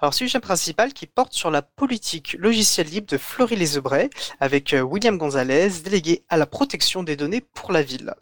Alors, 0.00 0.14
sujet 0.14 0.40
principal 0.40 0.92
qui 0.92 1.06
porte 1.06 1.32
sur 1.32 1.50
la 1.50 1.62
politique 1.62 2.36
logicielle 2.38 2.88
libre 2.88 3.06
de 3.08 3.18
Fleury-les-Aubrais 3.18 4.10
avec 4.40 4.74
euh, 4.74 4.80
William 4.80 5.18
Gonzalez, 5.18 5.70
délégué 5.84 6.24
à 6.28 6.36
la 6.36 6.46
protection 6.46 7.02
des 7.02 7.16
données 7.16 7.42
pour 7.54 7.72
la 7.72 7.82
ville. 7.82 8.14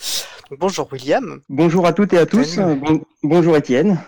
bonjour 0.59 0.89
William. 0.93 1.41
Bonjour 1.49 1.87
à 1.87 1.93
toutes 1.93 2.13
et 2.13 2.19
à 2.19 2.27
tous. 2.27 2.59
bonjour 3.23 3.57
Étienne. 3.57 4.01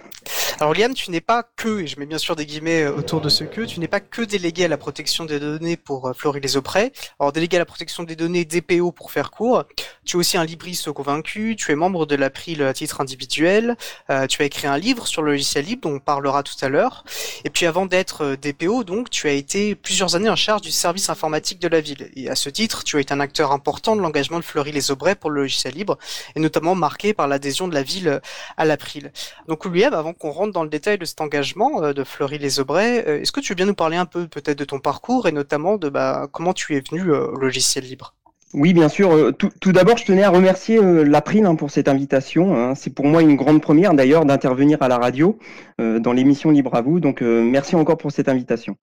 Alors 0.62 0.74
Liam, 0.74 0.92
tu 0.92 1.10
n'es 1.10 1.22
pas 1.22 1.42
que, 1.56 1.80
et 1.80 1.86
je 1.86 1.98
mets 1.98 2.04
bien 2.04 2.18
sûr 2.18 2.36
des 2.36 2.44
guillemets 2.44 2.82
euh, 2.82 2.94
autour 2.94 3.22
de 3.22 3.30
ce 3.30 3.44
que, 3.44 3.62
tu 3.62 3.80
n'es 3.80 3.88
pas 3.88 4.00
que 4.00 4.20
délégué 4.20 4.66
à 4.66 4.68
la 4.68 4.76
protection 4.76 5.24
des 5.24 5.40
données 5.40 5.78
pour 5.78 6.08
euh, 6.08 6.12
Fleury 6.12 6.38
les 6.42 6.58
Auprès. 6.58 6.92
Alors 7.18 7.32
délégué 7.32 7.56
à 7.56 7.60
la 7.60 7.64
protection 7.64 8.02
des 8.02 8.14
données 8.14 8.44
DPO 8.44 8.92
pour 8.92 9.10
faire 9.10 9.30
court. 9.30 9.64
Tu 10.04 10.18
es 10.18 10.20
aussi 10.20 10.36
un 10.36 10.44
libriste 10.44 10.92
convaincu, 10.92 11.56
tu 11.56 11.72
es 11.72 11.74
membre 11.74 12.04
de 12.04 12.14
l'April 12.14 12.62
à 12.62 12.74
titre 12.74 13.00
individuel, 13.00 13.74
euh, 14.10 14.26
tu 14.26 14.42
as 14.42 14.44
écrit 14.44 14.66
un 14.66 14.76
livre 14.76 15.06
sur 15.06 15.22
le 15.22 15.30
logiciel 15.30 15.64
libre 15.64 15.88
dont 15.88 15.96
on 15.96 15.98
parlera 15.98 16.42
tout 16.42 16.56
à 16.60 16.68
l'heure. 16.68 17.04
Et 17.46 17.48
puis 17.48 17.64
avant 17.64 17.86
d'être 17.86 18.36
DPO, 18.42 18.84
donc, 18.84 19.08
tu 19.08 19.28
as 19.28 19.32
été 19.32 19.74
plusieurs 19.74 20.14
années 20.14 20.28
en 20.28 20.36
charge 20.36 20.60
du 20.60 20.72
service 20.72 21.08
informatique 21.08 21.58
de 21.58 21.68
la 21.68 21.80
ville. 21.80 22.10
Et 22.16 22.28
à 22.28 22.34
ce 22.34 22.50
titre, 22.50 22.84
tu 22.84 22.98
as 22.98 23.00
été 23.00 23.14
un 23.14 23.20
acteur 23.20 23.52
important 23.52 23.96
de 23.96 24.02
l'engagement 24.02 24.38
de 24.38 24.44
Fleury 24.44 24.72
les 24.72 24.90
Aubrais 24.90 25.14
pour 25.14 25.30
le 25.30 25.40
logiciel 25.40 25.72
libre, 25.72 25.96
et 26.36 26.40
notamment 26.40 26.74
marqué 26.74 27.14
par 27.14 27.28
l'adhésion 27.28 27.66
de 27.66 27.72
la 27.72 27.82
ville 27.82 28.20
à 28.58 28.66
l'April. 28.66 29.10
Donc 29.48 29.64
Liam, 29.64 29.94
avant 29.94 30.12
qu'on 30.12 30.30
rentre 30.30 30.49
dans 30.50 30.62
le 30.62 30.68
détail 30.68 30.98
de 30.98 31.04
cet 31.04 31.20
engagement 31.20 31.82
euh, 31.82 31.92
de 31.92 32.04
Fleury-les-Aubrais, 32.04 33.04
euh, 33.06 33.20
est-ce 33.20 33.32
que 33.32 33.40
tu 33.40 33.52
veux 33.52 33.56
bien 33.56 33.66
nous 33.66 33.74
parler 33.74 33.96
un 33.96 34.06
peu 34.06 34.26
peut-être 34.26 34.58
de 34.58 34.64
ton 34.64 34.78
parcours 34.78 35.26
et 35.26 35.32
notamment 35.32 35.76
de 35.76 35.88
bah, 35.88 36.28
comment 36.32 36.52
tu 36.52 36.76
es 36.76 36.80
venu 36.80 37.10
euh, 37.10 37.28
au 37.28 37.36
logiciel 37.36 37.84
libre? 37.84 38.14
Oui, 38.52 38.72
bien 38.72 38.88
sûr. 38.88 39.32
Tout, 39.36 39.72
d'abord, 39.72 39.96
je 39.96 40.04
tenais 40.04 40.24
à 40.24 40.30
remercier 40.30 40.80
l'April 40.82 41.46
hein, 41.46 41.54
pour 41.54 41.70
cette 41.70 41.86
invitation. 41.86 42.56
Hein. 42.56 42.74
C'est 42.74 42.90
pour 42.90 43.06
moi 43.06 43.22
une 43.22 43.36
grande 43.36 43.62
première 43.62 43.94
d'ailleurs 43.94 44.24
d'intervenir 44.24 44.82
à 44.82 44.88
la 44.88 44.98
radio 44.98 45.38
dans 45.78 46.12
l'émission 46.12 46.50
Libre 46.50 46.74
à 46.74 46.80
vous. 46.80 46.98
Donc, 46.98 47.20
merci 47.20 47.76
encore 47.76 47.96
pour 47.96 48.10
cette 48.10 48.28
invitation. 48.28 48.76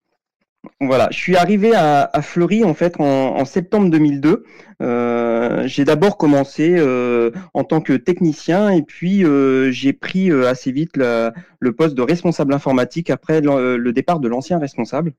Voilà, 0.80 1.08
je 1.12 1.18
suis 1.18 1.36
arrivé 1.36 1.74
à, 1.74 2.10
Fleury 2.22 2.64
en 2.64 2.74
fait 2.74 3.00
en, 3.00 3.46
septembre 3.46 3.90
2002. 3.90 4.44
Euh, 4.82 5.68
j'ai 5.68 5.86
d'abord 5.86 6.18
commencé 6.18 6.76
euh, 6.78 7.32
en 7.54 7.64
tant 7.64 7.82
que 7.82 7.94
technicien 7.94 8.70
et 8.70 8.84
puis 8.84 9.26
euh, 9.26 9.72
j'ai 9.72 9.94
pris 9.94 10.32
assez 10.32 10.72
vite 10.72 10.98
le 10.98 11.72
poste 11.72 11.96
de 11.96 12.02
responsable 12.02 12.54
informatique 12.54 13.10
après 13.10 13.42
le, 13.42 13.92
départ 13.92 14.20
de 14.20 14.28
l'ancien 14.28 14.60
responsable. 14.60 15.14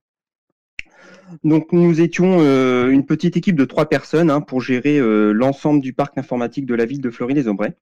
Donc 1.44 1.72
nous 1.72 2.00
étions 2.00 2.40
une 2.88 3.04
petite 3.04 3.36
équipe 3.36 3.56
de 3.56 3.64
trois 3.64 3.88
personnes 3.88 4.30
hein, 4.30 4.40
pour 4.40 4.60
gérer 4.60 5.00
l'ensemble 5.32 5.80
du 5.80 5.92
parc 5.92 6.16
informatique 6.18 6.66
de 6.66 6.74
la 6.74 6.84
ville 6.84 7.00
de 7.00 7.10
Fleury-les-Aubrais 7.10 7.76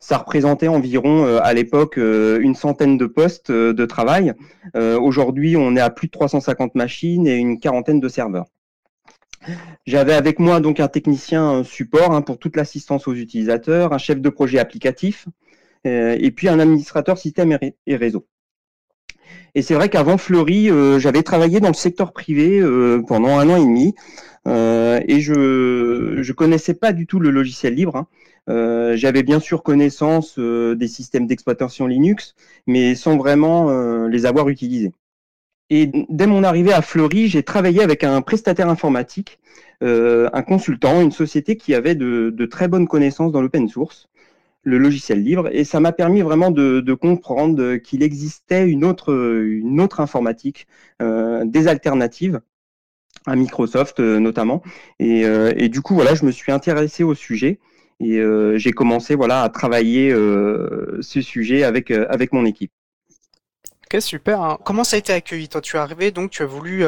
ça 0.00 0.18
représentait 0.18 0.68
environ 0.68 1.26
euh, 1.26 1.40
à 1.42 1.52
l'époque 1.52 1.98
euh, 1.98 2.40
une 2.40 2.54
centaine 2.54 2.98
de 2.98 3.06
postes 3.06 3.50
euh, 3.50 3.72
de 3.72 3.86
travail. 3.86 4.34
Aujourd'hui, 4.74 5.56
on 5.56 5.76
est 5.76 5.80
à 5.80 5.90
plus 5.90 6.08
de 6.08 6.12
350 6.12 6.74
machines 6.74 7.26
et 7.26 7.36
une 7.36 7.60
quarantaine 7.60 8.00
de 8.00 8.08
serveurs. 8.08 8.46
J'avais 9.86 10.14
avec 10.14 10.38
moi 10.38 10.60
donc 10.60 10.80
un 10.80 10.88
technicien 10.88 11.62
support 11.64 12.12
hein, 12.12 12.22
pour 12.22 12.38
toute 12.38 12.56
l'assistance 12.56 13.06
aux 13.06 13.14
utilisateurs, 13.14 13.92
un 13.92 13.98
chef 13.98 14.20
de 14.20 14.28
projet 14.30 14.58
applicatif 14.58 15.28
et 15.84 16.30
puis 16.30 16.48
un 16.48 16.58
administrateur 16.58 17.18
système 17.18 17.58
et 17.86 17.96
réseau. 17.96 18.26
Et 19.54 19.62
c'est 19.62 19.74
vrai 19.74 19.90
qu'avant 19.90 20.16
Fleury, 20.16 20.70
j'avais 20.98 21.22
travaillé 21.22 21.60
dans 21.60 21.68
le 21.68 21.74
secteur 21.74 22.12
privé 22.12 22.62
pendant 23.06 23.38
un 23.38 23.48
an 23.50 23.56
et 23.56 23.66
demi 23.66 23.94
et 24.46 25.20
je 25.20 25.34
ne 26.18 26.32
connaissais 26.32 26.74
pas 26.74 26.92
du 26.92 27.06
tout 27.06 27.20
le 27.20 27.30
logiciel 27.30 27.74
libre. 27.74 27.96
Hein. 27.96 28.08
Euh, 28.50 28.96
j'avais 28.96 29.22
bien 29.22 29.40
sûr 29.40 29.62
connaissance 29.62 30.38
euh, 30.38 30.74
des 30.74 30.88
systèmes 30.88 31.26
d'exploitation 31.26 31.86
Linux, 31.86 32.34
mais 32.66 32.94
sans 32.94 33.16
vraiment 33.16 33.70
euh, 33.70 34.08
les 34.08 34.26
avoir 34.26 34.48
utilisés. 34.48 34.92
Et 35.70 35.90
dès 36.10 36.26
mon 36.26 36.44
arrivée 36.44 36.72
à 36.72 36.82
Fleury, 36.82 37.28
j'ai 37.28 37.42
travaillé 37.42 37.82
avec 37.82 38.04
un 38.04 38.20
prestataire 38.22 38.68
informatique, 38.68 39.38
un 39.80 40.42
consultant, 40.42 41.02
une 41.02 41.10
société 41.10 41.56
qui 41.56 41.74
avait 41.74 41.94
de, 41.94 42.46
très 42.46 42.68
bonnes 42.68 42.86
connaissances 42.86 43.32
dans 43.32 43.42
l'open 43.42 43.68
source, 43.68 44.08
le 44.62 44.78
logiciel 44.78 45.22
libre, 45.22 45.48
et 45.52 45.64
ça 45.64 45.80
m'a 45.80 45.92
permis 45.92 46.22
vraiment 46.22 46.50
de, 46.50 46.94
comprendre 46.94 47.76
qu'il 47.76 48.02
existait 48.02 48.68
une 48.68 48.84
autre, 48.84 49.12
une 49.12 49.80
autre 49.80 50.00
informatique, 50.00 50.66
des 51.00 51.68
alternatives 51.68 52.40
à 53.26 53.34
Microsoft 53.34 54.00
notamment. 54.00 54.62
Et, 55.00 55.22
et, 55.22 55.68
du 55.68 55.80
coup, 55.80 55.94
voilà, 55.94 56.14
je 56.14 56.24
me 56.24 56.30
suis 56.30 56.52
intéressé 56.52 57.04
au 57.04 57.14
sujet. 57.14 57.58
Et 58.00 58.18
euh, 58.18 58.58
j'ai 58.58 58.72
commencé 58.72 59.14
voilà, 59.14 59.42
à 59.42 59.48
travailler 59.48 60.10
euh, 60.10 60.98
ce 61.00 61.20
sujet 61.20 61.64
avec, 61.64 61.90
euh, 61.90 62.06
avec 62.08 62.32
mon 62.32 62.44
équipe. 62.44 62.72
Ok, 63.86 64.00
super. 64.00 64.42
Hein. 64.42 64.58
Comment 64.64 64.82
ça 64.82 64.96
a 64.96 64.98
été 64.98 65.12
accueilli 65.12 65.48
Toi, 65.48 65.60
tu 65.60 65.76
es 65.76 65.78
arrivé, 65.78 66.10
donc 66.10 66.30
tu 66.30 66.42
as 66.42 66.46
voulu, 66.46 66.78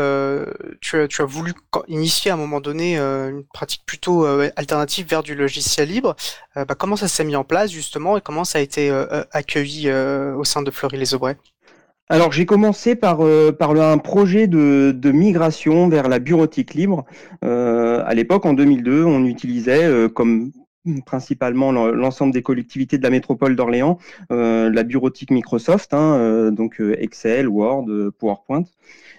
tu, 0.80 0.96
as, 0.96 1.06
tu, 1.06 1.22
as, 1.22 1.24
voulu 1.24 1.52
initier 1.88 2.30
à 2.30 2.34
un 2.34 2.38
moment 2.38 2.60
donné 2.60 2.98
une 2.98 3.44
pratique 3.52 3.82
plutôt 3.86 4.24
alternative 4.56 5.06
vers 5.06 5.22
du 5.22 5.34
logiciel 5.34 5.88
libre. 5.88 6.16
Bah, 6.56 6.74
comment 6.76 6.96
ça 6.96 7.06
s'est 7.06 7.24
mis 7.24 7.36
en 7.36 7.44
place 7.44 7.70
justement 7.70 8.16
et 8.16 8.20
comment 8.22 8.44
ça 8.44 8.58
a 8.58 8.62
été 8.62 8.90
accueilli 9.30 9.92
au 9.92 10.42
sein 10.42 10.62
de 10.62 10.70
Fleury-les-Aubrais? 10.70 11.36
Alors 12.08 12.32
j'ai 12.32 12.46
commencé 12.46 12.96
par, 12.96 13.18
par 13.58 13.70
un 13.72 13.98
projet 13.98 14.46
de, 14.46 14.92
de, 14.96 15.12
migration 15.12 15.88
vers 15.88 16.08
la 16.08 16.18
bureautique 16.18 16.72
libre. 16.72 17.04
à 17.42 18.14
l'époque, 18.14 18.46
en 18.46 18.54
2002, 18.54 19.04
on 19.04 19.26
utilisait 19.26 20.08
comme 20.14 20.50
principalement 21.04 21.72
l'ensemble 21.72 22.32
des 22.32 22.42
collectivités 22.42 22.98
de 22.98 23.02
la 23.02 23.10
métropole 23.10 23.56
d'Orléans, 23.56 23.98
euh, 24.32 24.70
la 24.70 24.82
bureautique 24.82 25.30
Microsoft, 25.30 25.94
hein, 25.94 26.16
euh, 26.16 26.50
donc 26.50 26.80
euh, 26.80 26.96
Excel, 27.00 27.48
Word, 27.48 27.86
PowerPoint. 28.18 28.64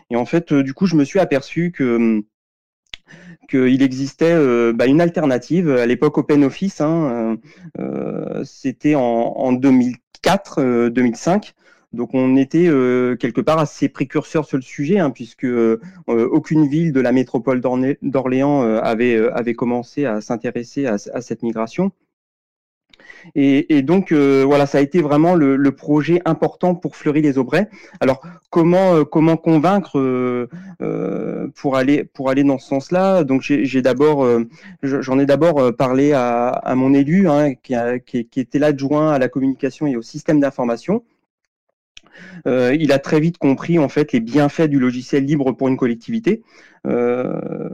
Et 0.10 0.16
en 0.16 0.26
fait, 0.26 0.54
du 0.54 0.74
coup, 0.74 0.86
je 0.86 0.96
me 0.96 1.04
suis 1.04 1.20
aperçu 1.20 1.72
que 1.72 2.24
qu'il 3.50 3.82
existait 3.82 4.36
bah, 4.74 4.88
une 4.88 5.00
alternative 5.00 5.70
à 5.70 5.86
l'époque 5.86 6.18
OpenOffice. 6.18 6.82
Hein, 6.82 7.38
C'était 8.44 8.96
en, 8.96 9.02
en 9.02 9.54
2004-2005. 9.54 11.54
Donc 11.98 12.14
on 12.14 12.38
était 12.38 12.68
euh, 12.68 13.16
quelque 13.16 13.42
part 13.42 13.58
assez 13.60 13.90
précurseur 13.90 14.46
sur 14.46 14.58
le 14.58 14.64
sujet, 14.64 15.00
hein, 15.00 15.10
puisque 15.10 15.46
euh, 15.46 15.80
aucune 16.08 16.68
ville 16.68 16.94
de 16.94 17.02
la 17.02 17.12
métropole 17.12 17.60
d'Orléans 17.60 18.64
euh, 18.64 18.80
avait, 18.82 19.54
commencé 19.56 20.06
à 20.06 20.22
s'intéresser 20.22 20.86
à, 20.86 20.98
cette 20.98 21.42
migration. 21.42 21.92
Et, 23.36 23.82
donc 23.82 24.14
voilà, 24.14 24.68
ça 24.68 24.78
a 24.78 24.82
été 24.82 25.02
vraiment 25.02 25.34
le, 25.34 25.72
projet 25.72 26.22
important 26.26 26.76
pour 26.76 26.96
Fleury-les-Aubrais. 26.96 27.70
Alors 28.00 28.22
comment 28.50 29.04
convaincre 29.38 30.48
pour 31.56 31.78
aller 31.78 32.44
dans 32.44 32.60
ce 32.60 32.68
sens-là? 32.68 33.24
Donc 33.24 33.42
j'en 34.84 35.20
ai 35.20 35.26
d'abord 35.26 35.76
parlé 35.76 36.14
à, 36.14 36.74
mon 36.76 36.94
élu 36.94 37.28
hein, 37.28 37.54
qui 37.56 38.40
était 38.40 38.60
l'adjoint 38.60 39.12
à 39.12 39.20
la 39.20 39.30
communication 39.30 39.88
et 39.88 39.96
au 39.96 40.04
système 40.04 40.40
d'information 40.40 41.04
euh, 42.46 42.76
il 42.80 42.92
a 42.92 43.00
très 43.00 43.20
vite 43.20 43.38
compris 43.38 43.80
en 43.80 43.90
fait 43.90 44.14
les 44.14 44.20
bienfaits 44.20 44.68
du 44.68 44.80
logiciel 44.80 45.26
libre 45.26 45.52
pour 45.52 45.68
une 45.68 45.78
collectivité. 45.78 46.44
Euh, 46.86 47.70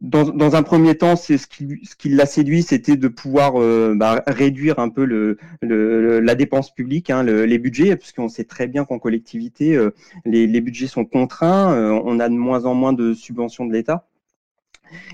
dans, 0.00 0.54
un 0.54 0.62
premier 0.62 0.94
temps, 0.94 1.16
c'est 1.16 1.38
ce 1.38 1.48
qui, 1.48 2.08
l'a 2.08 2.24
séduit, 2.24 2.62
c'était 2.62 2.96
de 2.96 3.08
pouvoir 3.08 3.60
euh, 3.60 3.94
bah, 3.96 4.22
réduire 4.28 4.78
un 4.78 4.90
peu 4.90 5.36
la 5.60 6.34
dépense 6.36 6.72
publique, 6.72 7.10
hein, 7.10 7.24
les 7.24 7.58
budgets, 7.58 7.96
parce 7.96 8.12
qu'on 8.12 8.28
sait 8.28 8.44
très 8.44 8.68
bien 8.68 8.84
qu'en 8.84 9.00
collectivité, 9.00 9.76
les, 10.24 10.60
budgets 10.60 10.86
sont 10.86 11.04
contraints, 11.04 12.00
on 12.04 12.20
a 12.20 12.28
de 12.28 12.34
moins 12.34 12.64
en 12.64 12.74
moins 12.74 12.92
de 12.92 13.12
subventions 13.12 13.66
de 13.66 13.72
l'État. 13.72 14.06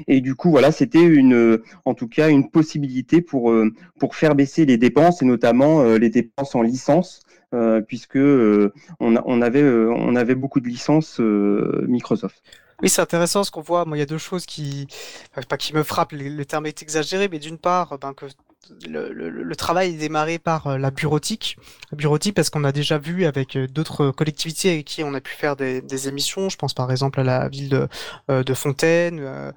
Et 0.07 0.21
du 0.21 0.35
coup, 0.35 0.51
voilà, 0.51 0.71
c'était 0.71 1.09
en 1.87 1.95
tout 1.95 2.07
cas, 2.07 2.29
une 2.29 2.51
possibilité 2.51 3.23
pour 3.23 3.55
pour 3.99 4.15
faire 4.15 4.35
baisser 4.35 4.67
les 4.67 4.77
dépenses 4.77 5.23
et 5.23 5.25
notamment 5.25 5.83
les 5.95 6.11
dépenses 6.11 6.55
en 6.55 6.61
licence 6.61 7.24
euh, 7.55 7.81
puisque 7.81 8.17
euh, 8.17 8.73
on, 8.99 9.43
avait, 9.43 9.63
euh, 9.63 9.89
on 9.97 10.17
avait 10.17 10.35
beaucoup 10.35 10.61
de 10.61 10.67
licences 10.67 11.21
Microsoft. 11.21 12.43
Oui, 12.83 12.89
c'est 12.89 13.01
intéressant 13.01 13.45
ce 13.45 13.53
qu'on 13.53 13.61
voit. 13.61 13.85
Moi, 13.85 13.97
il 13.97 14.01
y 14.01 14.03
a 14.03 14.07
deux 14.07 14.19
choses 14.19 14.45
qui, 14.45 14.89
pas 15.49 15.57
qui 15.57 15.73
me 15.75 15.85
frappent, 15.85 16.13
le 16.13 16.45
terme 16.45 16.67
est 16.67 16.83
exagéré, 16.83 17.29
mais 17.29 17.39
d'une 17.39 17.59
part, 17.59 17.97
ben, 17.99 18.13
que 18.13 18.27
le, 18.89 19.55
travail 19.55 19.95
est 19.95 19.99
démarré 19.99 20.41
par 20.41 20.77
la 20.77 20.91
bureautique. 20.91 21.57
La 21.93 21.97
bureautique 21.97 22.35
parce 22.35 22.51
qu'on 22.51 22.65
a 22.65 22.73
déjà 22.73 22.99
vu 22.99 23.27
avec 23.27 23.57
d'autres 23.57 24.11
collectivités 24.11 24.73
avec 24.73 24.87
qui 24.87 25.05
on 25.05 25.15
a 25.15 25.21
pu 25.21 25.33
faire 25.33 25.55
des, 25.55 26.09
émissions. 26.09 26.49
Je 26.49 26.57
pense 26.57 26.75
par 26.75 26.91
exemple 26.91 27.21
à 27.21 27.25
la 27.25 27.49
ville 27.49 27.87
de, 28.29 28.55
Fontaine, 28.55 29.53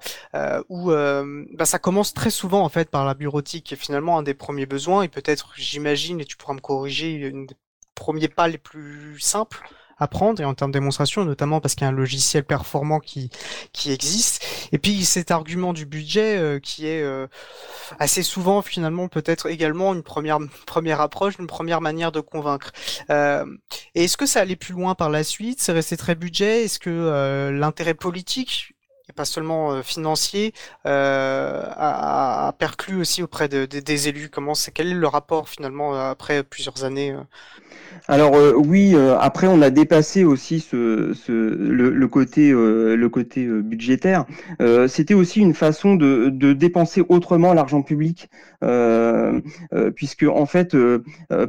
où 0.68 0.90
ben, 0.90 1.64
ça 1.64 1.80
commence 1.80 2.14
très 2.14 2.30
souvent 2.30 2.62
en 2.62 2.68
fait 2.68 2.88
par 2.88 3.04
la 3.04 3.14
bureautique. 3.14 3.72
Et 3.72 3.76
finalement, 3.76 4.18
un 4.18 4.22
des 4.22 4.34
premiers 4.34 4.66
besoins, 4.66 5.02
et 5.02 5.08
peut-être, 5.08 5.52
j'imagine, 5.56 6.20
et 6.20 6.24
tu 6.24 6.36
pourras 6.36 6.54
me 6.54 6.60
corriger, 6.60 7.14
une 7.14 7.46
des 7.46 7.56
premiers 7.98 8.28
pas 8.28 8.48
les 8.48 8.58
plus 8.58 9.18
simples 9.20 9.68
à 10.00 10.06
prendre 10.06 10.40
et 10.40 10.44
en 10.44 10.54
termes 10.54 10.70
de 10.70 10.78
démonstration, 10.78 11.24
notamment 11.24 11.60
parce 11.60 11.74
qu'il 11.74 11.82
y 11.82 11.86
a 11.86 11.88
un 11.88 11.92
logiciel 11.92 12.44
performant 12.44 13.00
qui 13.00 13.30
qui 13.72 13.90
existe. 13.90 14.46
Et 14.70 14.78
puis 14.78 15.04
cet 15.04 15.32
argument 15.32 15.72
du 15.72 15.86
budget 15.86 16.60
qui 16.62 16.86
est 16.86 17.04
assez 17.98 18.22
souvent 18.22 18.62
finalement 18.62 19.08
peut-être 19.08 19.46
également 19.46 19.92
une 19.94 20.04
première 20.04 20.38
première 20.66 21.00
approche, 21.00 21.34
une 21.40 21.48
première 21.48 21.80
manière 21.80 22.12
de 22.12 22.20
convaincre. 22.20 22.70
et 23.10 24.04
est-ce 24.04 24.16
que 24.16 24.26
ça 24.26 24.40
allait 24.40 24.54
plus 24.54 24.72
loin 24.72 24.94
par 24.94 25.10
la 25.10 25.24
suite? 25.24 25.60
C'est 25.60 25.72
resté 25.72 25.96
très 25.96 26.14
budget? 26.14 26.64
Est-ce 26.64 26.78
que 26.78 27.50
l'intérêt 27.52 27.94
politique 27.94 28.76
pas 29.18 29.24
seulement 29.24 29.72
euh, 29.72 29.82
financier, 29.82 30.54
euh, 30.86 31.64
a, 31.76 32.54
perclus 32.56 33.00
aussi 33.00 33.20
auprès 33.20 33.48
de, 33.48 33.66
des 33.66 34.08
élus 34.08 34.28
Comment 34.30 34.54
c'est 34.54 34.70
quel 34.70 34.86
est 34.86 34.94
le 34.94 35.08
rapport 35.08 35.48
finalement 35.48 35.92
après 35.94 36.44
plusieurs 36.44 36.84
années 36.84 37.10
euh? 37.10 37.22
Alors 38.06 38.34
oui, 38.56 38.94
après 39.20 39.48
on 39.48 39.60
a 39.60 39.70
dépassé 39.70 40.24
aussi 40.24 40.60
ce, 40.60 41.12
ce 41.14 41.32
le, 41.32 42.08
côté 42.08 42.52
le 42.52 43.08
côté 43.08 43.44
budgétaire. 43.46 44.24
C'était 44.86 45.14
aussi 45.14 45.40
une 45.40 45.52
façon 45.52 45.94
de, 45.94 46.30
de 46.32 46.52
dépenser 46.52 47.02
autrement 47.08 47.52
l'argent 47.54 47.82
public, 47.82 48.30
puisque 49.94 50.24
en 50.24 50.46
fait, 50.46 50.76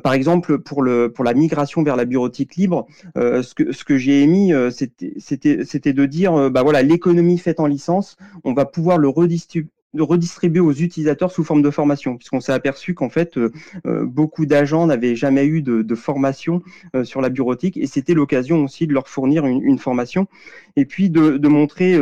par 0.04 0.14
exemple 0.14 0.60
pour 0.60 0.82
le 0.82 1.12
pour 1.12 1.24
la 1.24 1.34
migration 1.34 1.84
vers 1.84 1.96
la 1.96 2.06
bureautique 2.06 2.56
libre, 2.56 2.88
ce 3.16 3.54
que 3.54 3.72
ce 3.72 3.84
que 3.84 3.98
j'ai 3.98 4.24
émis, 4.24 4.52
c'était 4.72 5.94
de 5.94 6.06
dire 6.06 6.50
bah 6.50 6.64
voilà 6.64 6.82
l'économie 6.82 7.38
faite 7.38 7.59
en 7.60 7.68
licence, 7.68 8.18
on 8.44 8.54
va 8.54 8.66
pouvoir 8.66 8.98
le 8.98 9.08
redistribuer 9.08 10.60
aux 10.60 10.72
utilisateurs 10.72 11.32
sous 11.32 11.44
forme 11.44 11.62
de 11.62 11.70
formation, 11.70 12.18
puisqu'on 12.18 12.40
s'est 12.40 12.52
aperçu 12.52 12.94
qu'en 12.94 13.10
fait, 13.10 13.38
euh, 13.38 13.52
euh, 13.86 14.06
beaucoup 14.06 14.46
d'agents 14.46 14.86
n'avaient 14.86 15.16
jamais 15.16 15.46
eu 15.46 15.62
de, 15.62 15.96
formation 15.96 16.62
euh, 16.96 17.04
sur 17.04 17.22
la 17.22 17.30
bureautique, 17.30 17.78
et 17.78 17.88
c'était 17.88 18.14
l'occasion 18.14 18.64
aussi 18.64 18.88
de 18.88 18.94
leur 18.94 19.08
fournir 19.08 19.46
une, 19.46 19.80
formation, 19.80 20.28
et 20.76 20.86
puis 20.86 21.10
de, 21.10 21.48
montrer 21.48 21.98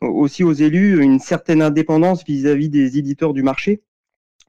aussi 0.00 0.42
aux 0.42 0.52
élus 0.52 1.02
une 1.02 1.18
certaine 1.18 1.60
indépendance 1.60 2.24
vis-à-vis 2.24 2.68
des 2.68 2.98
éditeurs 2.98 3.34
du 3.34 3.42
marché. 3.42 3.82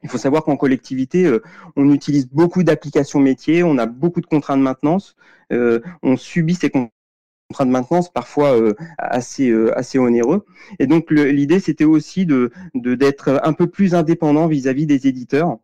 Il 0.04 0.09
faut 0.09 0.18
savoir 0.18 0.44
qu'en 0.44 0.56
collectivité, 0.56 1.30
on 1.75 1.92
utilise 1.92 2.27
beaucoup 2.30 2.63
d'applications 2.63 3.19
métiers, 3.19 3.63
on 3.63 3.77
a 3.77 3.86
beaucoup 3.88 4.21
de 4.21 4.25
contraintes 4.25 4.59
de 4.59 4.63
maintenance, 4.63 5.15
on 5.51 6.15
subit 6.18 6.56
ces 6.56 6.69
contraintes 6.69 6.92
contrat 7.49 7.65
de 7.65 7.71
maintenance 7.71 8.11
parfois 8.11 8.59
euh, 8.59 8.73
assez 8.97 9.49
euh, 9.49 9.77
assez 9.77 9.97
onéreux. 9.99 10.45
Et 10.79 10.88
donc 10.88 11.11
l'idée 11.11 11.59
c'était 11.59 11.85
aussi 11.85 12.25
de 12.25 12.51
d'être 12.75 13.39
un 13.44 13.53
peu 13.53 13.67
plus 13.67 13.95
indépendant 13.95 14.47
vis-à-vis 14.47 14.85
des 14.85 15.07
éditeurs, 15.07 15.57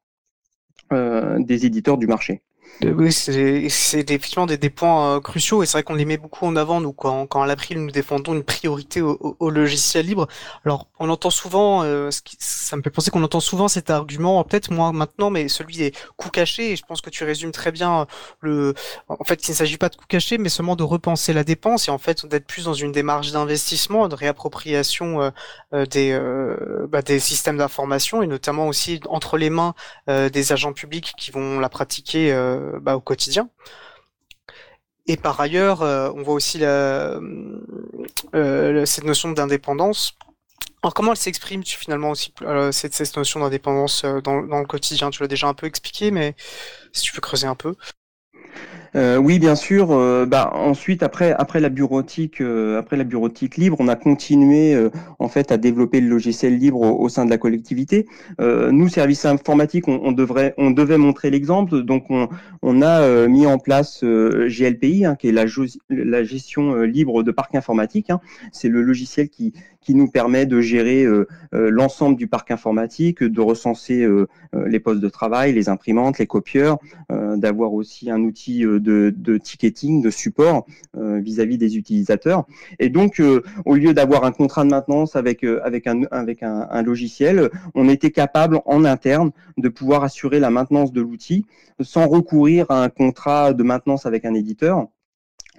euh, 0.94 1.40
des 1.40 1.66
éditeurs 1.66 1.98
du 1.98 2.08
marché. 2.08 2.42
Oui, 2.82 3.14
c'est 3.14 3.70
effectivement 4.00 4.46
des, 4.46 4.58
des 4.58 4.70
points 4.70 5.22
cruciaux 5.22 5.64
et 5.64 5.66
c'est 5.66 5.74
vrai 5.74 5.84
qu'on 5.84 5.94
les 5.94 6.06
met 6.06 6.18
beaucoup 6.18 6.46
en 6.46 6.56
avant 6.56 6.82
nous 6.82 6.92
quand, 6.92 7.28
quand 7.28 7.42
à 7.42 7.46
l'April 7.48 7.80
nous 7.80 7.92
défendons 7.92 8.34
une 8.34 8.44
priorité 8.44 9.02
au, 9.02 9.38
au, 9.40 9.50
logiciel 9.50 10.06
libre. 10.06 10.28
Alors 10.66 10.88
on 11.00 11.10
entend 11.10 11.30
souvent, 11.30 11.84
ce 11.84 12.22
qui, 12.22 12.36
ça 12.40 12.76
me 12.76 12.82
fait 12.82 12.90
penser 12.90 13.12
qu'on 13.12 13.24
entend 13.24 13.40
souvent 13.40 13.68
cet 13.68 13.90
argument, 13.90 14.44
peut-être 14.44 14.72
moins 14.72 14.92
maintenant, 14.92 15.30
mais 15.30 15.48
celui 15.48 15.78
des 15.78 15.94
coûts 16.18 16.30
cachés. 16.30 16.72
Et 16.72 16.76
je 16.76 16.84
pense 16.84 17.02
que 17.02 17.10
tu 17.10 17.24
résumes 17.24 17.52
très 17.52 17.72
bien 17.72 18.08
le. 18.42 18.74
En 19.08 19.24
fait, 19.24 19.48
il 19.48 19.52
ne 19.52 19.56
s'agit 19.56 19.78
pas 19.78 19.90
de 19.90 19.96
coûts 19.96 20.08
cachés, 20.08 20.38
mais 20.38 20.50
seulement 20.50 20.76
de 20.76 20.84
repenser 20.84 21.34
la 21.34 21.44
dépense 21.44 21.88
et 21.88 21.92
en 21.92 21.98
fait 21.98 22.26
d'être 22.26 22.46
plus 22.46 22.66
dans 22.66 22.74
une 22.74 22.92
démarche 22.92 23.32
d'investissement, 23.32 24.08
de 24.08 24.16
réappropriation 24.16 25.22
euh, 25.22 25.30
euh, 25.74 25.86
des 25.86 26.12
euh, 26.12 26.88
bah, 26.90 27.02
des 27.02 27.20
systèmes 27.20 27.58
d'information 27.58 28.22
et 28.22 28.28
notamment 28.28 28.68
aussi 28.68 29.00
entre 29.08 29.38
les 29.38 29.50
mains 29.50 29.74
des 30.08 30.52
agents 30.52 30.74
publics 30.74 31.14
qui 31.18 31.32
vont 31.32 31.60
la 31.60 31.70
pratiquer 31.70 32.32
bah, 32.82 32.96
au 32.96 33.02
quotidien. 33.02 33.50
Et 35.06 35.18
par 35.18 35.40
ailleurs, 35.42 35.82
on 35.82 36.22
voit 36.24 36.34
aussi 36.34 36.60
la, 36.60 37.20
cette 38.86 39.04
notion 39.04 39.32
d'indépendance 39.32 40.18
alors 40.84 40.94
comment 40.94 41.12
elle 41.12 41.18
s'exprime 41.18 41.64
finalement 41.64 42.10
aussi 42.12 42.34
euh, 42.42 42.74
cette, 42.74 43.16
notion 43.16 43.40
d'indépendance 43.40 44.04
euh, 44.04 44.20
dans, 44.20 44.42
dans, 44.42 44.60
le 44.60 44.66
quotidien? 44.66 45.10
Tu 45.12 45.22
l'as 45.22 45.30
déjà 45.30 45.48
un 45.48 45.54
peu 45.54 45.66
expliqué, 45.66 46.12
mais 46.12 46.36
si 46.92 47.04
tu 47.04 47.14
peux 47.14 47.22
creuser 47.22 47.48
un 47.48 47.56
peu. 47.56 47.76
Euh, 48.96 49.18
oui, 49.18 49.40
bien 49.40 49.56
sûr. 49.56 49.92
Euh, 49.92 50.26
bah, 50.26 50.52
ensuite, 50.54 51.04
après, 51.04 51.32
après 51.32 51.60
la 51.60 51.70
bureautique, 51.70 52.42
euh, 52.42 52.78
après 52.78 52.96
la 52.96 53.04
bureautique 53.04 53.58
libre, 53.58 53.78
on 53.80 53.88
a 53.88 53.96
continué 53.96 54.78
en 55.20 55.28
fait 55.28 55.52
à 55.52 55.58
développer 55.58 56.02
le 56.02 56.08
logiciel 56.08 56.58
libre 56.58 56.82
au, 56.82 57.10
sein 57.10 57.26
de 57.26 57.30
la 57.30 57.38
collectivité. 57.38 58.08
nous, 58.40 58.88
services 58.90 59.26
informatiques, 59.26 59.88
on, 59.88 60.12
devrait, 60.12 60.54
on 60.58 60.72
devait 60.72 60.98
montrer 60.98 61.30
l'exemple. 61.30 61.84
Donc, 61.84 62.06
on, 62.10 62.82
a 62.82 63.28
mis 63.28 63.46
en 63.46 63.58
place 63.58 64.04
GLPI, 64.04 65.06
hein, 65.06 65.16
qui 65.16 65.30
est 65.30 65.32
la, 65.32 65.46
la 65.90 66.24
gestion 66.24 66.82
libre 66.82 67.24
de 67.24 67.32
parc 67.32 67.56
informatique. 67.56 68.10
Hein. 68.10 68.20
C'est 68.52 68.70
le 68.70 68.82
logiciel 68.82 69.30
qui, 69.30 69.54
qui 69.84 69.96
nous 69.96 70.08
permet 70.08 70.46
de 70.46 70.62
gérer 70.62 71.06
l'ensemble 71.52 72.18
du 72.18 72.28
parc 72.28 72.52
informatique, 72.52 73.24
de 73.24 73.42
recenser 73.42 74.08
les 74.54 74.80
postes 74.80 75.02
de 75.02 75.10
travail, 75.10 75.54
les 75.54 75.70
imprimantes, 75.70 76.20
les 76.20 76.28
copieurs, 76.28 76.78
d'avoir 77.10 77.74
aussi 77.74 78.10
un 78.10 78.22
outil 78.22 78.62
de, 78.62 79.38
ticketing, 79.38 80.02
de 80.02 80.10
support 80.10 80.66
euh, 80.98 81.20
vis-à-vis 81.20 81.58
des 81.58 81.78
utilisateurs. 81.78 82.46
Et 82.80 82.90
donc, 82.90 83.20
euh, 83.20 83.44
au 83.66 83.76
lieu 83.76 83.94
d'avoir 83.94 84.24
un 84.26 84.32
contrat 84.32 84.64
de 84.64 84.70
maintenance 84.70 85.16
avec, 85.16 85.44
euh, 85.44 85.60
avec, 85.64 85.88
un, 85.88 86.04
avec 86.12 86.44
un, 86.44 86.82
logiciel, 86.82 87.50
on 87.76 87.90
était 87.90 88.12
capable 88.12 88.62
en 88.66 88.86
interne 88.86 89.32
de 89.58 89.70
pouvoir 89.70 90.04
assurer 90.04 90.40
la 90.40 90.50
maintenance 90.50 90.92
de 90.92 91.02
l'outil 91.02 91.46
sans 91.82 92.08
recourir 92.08 92.70
à 92.70 92.84
un 92.84 92.90
contrat 92.90 93.54
de 93.54 93.64
maintenance 93.64 94.06
avec 94.06 94.26
un 94.26 94.34
éditeur 94.34 94.88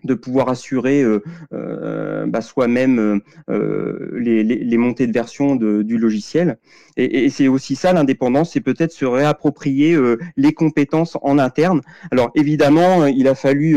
de 0.04 0.14
pouvoir 0.14 0.48
assurer 0.48 1.02
euh, 1.02 1.22
euh, 1.52 2.26
bah, 2.26 2.40
soi-même 2.40 3.20
euh, 3.50 4.10
les, 4.12 4.42
les, 4.44 4.76
montées 4.76 5.06
de 5.06 5.12
version 5.12 5.56
de, 5.56 5.82
du 5.82 5.98
logiciel. 5.98 6.58
Et, 6.96 7.24
et 7.24 7.30
c'est 7.30 7.48
aussi 7.48 7.74
ça 7.74 7.92
l'indépendance, 7.92 8.52
c'est 8.52 8.60
peut-être 8.60 8.92
se 8.92 9.04
réapproprier 9.04 9.98
les 10.36 10.52
compétences 10.52 11.16
en 11.22 11.38
interne. 11.38 11.80
Alors 12.12 12.30
évidemment, 12.34 13.06
il 13.06 13.26
a 13.26 13.34
fallu 13.34 13.74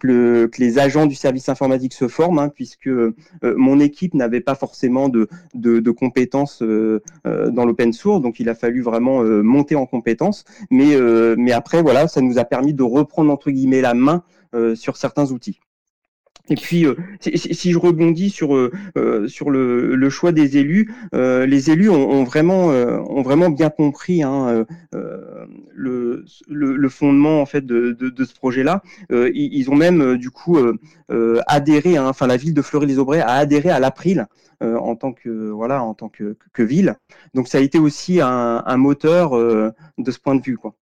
que, 0.00 0.06
le, 0.06 0.46
que, 0.46 0.60
les 0.60 0.78
agents 0.78 1.06
du 1.06 1.14
service 1.14 1.48
informatique 1.48 1.94
se 1.94 2.06
forment, 2.06 2.38
hein, 2.38 2.48
puisque 2.48 2.90
mon 3.42 3.80
équipe 3.80 4.14
n'avait 4.14 4.40
pas 4.40 4.54
forcément 4.54 5.08
de, 5.08 5.28
de, 5.54 5.80
de 5.80 5.90
compétences 5.90 6.62
dans 6.62 7.64
l'open 7.64 7.92
source, 7.92 8.20
donc 8.20 8.38
il 8.38 8.48
a 8.48 8.54
fallu 8.54 8.82
vraiment 8.82 9.22
monter 9.24 9.74
en 9.74 9.86
compétences. 9.86 10.44
Mais, 10.70 10.96
mais 11.36 11.52
après, 11.52 11.82
voilà, 11.82 12.06
ça 12.06 12.20
nous 12.20 12.38
a 12.38 12.44
permis 12.44 12.74
de 12.74 12.84
reprendre 12.84 13.32
entre 13.32 13.50
guillemets 13.50 13.80
la 13.80 13.94
main 13.94 14.22
sur 14.74 14.96
certains 14.96 15.32
outils. 15.32 15.60
Et 16.50 16.56
puis, 16.56 16.84
euh, 16.84 16.96
si, 17.20 17.70
je 17.70 17.78
rebondis 17.78 18.28
sur 18.28 18.56
euh, 18.56 18.72
euh, 18.98 19.28
sur 19.28 19.50
le, 19.50 20.10
choix 20.10 20.32
des 20.32 20.58
élus, 20.58 20.92
les 21.12 21.70
élus 21.70 21.88
ont, 21.88 22.24
vraiment 22.24 22.66
ont 22.66 23.22
vraiment 23.22 23.48
bien 23.48 23.70
compris 23.70 24.24
hein, 24.24 24.66
le, 24.92 26.24
le, 26.48 26.88
fondement 26.88 27.40
en 27.40 27.46
fait 27.46 27.64
de, 27.64 27.92
de, 27.92 28.24
ce 28.24 28.34
projet-là. 28.34 28.82
Ils, 29.10 29.70
ont 29.70 29.76
même 29.76 30.16
du 30.16 30.30
coup 30.30 30.58
adhéré, 31.46 31.96
hein, 31.96 32.08
enfin 32.08 32.26
la 32.26 32.36
ville 32.36 32.54
de 32.54 32.62
Fleury-les-Aubrais 32.62 33.20
a 33.20 33.34
adhéré 33.34 33.70
à 33.70 33.78
l'April 33.78 34.26
en 34.60 34.96
tant 34.96 35.12
que 35.12 35.50
voilà 35.50 35.84
en 35.84 35.94
tant 35.94 36.08
que, 36.08 36.36
ville. 36.58 36.96
Donc 37.34 37.46
ça 37.46 37.58
a 37.58 37.60
été 37.60 37.78
aussi 37.78 38.20
un, 38.20 38.62
un 38.66 38.76
moteur 38.76 39.36
de 39.36 40.10
ce 40.10 40.18
point 40.18 40.34
de 40.34 40.42
vue 40.42 40.56
quoi. 40.56 40.74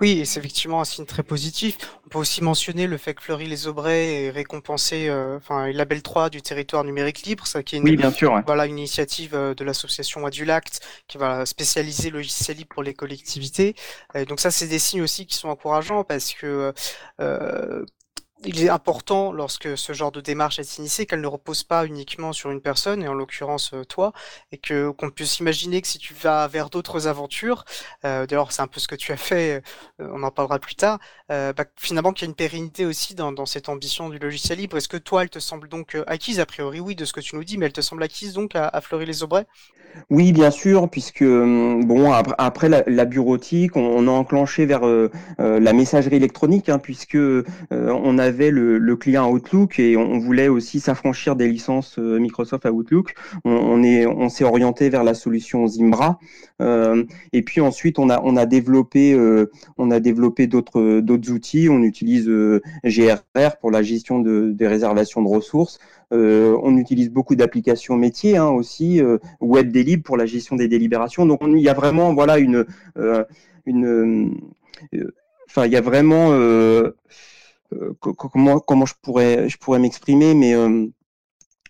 Oui, 0.00 0.24
c'est 0.26 0.40
effectivement 0.40 0.80
un 0.80 0.84
signe 0.84 1.06
très 1.06 1.22
positif. 1.22 1.78
On 2.06 2.08
peut 2.08 2.18
aussi 2.18 2.42
mentionner 2.42 2.86
le 2.86 2.98
fait 2.98 3.14
que 3.14 3.22
Fleury-les-Aubrais 3.22 4.24
est 4.24 4.30
récompensé, 4.30 5.08
euh, 5.08 5.36
enfin, 5.36 5.70
label 5.72 6.02
3 6.02 6.30
du 6.30 6.42
territoire 6.42 6.84
numérique 6.84 7.22
libre, 7.22 7.46
ça 7.46 7.62
qui 7.62 7.76
est 7.76 7.78
une, 7.78 7.96
bien 7.96 8.10
sûr, 8.10 8.40
voilà, 8.46 8.66
une 8.66 8.78
initiative 8.78 9.34
euh, 9.34 9.54
de 9.54 9.64
l'association 9.64 10.26
Adulact 10.26 10.80
qui 11.08 11.18
va 11.18 11.46
spécialiser 11.46 12.10
le 12.10 12.18
logiciel 12.18 12.56
libre 12.58 12.70
pour 12.70 12.82
les 12.82 12.94
collectivités. 12.94 13.74
donc 14.28 14.40
ça, 14.40 14.50
c'est 14.50 14.66
des 14.66 14.78
signes 14.78 15.02
aussi 15.02 15.26
qui 15.26 15.36
sont 15.36 15.48
encourageants 15.48 16.04
parce 16.04 16.32
que 16.32 16.72
euh, 17.20 17.84
il 18.44 18.62
est 18.62 18.68
important 18.68 19.32
lorsque 19.32 19.78
ce 19.78 19.92
genre 19.92 20.12
de 20.12 20.20
démarche 20.20 20.58
est 20.58 20.78
initiée 20.78 21.06
qu'elle 21.06 21.22
ne 21.22 21.26
repose 21.26 21.64
pas 21.64 21.86
uniquement 21.86 22.32
sur 22.32 22.50
une 22.50 22.60
personne 22.60 23.02
et 23.02 23.08
en 23.08 23.14
l'occurrence 23.14 23.72
euh, 23.72 23.84
toi 23.84 24.12
et 24.52 24.58
que 24.58 24.90
qu'on 24.90 25.10
puisse 25.10 25.38
imaginer 25.38 25.80
que 25.80 25.88
si 25.88 25.98
tu 25.98 26.12
vas 26.12 26.46
vers 26.46 26.68
d'autres 26.68 27.06
aventures 27.06 27.64
euh, 28.04 28.26
d'ailleurs 28.26 28.52
c'est 28.52 28.62
un 28.62 28.66
peu 28.66 28.78
ce 28.78 28.88
que 28.88 28.94
tu 28.94 29.12
as 29.12 29.16
fait 29.16 29.62
euh, 30.00 30.08
on 30.12 30.22
en 30.22 30.30
parlera 30.30 30.58
plus 30.58 30.74
tard 30.74 30.98
bah, 31.28 31.54
finalement 31.76 32.12
qu'il 32.12 32.26
y 32.26 32.28
a 32.28 32.30
une 32.30 32.36
pérennité 32.36 32.84
aussi 32.84 33.14
dans, 33.14 33.46
cette 33.46 33.68
ambition 33.68 34.08
du 34.08 34.18
logiciel 34.18 34.58
libre. 34.58 34.76
Est-ce 34.76 34.88
que 34.88 34.96
toi 34.96 35.22
elle 35.22 35.30
te 35.30 35.38
semble 35.38 35.68
donc 35.68 35.96
acquise? 36.06 36.40
A 36.40 36.46
priori 36.46 36.80
oui 36.80 36.94
de 36.94 37.04
ce 37.04 37.12
que 37.12 37.20
tu 37.20 37.36
nous 37.36 37.44
dis 37.44 37.58
mais 37.58 37.66
elle 37.66 37.72
te 37.72 37.80
semble 37.80 38.02
acquise 38.02 38.32
donc 38.32 38.54
à, 38.54 38.68
à 38.68 38.80
Fleury-les-Aubrais 38.80 39.46
oui, 40.10 40.32
bien 40.32 40.50
sûr, 40.50 40.90
puisque 40.90 41.24
bon 41.24 42.12
après, 42.12 42.68
la, 42.68 43.04
bureautique, 43.06 43.76
on, 43.76 44.06
a 44.06 44.10
enclenché 44.10 44.66
vers 44.66 44.82
la 45.38 45.72
messagerie 45.72 46.16
électronique, 46.16 46.68
hein, 46.68 46.78
puisque 46.78 47.16
on 47.70 48.18
a 48.18 48.25
avait 48.26 48.50
le, 48.50 48.96
client 48.96 49.30
Outlook 49.30 49.78
et 49.78 49.96
on 49.96 50.18
voulait 50.18 50.48
aussi 50.48 50.80
s'affranchir 50.80 51.36
des 51.36 51.48
licences 51.48 51.98
Microsoft 51.98 52.66
à 52.66 52.72
Outlook. 52.72 53.14
On, 53.44 53.82
est, 53.82 54.06
on 54.06 54.28
s'est 54.28 54.44
orienté 54.44 54.88
vers 54.90 55.04
la 55.04 55.14
solution 55.14 55.66
Zimbra. 55.66 56.18
et 56.60 57.42
puis 57.42 57.60
ensuite, 57.60 57.98
on 57.98 58.10
a, 58.10 58.20
on 58.22 58.36
a 58.36 58.46
développé, 58.46 59.16
on 59.78 59.90
a 59.90 60.00
développé 60.00 60.46
d'autres, 60.46 61.00
d'autres 61.00 61.30
outils. 61.30 61.68
On 61.70 61.82
utilise 61.82 62.28
GRR 62.84 63.56
pour 63.60 63.70
la 63.70 63.82
gestion 63.82 64.20
de, 64.20 64.50
des 64.52 64.66
réservations 64.66 65.22
de 65.22 65.28
ressources. 65.28 65.78
Euh, 66.12 66.56
on 66.62 66.76
utilise 66.76 67.10
beaucoup 67.10 67.34
d'applications 67.34 67.96
métiers 67.96 68.36
hein, 68.36 68.48
aussi, 68.48 69.00
euh, 69.00 69.18
WebDelib 69.40 70.02
pour 70.02 70.16
la 70.16 70.26
gestion 70.26 70.56
des 70.56 70.68
délibérations. 70.68 71.26
Donc 71.26 71.40
il 71.44 71.58
y 71.58 71.68
a 71.68 71.74
vraiment 71.74 72.14
voilà 72.14 72.38
une, 72.38 72.64
euh, 72.96 73.24
une 73.66 74.38
enfin 75.48 75.66
il 75.66 75.72
y 75.72 75.76
a 75.76 75.80
vraiment 75.80 76.30
comment 78.00 78.60
comment 78.60 78.86
je 78.86 78.94
pourrais 79.02 79.48
je 79.48 79.58
pourrais 79.58 79.78
m'exprimer, 79.78 80.34
mais 80.34 80.54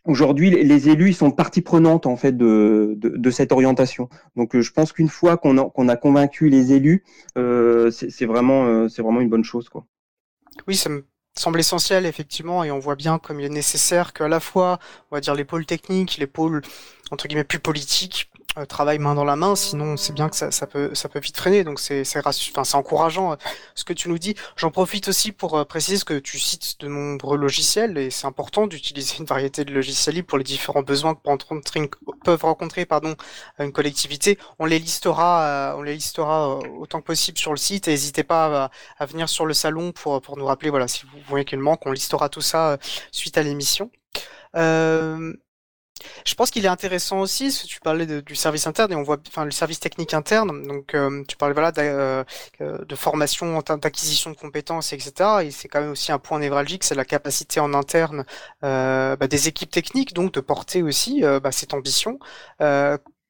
Aujourd'hui, 0.06 0.50
les 0.50 0.88
élus 0.88 1.14
sont 1.14 1.32
partie 1.32 1.62
prenante 1.62 2.06
en 2.06 2.16
fait 2.16 2.36
de, 2.36 3.30
cette 3.32 3.50
orientation. 3.50 4.08
Donc, 4.36 4.56
je 4.56 4.70
pense 4.70 4.92
qu'une 4.92 5.08
fois 5.08 5.36
qu'on 5.36 5.58
a, 5.58 5.96
convaincu 5.96 6.48
les 6.48 6.72
élus, 6.72 7.02
c'est 7.34 8.24
vraiment, 8.24 8.88
c'est 8.88 9.02
vraiment 9.02 9.20
une 9.20 9.28
bonne 9.28 9.42
chose, 9.42 9.68
quoi. 9.68 9.84
Oui, 10.68 10.76
ça 10.76 10.88
me 10.88 11.04
semble 11.34 11.60
essentiel 11.60 12.06
effectivement 12.06 12.64
et 12.64 12.70
on 12.70 12.78
voit 12.78 12.96
bien 12.96 13.18
comme 13.18 13.40
il 13.40 13.46
est 13.46 13.50
nécessaire 13.50 14.12
qu'à 14.14 14.26
la 14.26 14.40
fois 14.40 14.78
on 15.10 15.16
va 15.16 15.20
dire 15.20 15.34
les 15.34 15.44
pôles 15.44 15.66
techniques 15.66 16.16
les 16.16 16.26
pôles 16.26 16.62
entre 17.10 17.28
guillemets 17.28 17.44
plus 17.44 17.58
politiques 17.58 18.30
euh, 18.58 18.64
travaille 18.64 18.98
main 18.98 19.14
dans 19.14 19.24
la 19.24 19.36
main, 19.36 19.54
sinon 19.54 19.96
c'est 19.96 20.12
bien 20.12 20.28
que 20.28 20.36
ça, 20.36 20.50
ça, 20.50 20.66
peut 20.66 20.94
ça 20.94 21.08
peut 21.08 21.18
vite 21.18 21.36
freiner. 21.36 21.64
Donc 21.64 21.78
c'est 21.78 22.04
c'est 22.04 22.18
enfin, 22.26 22.64
c'est 22.64 22.76
encourageant 22.76 23.32
euh, 23.32 23.36
ce 23.74 23.84
que 23.84 23.92
tu 23.92 24.08
nous 24.08 24.18
dis. 24.18 24.34
J'en 24.56 24.70
profite 24.70 25.08
aussi 25.08 25.32
pour 25.32 25.58
euh, 25.58 25.64
préciser 25.64 26.02
que 26.04 26.18
tu 26.18 26.38
cites 26.38 26.80
de 26.80 26.88
nombreux 26.88 27.36
logiciels 27.36 27.98
et 27.98 28.10
c'est 28.10 28.26
important 28.26 28.66
d'utiliser 28.66 29.16
une 29.18 29.26
variété 29.26 29.64
de 29.64 29.72
logiciels 29.72 30.14
libres 30.14 30.28
pour 30.28 30.38
les 30.38 30.44
différents 30.44 30.82
besoins 30.82 31.14
que 31.14 31.20
peuvent 32.24 32.42
rencontrer 32.42 32.86
pardon 32.86 33.14
une 33.58 33.72
collectivité. 33.72 34.38
On 34.58 34.66
les 34.66 34.78
listera 34.78 35.74
on 35.76 35.82
les 35.82 35.94
listera 35.94 36.56
autant 36.78 37.00
que 37.00 37.06
possible 37.06 37.38
sur 37.38 37.52
le 37.52 37.58
site 37.58 37.88
et 37.88 37.92
n'hésitez 37.92 38.24
pas 38.24 38.70
à, 38.98 39.06
venir 39.06 39.28
sur 39.28 39.46
le 39.46 39.54
salon 39.54 39.92
pour 39.92 40.20
pour 40.22 40.36
nous 40.36 40.46
rappeler 40.46 40.70
voilà 40.70 40.88
si 40.88 41.04
vous 41.06 41.18
voyez 41.28 41.44
qu'il 41.44 41.58
manque, 41.58 41.86
on 41.86 41.92
listera 41.92 42.28
tout 42.28 42.40
ça 42.40 42.78
suite 43.12 43.38
à 43.38 43.42
l'émission. 43.42 43.90
Euh, 44.56 45.34
je 46.24 46.34
pense 46.34 46.50
qu'il 46.50 46.64
est 46.64 46.68
intéressant 46.68 47.20
aussi, 47.20 47.50
tu 47.66 47.80
parlais 47.80 48.06
du 48.06 48.34
service 48.34 48.66
interne 48.66 48.92
et 48.92 48.96
on 48.96 49.02
voit, 49.02 49.18
enfin, 49.28 49.44
le 49.44 49.50
service 49.50 49.80
technique 49.80 50.14
interne. 50.14 50.66
Donc, 50.66 50.94
euh, 50.94 51.24
tu 51.28 51.36
parlais 51.36 51.54
voilà 51.54 51.72
de, 51.72 51.80
euh, 51.82 52.24
de 52.60 52.94
formation, 52.96 53.60
d'acquisition 53.60 54.30
de 54.30 54.36
compétences, 54.36 54.92
etc. 54.92 55.12
Et 55.44 55.50
c'est 55.50 55.68
quand 55.68 55.80
même 55.80 55.90
aussi 55.90 56.12
un 56.12 56.18
point 56.18 56.38
névralgique, 56.38 56.84
c'est 56.84 56.94
la 56.94 57.04
capacité 57.04 57.60
en 57.60 57.74
interne 57.74 58.24
euh, 58.64 59.16
bah, 59.16 59.28
des 59.28 59.48
équipes 59.48 59.70
techniques, 59.70 60.14
donc 60.14 60.32
de 60.32 60.40
porter 60.40 60.82
aussi 60.82 61.22
bah, 61.22 61.52
cette 61.52 61.74
ambition. 61.74 62.18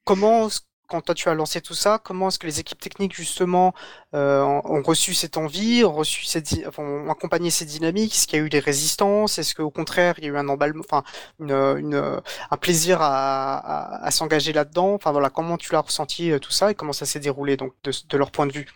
comment 0.03 0.49
quand 0.87 1.01
toi 1.01 1.15
tu 1.15 1.29
as 1.29 1.33
lancé 1.33 1.61
tout 1.61 1.73
ça, 1.73 1.99
comment 2.03 2.29
est-ce 2.29 2.39
que 2.39 2.47
les 2.47 2.59
équipes 2.59 2.79
techniques 2.79 3.15
justement 3.15 3.73
euh, 4.13 4.41
ont 4.41 4.81
reçu 4.81 5.13
cette 5.13 5.37
envie, 5.37 5.83
ont 5.83 5.93
reçu 5.93 6.25
cette, 6.25 6.53
enfin, 6.67 6.83
ont 6.83 7.09
accompagné 7.09 7.49
ces 7.51 7.65
dynamiques? 7.65 8.13
Est-ce 8.13 8.27
qu'il 8.27 8.39
y 8.39 8.41
a 8.41 8.45
eu 8.45 8.49
des 8.49 8.59
résistances? 8.59 9.37
Est-ce 9.37 9.53
qu'au 9.55 9.71
contraire 9.71 10.15
il 10.17 10.23
y 10.25 10.27
a 10.27 10.31
eu 10.31 10.37
un 10.37 10.47
emballement, 10.49 10.83
enfin 10.87 11.03
une, 11.39 11.51
un 12.51 12.57
plaisir 12.57 12.99
à, 13.01 14.09
s'engager 14.11 14.53
là-dedans? 14.53 14.93
Enfin 14.93 15.11
voilà, 15.11 15.29
comment 15.29 15.57
tu 15.57 15.73
l'as 15.73 15.81
ressenti 15.81 16.31
euh, 16.31 16.39
tout 16.39 16.51
ça 16.51 16.71
et 16.71 16.75
comment 16.75 16.93
ça 16.93 17.05
s'est 17.05 17.19
déroulé 17.19 17.57
donc 17.57 17.73
de 17.83 18.17
leur 18.17 18.31
point 18.31 18.47
de 18.47 18.53
vue? 18.53 18.67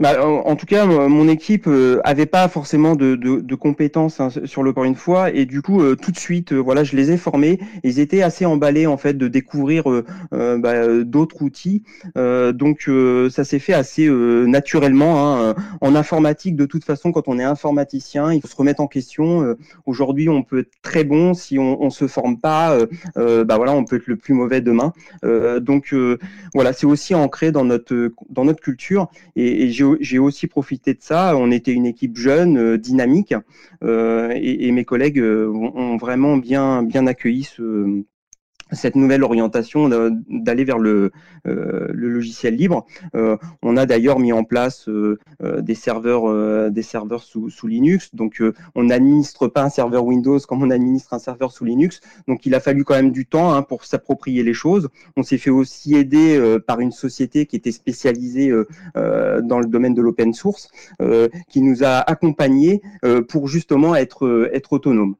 Bah, 0.00 0.24
en, 0.24 0.54
tout 0.54 0.66
cas, 0.66 0.86
mon 0.86 1.26
équipe 1.26 1.66
euh, 1.66 2.00
avait 2.04 2.26
pas 2.26 2.48
forcément 2.48 2.94
de, 2.94 3.16
de, 3.16 3.40
de 3.40 3.54
compétences 3.56 4.20
hein, 4.20 4.28
sur 4.44 4.62
le 4.62 4.72
corps 4.72 4.84
une 4.84 4.94
fois, 4.94 5.30
et 5.32 5.44
du 5.44 5.60
coup, 5.60 5.82
euh, 5.82 5.96
tout 5.96 6.12
de 6.12 6.18
suite, 6.18 6.52
euh, 6.52 6.58
voilà, 6.58 6.84
je 6.84 6.94
les 6.94 7.10
ai 7.10 7.16
formés. 7.16 7.58
Ils 7.82 7.98
étaient 7.98 8.22
assez 8.22 8.46
emballés 8.46 8.86
en 8.86 8.96
fait 8.96 9.14
de 9.14 9.26
découvrir 9.26 9.84
bah, 10.30 11.02
d'autres 11.02 11.42
outils. 11.42 11.82
donc, 12.14 12.88
ça 13.30 13.44
s'est 13.44 13.58
fait 13.58 13.72
assez 13.72 14.08
naturellement. 14.08 15.48
Hein. 15.48 15.54
En 15.80 15.94
informatique, 15.94 16.54
de 16.54 16.66
toute 16.66 16.84
façon, 16.84 17.10
quand 17.10 17.26
on 17.26 17.38
est 17.38 17.44
informaticien, 17.44 18.32
il 18.32 18.40
faut 18.40 18.48
se 18.48 18.56
remettre 18.56 18.80
en 18.80 18.86
question. 18.86 19.56
Aujourd'hui, 19.86 20.28
on 20.28 20.42
peut 20.42 20.60
être 20.60 20.72
très 20.82 21.04
bon 21.04 21.34
si 21.34 21.58
on, 21.58 21.82
on 21.82 21.90
se 21.90 22.06
forme 22.06 22.38
pas. 22.38 22.78
bah 23.16 23.56
voilà, 23.56 23.72
on 23.72 23.84
peut 23.84 23.96
être 23.96 24.06
le 24.06 24.16
plus 24.16 24.34
mauvais 24.34 24.60
demain. 24.60 24.92
donc, 25.60 25.94
voilà, 26.54 26.72
c'est 26.72 26.86
aussi 26.86 27.14
ancré 27.14 27.50
dans 27.52 27.64
notre 27.64 28.12
dans 28.30 28.44
notre 28.44 28.60
culture, 28.60 29.08
et, 29.36 29.64
et 29.64 29.70
j'ai 29.70 29.87
j'ai 30.00 30.18
aussi 30.18 30.46
profité 30.46 30.94
de 30.94 31.02
ça. 31.02 31.36
On 31.36 31.50
était 31.50 31.72
une 31.72 31.86
équipe 31.86 32.16
jeune, 32.16 32.58
euh, 32.58 32.78
dynamique, 32.78 33.34
euh, 33.84 34.32
et, 34.34 34.70
mes 34.72 34.84
collègues 34.84 35.20
euh, 35.20 35.48
ont 35.48 35.96
vraiment 35.96 36.36
bien, 36.36 36.82
bien 36.82 37.06
accueilli 37.06 37.44
ce, 37.44 38.02
cette 38.72 38.96
nouvelle 38.96 39.22
orientation 39.22 39.88
d'aller 40.28 40.64
vers 40.64 40.78
le, 40.78 41.10
euh, 41.46 41.88
logiciel 41.92 42.56
libre. 42.56 42.86
Euh, 43.14 43.36
on 43.62 43.76
a 43.76 43.86
d'ailleurs 43.86 44.18
mis 44.18 44.32
en 44.32 44.44
place 44.44 44.88
euh, 44.88 45.18
des 45.60 45.74
serveurs, 45.74 46.70
des 46.70 46.82
serveurs 46.82 47.22
sous, 47.22 47.50
sous 47.50 47.66
Linux. 47.66 48.14
Donc, 48.14 48.42
on 48.74 48.84
n'administre 48.84 49.48
pas 49.48 49.62
un 49.62 49.68
serveur 49.68 50.04
Windows 50.04 50.38
comme 50.40 50.62
on 50.62 50.70
administre 50.70 51.14
un 51.14 51.18
serveur 51.18 51.52
sous 51.52 51.64
Linux. 51.64 52.00
Donc, 52.26 52.46
il 52.46 52.54
a 52.54 52.60
fallu 52.60 52.84
quand 52.84 52.94
même 52.94 53.12
du 53.12 53.26
temps 53.26 53.54
hein, 53.54 53.62
pour 53.62 53.84
s'approprier 53.84 54.42
les 54.42 54.54
choses. 54.54 54.88
On 55.16 55.22
s'est 55.22 55.38
fait 55.38 55.50
aussi 55.50 55.94
aider 55.94 56.58
par 56.66 56.80
une 56.80 56.92
société 56.92 57.46
qui 57.46 57.56
était 57.56 57.72
spécialisée 57.72 58.50
dans 58.94 59.60
le 59.60 59.66
domaine 59.66 59.94
de 59.94 60.02
l'open 60.02 60.32
source, 60.32 60.70
qui 61.48 61.60
nous 61.60 61.84
a 61.84 61.98
accompagnés 61.98 62.82
pour 63.28 63.48
justement 63.48 63.94
être, 63.94 64.50
être 64.52 64.72
autonome. 64.72 65.16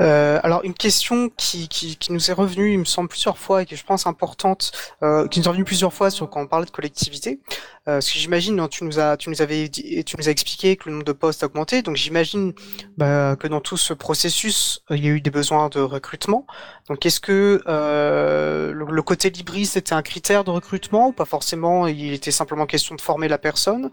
Euh, 0.00 0.38
alors 0.42 0.62
une 0.64 0.74
question 0.74 1.30
qui, 1.36 1.68
qui, 1.68 2.12
nous 2.12 2.30
est 2.30 2.34
revenue, 2.34 2.72
il 2.72 2.78
me 2.78 2.84
semble 2.84 3.08
plusieurs 3.08 3.38
fois 3.38 3.62
et 3.62 3.66
qui 3.66 3.76
je 3.76 3.84
pense 3.84 4.06
importante, 4.06 4.72
euh, 5.02 5.26
qui 5.28 5.40
nous 5.40 5.46
est 5.46 5.48
revenue 5.48 5.64
plusieurs 5.64 5.92
fois 5.92 6.10
sur 6.10 6.30
quand 6.30 6.40
on 6.40 6.46
parlait 6.46 6.66
de 6.66 6.70
collectivité. 6.70 7.40
Euh, 7.88 7.94
parce 7.94 8.10
que 8.10 8.18
j'imagine, 8.18 8.68
tu 8.68 8.84
nous 8.84 9.00
as, 9.00 9.16
tu 9.16 9.30
nous 9.30 9.40
avais, 9.40 9.68
tu 9.68 10.16
nous 10.18 10.28
as 10.28 10.30
expliqué 10.30 10.76
que 10.76 10.90
le 10.90 10.92
nombre 10.92 11.06
de 11.06 11.12
postes 11.12 11.42
a 11.42 11.46
augmenté, 11.46 11.80
donc 11.80 11.96
j'imagine 11.96 12.52
bah, 12.98 13.34
que 13.40 13.48
dans 13.48 13.60
tout 13.60 13.78
ce 13.78 13.94
processus, 13.94 14.82
il 14.90 15.02
y 15.02 15.08
a 15.08 15.12
eu 15.12 15.22
des 15.22 15.30
besoins 15.30 15.70
de 15.70 15.80
recrutement. 15.80 16.46
Donc 16.88 17.04
est-ce 17.04 17.20
que 17.20 17.62
euh, 17.66 18.72
le, 18.72 19.02
côté 19.02 19.30
libriste 19.30 19.76
était 19.76 19.92
un 19.92 20.02
critère 20.02 20.42
de 20.44 20.50
recrutement 20.50 21.08
ou 21.08 21.12
pas 21.12 21.26
forcément 21.26 21.86
Il 21.86 22.14
était 22.14 22.30
simplement 22.30 22.66
question 22.66 22.94
de 22.94 23.00
former 23.00 23.28
la 23.28 23.38
personne? 23.38 23.90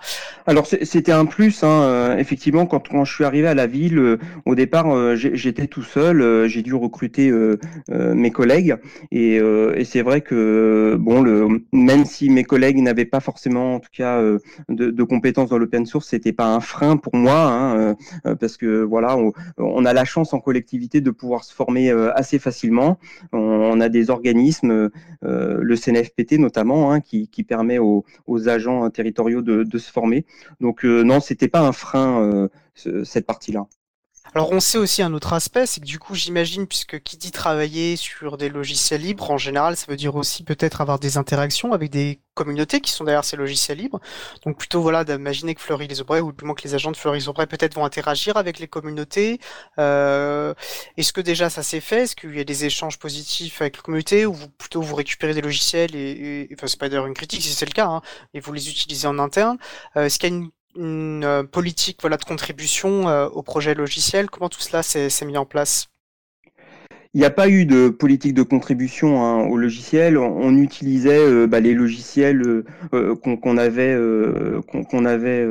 Alors 0.47 0.65
c'était 0.65 1.11
un 1.11 1.25
plus, 1.25 1.63
hein, 1.63 1.81
euh, 1.83 2.17
effectivement, 2.17 2.65
quand, 2.65 2.87
quand 2.87 3.03
je 3.03 3.13
suis 3.13 3.25
arrivé 3.25 3.47
à 3.47 3.53
la 3.53 3.67
ville, 3.67 3.99
euh, 3.99 4.19
au 4.45 4.55
départ, 4.55 4.93
euh, 4.93 5.15
j'étais 5.15 5.67
tout 5.67 5.83
seul, 5.83 6.47
j'ai 6.47 6.61
dû 6.61 6.73
recruter 6.73 7.31
mes 7.89 8.31
collègues 8.31 8.77
et, 9.11 9.35
et 9.35 9.85
c'est 9.85 10.01
vrai 10.01 10.21
que 10.21 10.95
bon, 10.99 11.21
le, 11.21 11.63
même 11.71 12.05
si 12.05 12.29
mes 12.29 12.43
collègues 12.43 12.77
n'avaient 12.77 13.05
pas 13.05 13.19
forcément 13.19 13.81
tout 13.85 13.91
cas 13.93 14.19
euh, 14.19 14.39
de, 14.69 15.03
compétences 15.03 15.49
dans 15.49 15.57
l'open 15.57 15.85
source, 15.85 16.07
c'était 16.09 16.33
pas 16.33 16.47
un 16.47 16.59
frein 16.59 16.97
pour 16.97 17.15
moi, 17.15 17.35
hein, 17.35 17.77
euh, 17.77 17.95
euh, 18.25 18.35
parce 18.35 18.57
que 18.57 18.81
voilà, 18.81 19.17
on, 19.57 19.85
a 19.85 19.93
la 19.93 20.05
chance 20.05 20.33
en 20.33 20.39
collectivité 20.39 21.01
de 21.01 21.11
pouvoir 21.11 21.43
se 21.43 21.53
former 21.53 21.91
assez 22.15 22.39
facilement. 22.39 22.97
On, 23.31 23.79
a 23.79 23.89
des 23.89 24.09
organismes, 24.09 24.89
le 25.21 25.75
CNFPT 25.75 26.39
notamment, 26.39 26.91
hein, 26.91 27.01
qui, 27.01 27.27
permet 27.47 27.77
aux, 27.77 28.03
agents 28.47 28.89
territoriaux 28.89 29.41
de, 29.41 29.77
se 29.77 29.91
former. 29.91 30.25
Donc 30.59 30.83
non, 30.83 31.19
c'était 31.19 31.47
pas 31.47 31.61
un 31.61 31.71
frein 31.71 32.49
cette 32.75 33.25
partie-là. 33.25 33.67
Alors 34.33 34.51
on 34.51 34.59
sait 34.59 34.77
aussi 34.77 35.01
un 35.01 35.13
autre 35.13 35.31
aspect, 35.31 35.65
c'est 35.65 35.79
que 35.79 35.85
du 35.85 35.97
coup 35.97 36.13
j'imagine, 36.13 36.67
puisque 36.67 37.01
qui 37.03 37.15
dit 37.15 37.31
travailler 37.31 37.95
sur 37.95 38.35
des 38.35 38.49
logiciels 38.49 39.01
libres, 39.01 39.31
en 39.31 39.37
général 39.37 39.77
ça 39.77 39.85
veut 39.87 39.95
dire 39.95 40.15
aussi 40.15 40.43
peut-être 40.43 40.81
avoir 40.81 40.99
des 40.99 41.17
interactions 41.17 41.71
avec 41.71 41.89
des 41.89 42.19
communautés 42.33 42.81
qui 42.81 42.91
sont 42.91 43.05
derrière 43.05 43.23
ces 43.23 43.37
logiciels 43.37 43.77
libres. 43.77 44.01
Donc 44.45 44.57
plutôt 44.57 44.81
voilà 44.81 45.05
d'imaginer 45.05 45.55
que 45.55 45.61
Fleury 45.61 45.87
les 45.87 46.01
Aubrais, 46.01 46.19
ou 46.19 46.33
du 46.33 46.43
moins 46.43 46.53
que 46.53 46.63
les 46.63 46.73
agents 46.75 46.91
de 46.91 46.97
Fleury 46.97 47.19
les 47.19 47.29
Aubrais 47.29 47.47
peut-être 47.47 47.75
vont 47.75 47.85
interagir 47.85 48.35
avec 48.35 48.59
les 48.59 48.67
communautés. 48.67 49.39
Euh, 49.79 50.53
Est-ce 50.97 51.13
que 51.13 51.21
déjà 51.21 51.49
ça 51.49 51.63
s'est 51.63 51.79
fait? 51.79 52.03
Est-ce 52.03 52.15
qu'il 52.17 52.35
y 52.35 52.41
a 52.41 52.43
des 52.43 52.65
échanges 52.65 52.99
positifs 52.99 53.61
avec 53.61 53.77
la 53.77 53.83
communauté 53.83 54.25
ou 54.25 54.35
plutôt 54.57 54.81
vous 54.81 54.95
récupérez 54.95 55.33
des 55.33 55.41
logiciels 55.41 55.95
et, 55.95 56.49
enfin 56.53 56.67
c'est 56.67 56.79
pas 56.79 56.89
d'ailleurs 56.89 57.07
une 57.07 57.13
critique 57.13 57.41
si 57.41 57.53
c'est 57.53 57.65
le 57.65 57.71
cas, 57.71 57.87
hein, 57.87 58.01
et 58.33 58.41
vous 58.41 58.51
les 58.51 58.69
utilisez 58.69 59.07
en 59.07 59.17
interne 59.17 59.57
euh, 59.95 60.05
Est-ce 60.05 60.19
qu'il 60.19 60.29
y 60.29 60.33
a 60.33 60.35
une 60.35 60.49
une 60.75 61.23
euh, 61.23 61.43
politique 61.43 61.99
voilà 62.01 62.17
de 62.17 62.23
contribution 62.23 63.07
euh, 63.09 63.27
au 63.27 63.43
projet 63.43 63.73
logiciel. 63.73 64.29
Comment 64.29 64.49
tout 64.49 64.61
cela 64.61 64.83
s'est 64.83 65.25
mis 65.25 65.37
en 65.37 65.45
place? 65.45 65.87
Il 67.15 67.19
n'y 67.19 67.25
a 67.25 67.31
pas 67.31 67.47
eu 67.47 67.65
de 67.65 67.87
politique 67.87 68.33
de 68.33 68.43
contribution 68.43 69.23
hein, 69.23 69.47
au 69.47 69.55
logiciel. 69.55 70.17
On, 70.17 70.57
utilisait 70.57 71.17
euh, 71.17 71.47
bah, 71.47 71.61
les 71.61 71.73
logiciels 71.73 72.41
euh, 72.41 72.65
euh, 72.93 73.15
qu'on 73.15 73.57
avait, 73.57 73.97
qu'on 74.67 75.05
avait 75.05 75.47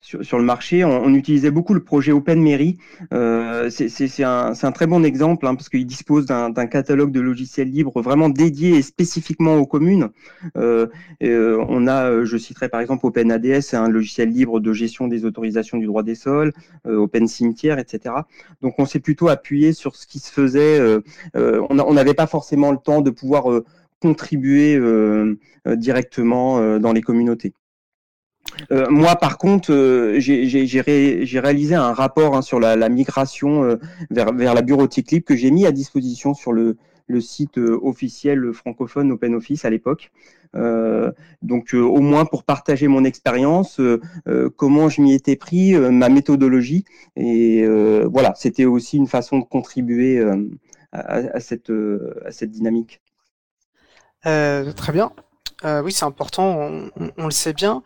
sur, 0.00 0.38
le 0.38 0.44
marché. 0.44 0.84
On, 0.84 1.12
utilisait 1.12 1.50
beaucoup 1.50 1.74
le 1.74 1.82
projet 1.82 2.12
OpenMairie. 2.12 2.78
C'est 3.10 4.22
un, 4.22 4.52
un, 4.62 4.72
très 4.72 4.86
bon 4.86 5.04
exemple 5.04 5.48
hein, 5.48 5.56
parce 5.56 5.68
qu'il 5.68 5.86
dispose 5.86 6.26
d'un 6.26 6.66
catalogue 6.66 7.10
de 7.10 7.20
logiciels 7.20 7.68
libres 7.68 8.00
vraiment 8.00 8.28
dédié 8.28 8.76
et 8.76 8.82
spécifiquement 8.82 9.56
aux 9.56 9.66
communes. 9.66 10.10
on 10.54 11.86
a, 11.88 12.24
je 12.24 12.36
citerai 12.36 12.68
par 12.68 12.80
exemple 12.80 13.04
OpenADS, 13.04 13.62
c'est 13.62 13.76
un 13.76 13.88
logiciel 13.88 14.30
libre 14.30 14.60
de 14.60 14.72
gestion 14.72 15.08
des 15.08 15.24
autorisations 15.24 15.78
du 15.78 15.86
droit 15.86 16.04
des 16.04 16.14
sols, 16.14 16.52
Open 16.84 17.26
Cimetière, 17.26 17.80
etc. 17.80 18.14
Donc 18.62 18.74
on 18.78 18.86
s'est 18.86 19.00
plutôt 19.00 19.28
appuyé 19.28 19.72
sur 19.72 19.96
ce 19.96 20.06
qui 20.06 20.20
se 20.20 20.30
faisait 20.30 20.78
euh, 20.78 21.00
on 21.34 21.94
n'avait 21.94 22.14
pas 22.14 22.26
forcément 22.26 22.70
le 22.72 22.78
temps 22.78 23.00
de 23.00 23.10
pouvoir 23.10 23.50
euh, 23.50 23.64
contribuer 24.00 24.76
euh, 24.76 25.36
directement 25.66 26.78
dans 26.78 26.92
les 26.92 27.02
communautés. 27.02 27.52
moi, 28.70 29.16
par 29.16 29.38
contre, 29.38 29.72
j'ai 30.18 31.40
réalisé 31.40 31.74
un 31.74 31.92
rapport 31.92 32.36
hein, 32.36 32.42
sur 32.42 32.60
la, 32.60 32.88
migration 32.88 33.76
vers, 34.10 34.32
la 34.32 34.62
bureautique 34.62 35.10
libre 35.10 35.26
que 35.26 35.34
j'ai 35.34 35.50
mis 35.50 35.66
à 35.66 35.72
disposition 35.72 36.32
sur 36.32 36.52
le, 36.52 36.76
site 37.20 37.58
officiel 37.58 38.52
francophone 38.52 39.10
OpenOffice 39.10 39.64
à 39.64 39.70
l'époque. 39.70 40.12
donc, 41.42 41.74
au 41.74 42.00
moins 42.00 42.24
pour 42.24 42.44
partager 42.44 42.86
mon 42.86 43.02
expérience, 43.02 43.80
comment 44.56 44.88
je 44.88 45.02
m'y 45.02 45.12
étais 45.12 45.34
pris, 45.34 45.74
ma 45.74 46.08
méthodologie, 46.08 46.84
et 47.16 47.66
voilà, 48.06 48.32
c'était 48.36 48.66
aussi 48.66 48.96
une 48.96 49.08
façon 49.08 49.40
de 49.40 49.44
contribuer 49.44 50.22
à, 50.92 51.40
cette, 51.40 51.70
euh, 51.70 52.20
à 52.24 52.32
cette 52.32 52.50
dynamique. 52.50 53.00
Euh, 54.26 54.72
très 54.72 54.92
bien. 54.92 55.12
Euh, 55.64 55.82
oui, 55.82 55.92
c'est 55.92 56.04
important, 56.04 56.70
on, 57.16 57.24
le 57.24 57.30
sait 57.32 57.52
bien. 57.52 57.82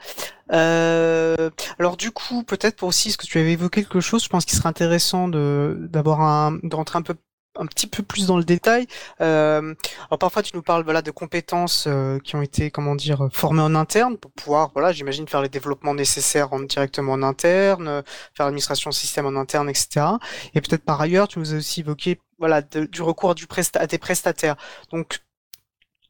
alors 0.49 1.97
du 1.97 2.11
coup, 2.11 2.43
peut-être 2.43 2.77
pour 2.77 2.89
aussi, 2.89 3.11
ce 3.11 3.17
que 3.17 3.27
tu 3.27 3.39
avais 3.39 3.53
évoqué 3.53 3.83
quelque 3.83 4.01
chose, 4.01 4.23
je 4.23 4.29
pense 4.29 4.45
qu'il 4.45 4.59
serait 4.59 4.69
intéressant 4.69 5.27
de 5.29 5.79
d'avoir 5.91 6.21
un, 6.21 6.59
un 6.63 7.03
peu 7.03 7.15
un 7.57 7.67
petit 7.67 7.87
peu 7.87 8.03
plus 8.03 8.27
dans 8.27 8.37
le 8.37 8.45
détail. 8.45 8.87
Euh, 9.21 9.75
alors 10.09 10.19
parfois 10.19 10.43
tu 10.43 10.53
nous 10.55 10.63
parles 10.63 10.85
voilà 10.85 11.03
de 11.03 11.11
compétences 11.11 11.85
euh, 11.87 12.19
qui 12.21 12.37
ont 12.37 12.43
été 12.43 12.71
comment 12.71 12.95
dire 12.95 13.29
formées 13.33 13.63
en 13.63 13.75
interne 13.75 14.17
pour 14.17 14.31
pouvoir 14.33 14.71
voilà 14.75 14.93
j'imagine 14.93 15.29
faire 15.29 15.43
les 15.43 15.49
développements 15.49 15.95
nécessaires 15.95 16.53
en, 16.53 16.61
directement 16.61 17.13
en 17.13 17.23
interne, 17.23 17.89
euh, 17.89 18.03
faire 18.35 18.47
l'administration 18.47 18.91
système 18.91 19.27
en 19.27 19.37
interne 19.37 19.69
etc. 19.69 20.07
Et 20.55 20.61
peut-être 20.61 20.85
par 20.85 21.01
ailleurs 21.01 21.29
tu 21.29 21.39
nous 21.39 21.55
as 21.55 21.59
aussi 21.59 21.81
évoqué 21.81 22.21
voilà 22.39 22.63
du 22.63 23.03
recours 23.03 23.35
du 23.35 23.47
à 23.75 23.87
des 23.87 23.99
prestataires. 23.99 24.57
Donc 24.91 25.21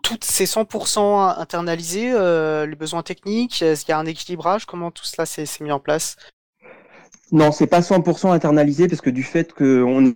toutes 0.03 0.25
ces 0.25 0.47
100% 0.47 1.39
internalisés, 1.39 2.11
les 2.67 2.75
besoins 2.75 3.03
techniques, 3.03 3.63
est-ce 3.63 3.85
qu'il 3.85 3.93
y 3.93 3.95
a 3.95 3.99
un 3.99 4.07
équilibrage? 4.07 4.65
Comment 4.67 4.91
tout 4.91 5.05
cela 5.05 5.27
s'est 5.27 5.47
mis 5.61 5.71
en 5.71 5.79
place? 5.79 6.17
Non, 7.31 7.53
c'est 7.53 7.67
pas 7.67 7.81
100% 7.81 8.33
internalisé 8.33 8.89
parce 8.89 9.01
que 9.01 9.11
du 9.11 9.23
fait 9.23 9.53
qu'on 9.53 10.15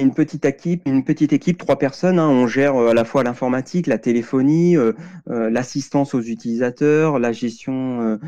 une 0.00 0.14
petite 0.14 0.46
équipe, 0.46 0.82
une 0.86 1.04
petite 1.04 1.34
équipe, 1.34 1.58
trois 1.58 1.78
personnes. 1.78 2.18
Hein. 2.18 2.28
on 2.28 2.46
gère 2.46 2.76
euh, 2.76 2.90
à 2.92 2.94
la 2.94 3.04
fois 3.04 3.22
l'informatique, 3.24 3.86
la 3.86 3.98
téléphonie, 3.98 4.74
euh, 4.74 4.92
euh, 5.28 5.50
l'assistance 5.50 6.14
aux 6.14 6.22
utilisateurs, 6.22 7.18
la 7.18 7.32
gestion 7.32 8.18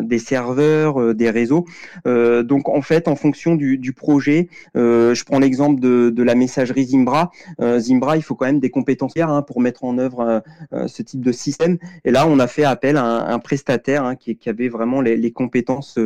des 0.00 0.18
serveurs, 0.18 1.14
des 1.14 1.30
réseaux. 1.30 1.66
donc 2.04 2.68
en 2.68 2.82
fait, 2.82 3.08
en 3.08 3.16
fonction 3.16 3.56
du, 3.56 3.92
projet, 3.92 4.48
je 4.74 5.24
prends 5.24 5.38
l'exemple 5.38 5.80
de, 5.80 6.22
la 6.22 6.34
messagerie 6.34 6.84
Zimbra. 6.84 7.30
Zimbra, 7.78 8.16
il 8.16 8.22
faut 8.22 8.34
quand 8.34 8.46
même 8.46 8.60
des 8.60 8.70
compétences 8.70 9.12
hein, 9.16 9.42
pour 9.42 9.60
mettre 9.60 9.84
en 9.84 9.98
œuvre 9.98 10.42
ce 10.86 11.02
type 11.02 11.20
de 11.20 11.32
système. 11.32 11.78
Et 12.04 12.10
là, 12.10 12.26
on 12.26 12.38
a 12.38 12.46
fait 12.46 12.64
appel 12.64 12.96
à 12.96 13.32
un, 13.32 13.38
prestataire 13.38 14.04
hein, 14.04 14.16
qui, 14.16 14.36
avait 14.46 14.68
vraiment 14.68 15.00
les, 15.00 15.16
les 15.16 15.32
compétences 15.32 15.98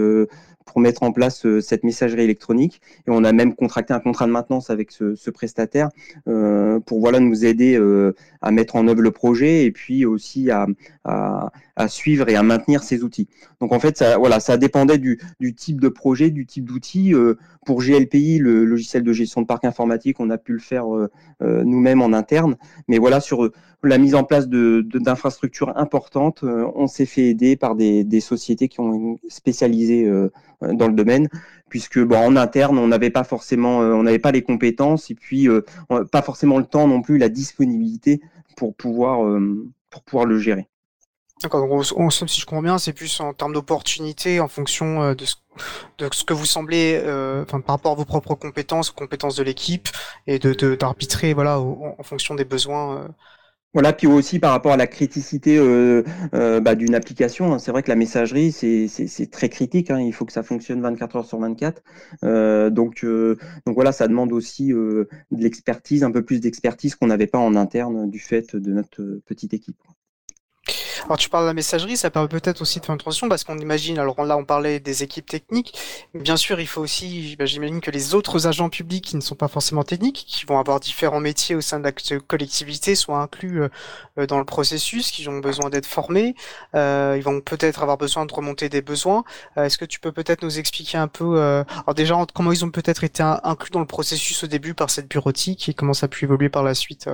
pour 0.64 0.80
mettre 0.80 1.02
en 1.02 1.12
place 1.12 1.44
euh, 1.46 1.60
cette 1.60 1.84
messagerie 1.84 2.22
électronique. 2.22 2.80
Et 3.06 3.10
on 3.10 3.24
a 3.24 3.32
même 3.32 3.54
contracté 3.54 3.92
un 3.92 4.00
contrat 4.00 4.26
de 4.26 4.32
maintenance 4.32 4.70
avec 4.70 4.90
ce, 4.90 5.30
prestataire 5.30 5.88
euh, 6.28 6.78
pour 6.80 7.00
voilà 7.00 7.18
nous 7.18 7.44
aider 7.44 7.76
euh, 7.78 8.14
à 8.42 8.50
mettre 8.50 8.76
en 8.76 8.86
œuvre 8.86 9.00
le 9.00 9.10
projet 9.10 9.64
et 9.64 9.70
puis 9.70 10.04
aussi 10.04 10.50
à, 10.50 10.66
suivre 11.88 12.28
et 12.28 12.36
à 12.36 12.42
maintenir 12.42 12.82
ces 12.82 13.02
outils. 13.02 13.28
Donc 13.60 13.72
en 13.72 13.80
fait, 13.80 13.96
ça, 13.96 14.18
voilà, 14.18 14.40
ça 14.40 14.56
dépendait 14.56 14.98
du, 14.98 15.18
type 15.56 15.80
de 15.80 15.88
projet, 15.88 16.30
du 16.30 16.46
type 16.46 16.64
d'outil. 16.64 17.14
pour 17.64 17.80
GLPI, 17.80 18.38
le 18.38 18.64
logiciel 18.64 19.02
de 19.02 19.12
gestion 19.12 19.40
de 19.40 19.46
parc 19.46 19.64
informatique, 19.64 20.20
on 20.20 20.30
a 20.30 20.38
pu 20.38 20.52
le 20.52 20.58
faire 20.58 20.84
nous-mêmes 21.40 22.02
en 22.02 22.12
interne. 22.12 22.56
Mais 22.88 22.98
voilà, 22.98 23.20
sur 23.20 23.50
la 23.82 23.98
mise 23.98 24.14
en 24.14 24.24
place 24.24 24.48
d'infrastructures 24.48 25.76
importantes, 25.76 26.44
on 26.44 26.86
s'est 26.86 27.06
fait 27.06 27.28
aider 27.28 27.56
par 27.56 27.74
des, 27.74 28.20
sociétés 28.20 28.68
qui 28.68 28.80
ont 28.80 29.18
spécialisé 29.28 30.08
dans 30.72 30.88
le 30.88 30.94
domaine, 30.94 31.28
puisque 31.68 31.98
bon, 31.98 32.16
en 32.16 32.36
interne, 32.36 32.78
on 32.78 32.88
n'avait 32.88 33.10
pas 33.10 33.24
forcément, 33.24 33.82
euh, 33.82 33.92
on 33.92 34.02
n'avait 34.02 34.18
pas 34.18 34.32
les 34.32 34.42
compétences 34.42 35.10
et 35.10 35.14
puis 35.14 35.48
euh, 35.48 35.62
pas 36.10 36.22
forcément 36.22 36.58
le 36.58 36.64
temps 36.64 36.88
non 36.88 37.02
plus, 37.02 37.18
la 37.18 37.28
disponibilité 37.28 38.20
pour 38.56 38.74
pouvoir, 38.74 39.20
pour 39.90 40.02
pouvoir 40.02 40.26
le 40.26 40.38
gérer. 40.38 40.68
D'accord, 41.42 41.66
donc 41.66 42.12
si 42.12 42.40
je 42.40 42.46
comprends 42.46 42.62
bien, 42.62 42.78
c'est 42.78 42.92
plus 42.92 43.18
en 43.20 43.32
termes 43.32 43.54
d'opportunités 43.54 44.38
en 44.38 44.46
fonction 44.46 45.14
de 45.14 45.24
ce, 45.24 46.24
que 46.24 46.34
vous 46.34 46.44
semblez, 46.44 47.02
par 47.48 47.62
rapport 47.66 47.92
à 47.92 47.94
vos 47.94 48.04
propres 48.04 48.34
compétences, 48.34 48.90
compétences 48.90 49.36
de 49.36 49.42
l'équipe, 49.42 49.88
et 50.26 50.38
d'arbitrer 50.38 51.32
voilà, 51.32 51.58
en, 51.58 52.02
fonction 52.02 52.34
des 52.34 52.44
besoins 52.44 53.08
voilà, 53.74 53.92
puis 53.94 54.06
aussi 54.06 54.38
par 54.38 54.52
rapport 54.52 54.72
à 54.72 54.76
la 54.76 54.86
criticité 54.86 55.56
euh, 55.58 56.02
euh, 56.34 56.60
bah, 56.60 56.74
d'une 56.74 56.94
application, 56.94 57.54
hein. 57.54 57.58
c'est 57.58 57.70
vrai 57.70 57.82
que 57.82 57.88
la 57.88 57.96
messagerie, 57.96 58.52
c'est 58.52 59.30
très 59.30 59.48
critique, 59.48 59.90
hein. 59.90 59.98
il 60.00 60.12
faut 60.12 60.26
que 60.26 60.32
ça 60.32 60.42
fonctionne 60.42 60.82
24 60.82 61.16
heures 61.16 61.24
sur 61.24 61.38
24. 61.38 61.82
Euh, 62.24 62.68
donc, 62.70 63.04
donc 63.04 63.74
voilà, 63.74 63.92
ça 63.92 64.08
demande 64.08 64.32
aussi 64.32 64.68
de 64.68 65.08
l'expertise, 65.30 66.04
un 66.04 66.10
peu 66.10 66.22
plus 66.22 66.40
d'expertise 66.40 66.96
qu'on 66.96 67.06
n'avait 67.06 67.26
pas 67.26 67.38
en 67.38 67.54
interne 67.56 68.10
du 68.10 68.18
fait 68.18 68.56
de 68.56 68.72
notre 68.72 69.20
petite 69.26 69.54
équipe. 69.54 69.76
Alors 71.04 71.18
tu 71.18 71.28
parles 71.28 71.44
de 71.44 71.48
la 71.48 71.54
messagerie, 71.54 71.96
ça 71.96 72.10
permet 72.10 72.28
peut-être 72.28 72.62
aussi 72.62 72.78
de 72.80 72.84
faire 72.84 72.94
une 72.94 72.98
transition 72.98 73.28
parce 73.28 73.44
qu'on 73.44 73.58
imagine, 73.58 73.98
alors 73.98 74.24
là 74.24 74.36
on 74.36 74.44
parlait 74.44 74.80
des 74.80 75.02
équipes 75.02 75.28
techniques, 75.28 75.76
bien 76.14 76.36
sûr 76.36 76.60
il 76.60 76.66
faut 76.66 76.80
aussi, 76.80 77.36
bah, 77.38 77.44
j'imagine 77.44 77.80
que 77.80 77.90
les 77.90 78.14
autres 78.14 78.46
agents 78.46 78.68
publics 78.68 79.04
qui 79.04 79.16
ne 79.16 79.20
sont 79.20 79.34
pas 79.34 79.48
forcément 79.48 79.82
techniques, 79.82 80.24
qui 80.26 80.46
vont 80.46 80.58
avoir 80.58 80.80
différents 80.80 81.20
métiers 81.20 81.54
au 81.54 81.60
sein 81.60 81.80
de 81.80 81.84
la 81.84 81.92
collectivité, 82.20 82.94
soient 82.94 83.20
inclus 83.20 83.62
euh, 83.62 84.26
dans 84.26 84.38
le 84.38 84.44
processus, 84.44 85.10
qui 85.10 85.28
ont 85.28 85.40
besoin 85.40 85.70
d'être 85.70 85.86
formés, 85.86 86.34
euh, 86.74 87.14
ils 87.16 87.24
vont 87.24 87.40
peut-être 87.40 87.82
avoir 87.82 87.98
besoin 87.98 88.24
de 88.24 88.32
remonter 88.32 88.68
des 88.68 88.82
besoins. 88.82 89.24
Euh, 89.56 89.64
est-ce 89.64 89.78
que 89.78 89.84
tu 89.84 89.98
peux 89.98 90.12
peut-être 90.12 90.42
nous 90.42 90.58
expliquer 90.58 90.98
un 90.98 91.08
peu, 91.08 91.40
alors 91.40 91.94
déjà 91.94 92.14
comment 92.32 92.52
ils 92.52 92.64
ont 92.64 92.70
peut-être 92.70 93.04
été 93.04 93.22
inclus 93.22 93.70
dans 93.70 93.80
le 93.80 93.86
processus 93.86 94.44
au 94.44 94.46
début 94.46 94.74
par 94.74 94.90
cette 94.90 95.08
bureautique 95.08 95.68
et 95.68 95.74
comment 95.74 95.94
ça 95.94 96.06
a 96.06 96.08
pu 96.08 96.24
évoluer 96.24 96.48
par 96.48 96.62
la 96.62 96.74
suite 96.74 97.08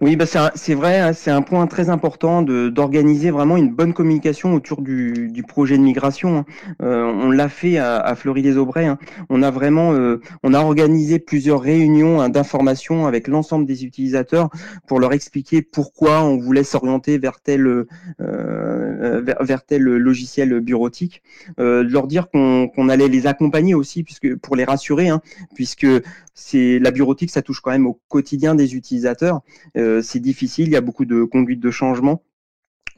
oui, 0.00 0.16
bah 0.16 0.24
c'est 0.26 0.74
vrai, 0.74 0.98
hein, 0.98 1.12
c'est 1.12 1.30
un 1.30 1.42
point 1.42 1.68
très 1.68 1.88
important 1.88 2.42
d'organiser 2.42 3.30
vraiment 3.30 3.56
une 3.56 3.72
bonne 3.72 3.94
communication 3.94 4.54
autour 4.54 4.82
du, 4.82 5.28
du 5.30 5.44
projet 5.44 5.78
de 5.78 5.82
migration. 5.82 6.38
Hein. 6.38 6.44
Euh, 6.82 7.04
on 7.04 7.30
l'a 7.30 7.48
fait 7.48 7.78
à, 7.78 7.98
à 7.98 8.16
Fleury-les-Aubrais. 8.16 8.86
Hein. 8.86 8.98
On 9.30 9.42
a 9.42 9.52
vraiment, 9.52 9.92
euh, 9.92 10.20
on 10.42 10.54
a 10.54 10.58
organisé 10.58 11.20
plusieurs 11.20 11.60
réunions 11.60 12.20
hein, 12.20 12.28
d'information 12.30 13.06
avec 13.06 13.28
l'ensemble 13.28 13.64
des 13.64 13.84
utilisateurs 13.84 14.50
pour 14.88 14.98
leur 14.98 15.12
expliquer 15.12 15.62
pourquoi 15.62 16.24
on 16.24 16.36
voulait 16.36 16.64
s'orienter 16.64 17.18
vers 17.18 17.40
tel, 17.40 17.86
euh, 18.20 19.22
vers, 19.40 19.64
tel 19.64 19.82
logiciel 19.82 20.58
bureautique, 20.60 21.22
leur 21.58 22.08
dire 22.08 22.28
qu'on 22.30 22.88
allait 22.88 23.08
les 23.08 23.28
accompagner 23.28 23.74
aussi, 23.74 24.02
puisque 24.02 24.34
pour 24.36 24.56
les 24.56 24.64
rassurer, 24.64 25.10
puisque 25.54 25.86
c'est 26.34 26.78
la 26.78 26.90
bureautique, 26.90 27.30
ça 27.30 27.42
touche 27.42 27.60
quand 27.60 27.70
même 27.70 27.86
au 27.86 28.00
quotidien 28.08 28.54
des 28.54 28.74
utilisateurs. 28.74 29.42
Euh, 29.76 30.02
c'est 30.02 30.20
difficile, 30.20 30.68
il 30.68 30.72
y 30.72 30.76
a 30.76 30.80
beaucoup 30.80 31.04
de 31.04 31.24
conduites 31.24 31.60
de 31.60 31.70
changement. 31.70 32.22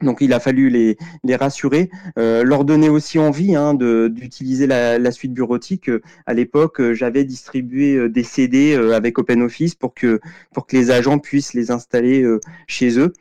Donc 0.03 0.19
il 0.21 0.33
a 0.33 0.41
fallu 0.41 0.71
les, 0.71 0.97
les 1.23 1.37
rassurer, 1.37 1.89
euh, 2.19 2.43
leur 2.43 2.65
donner 2.65 2.89
aussi 2.89 3.19
envie 3.19 3.55
hein, 3.55 3.75
d'utiliser 3.75 4.67
la, 4.67 5.13
suite 5.13 5.33
bureautique. 5.33 5.89
À 6.27 6.35
l'époque, 6.35 6.93
j'avais 6.93 7.25
distribué 7.25 7.95
euh, 7.95 8.09
des 8.09 8.25
CD 8.25 8.75
avec 8.75 9.19
OpenOffice 9.19 9.77
pour 9.77 9.95
que, 9.95 10.21
pour 10.53 10.67
que 10.67 10.77
les 10.77 10.91
agents 10.91 11.19
puissent 11.19 11.55
les 11.55 11.71
installer 11.71 12.25
chez 12.67 12.99
eux. 12.99 13.13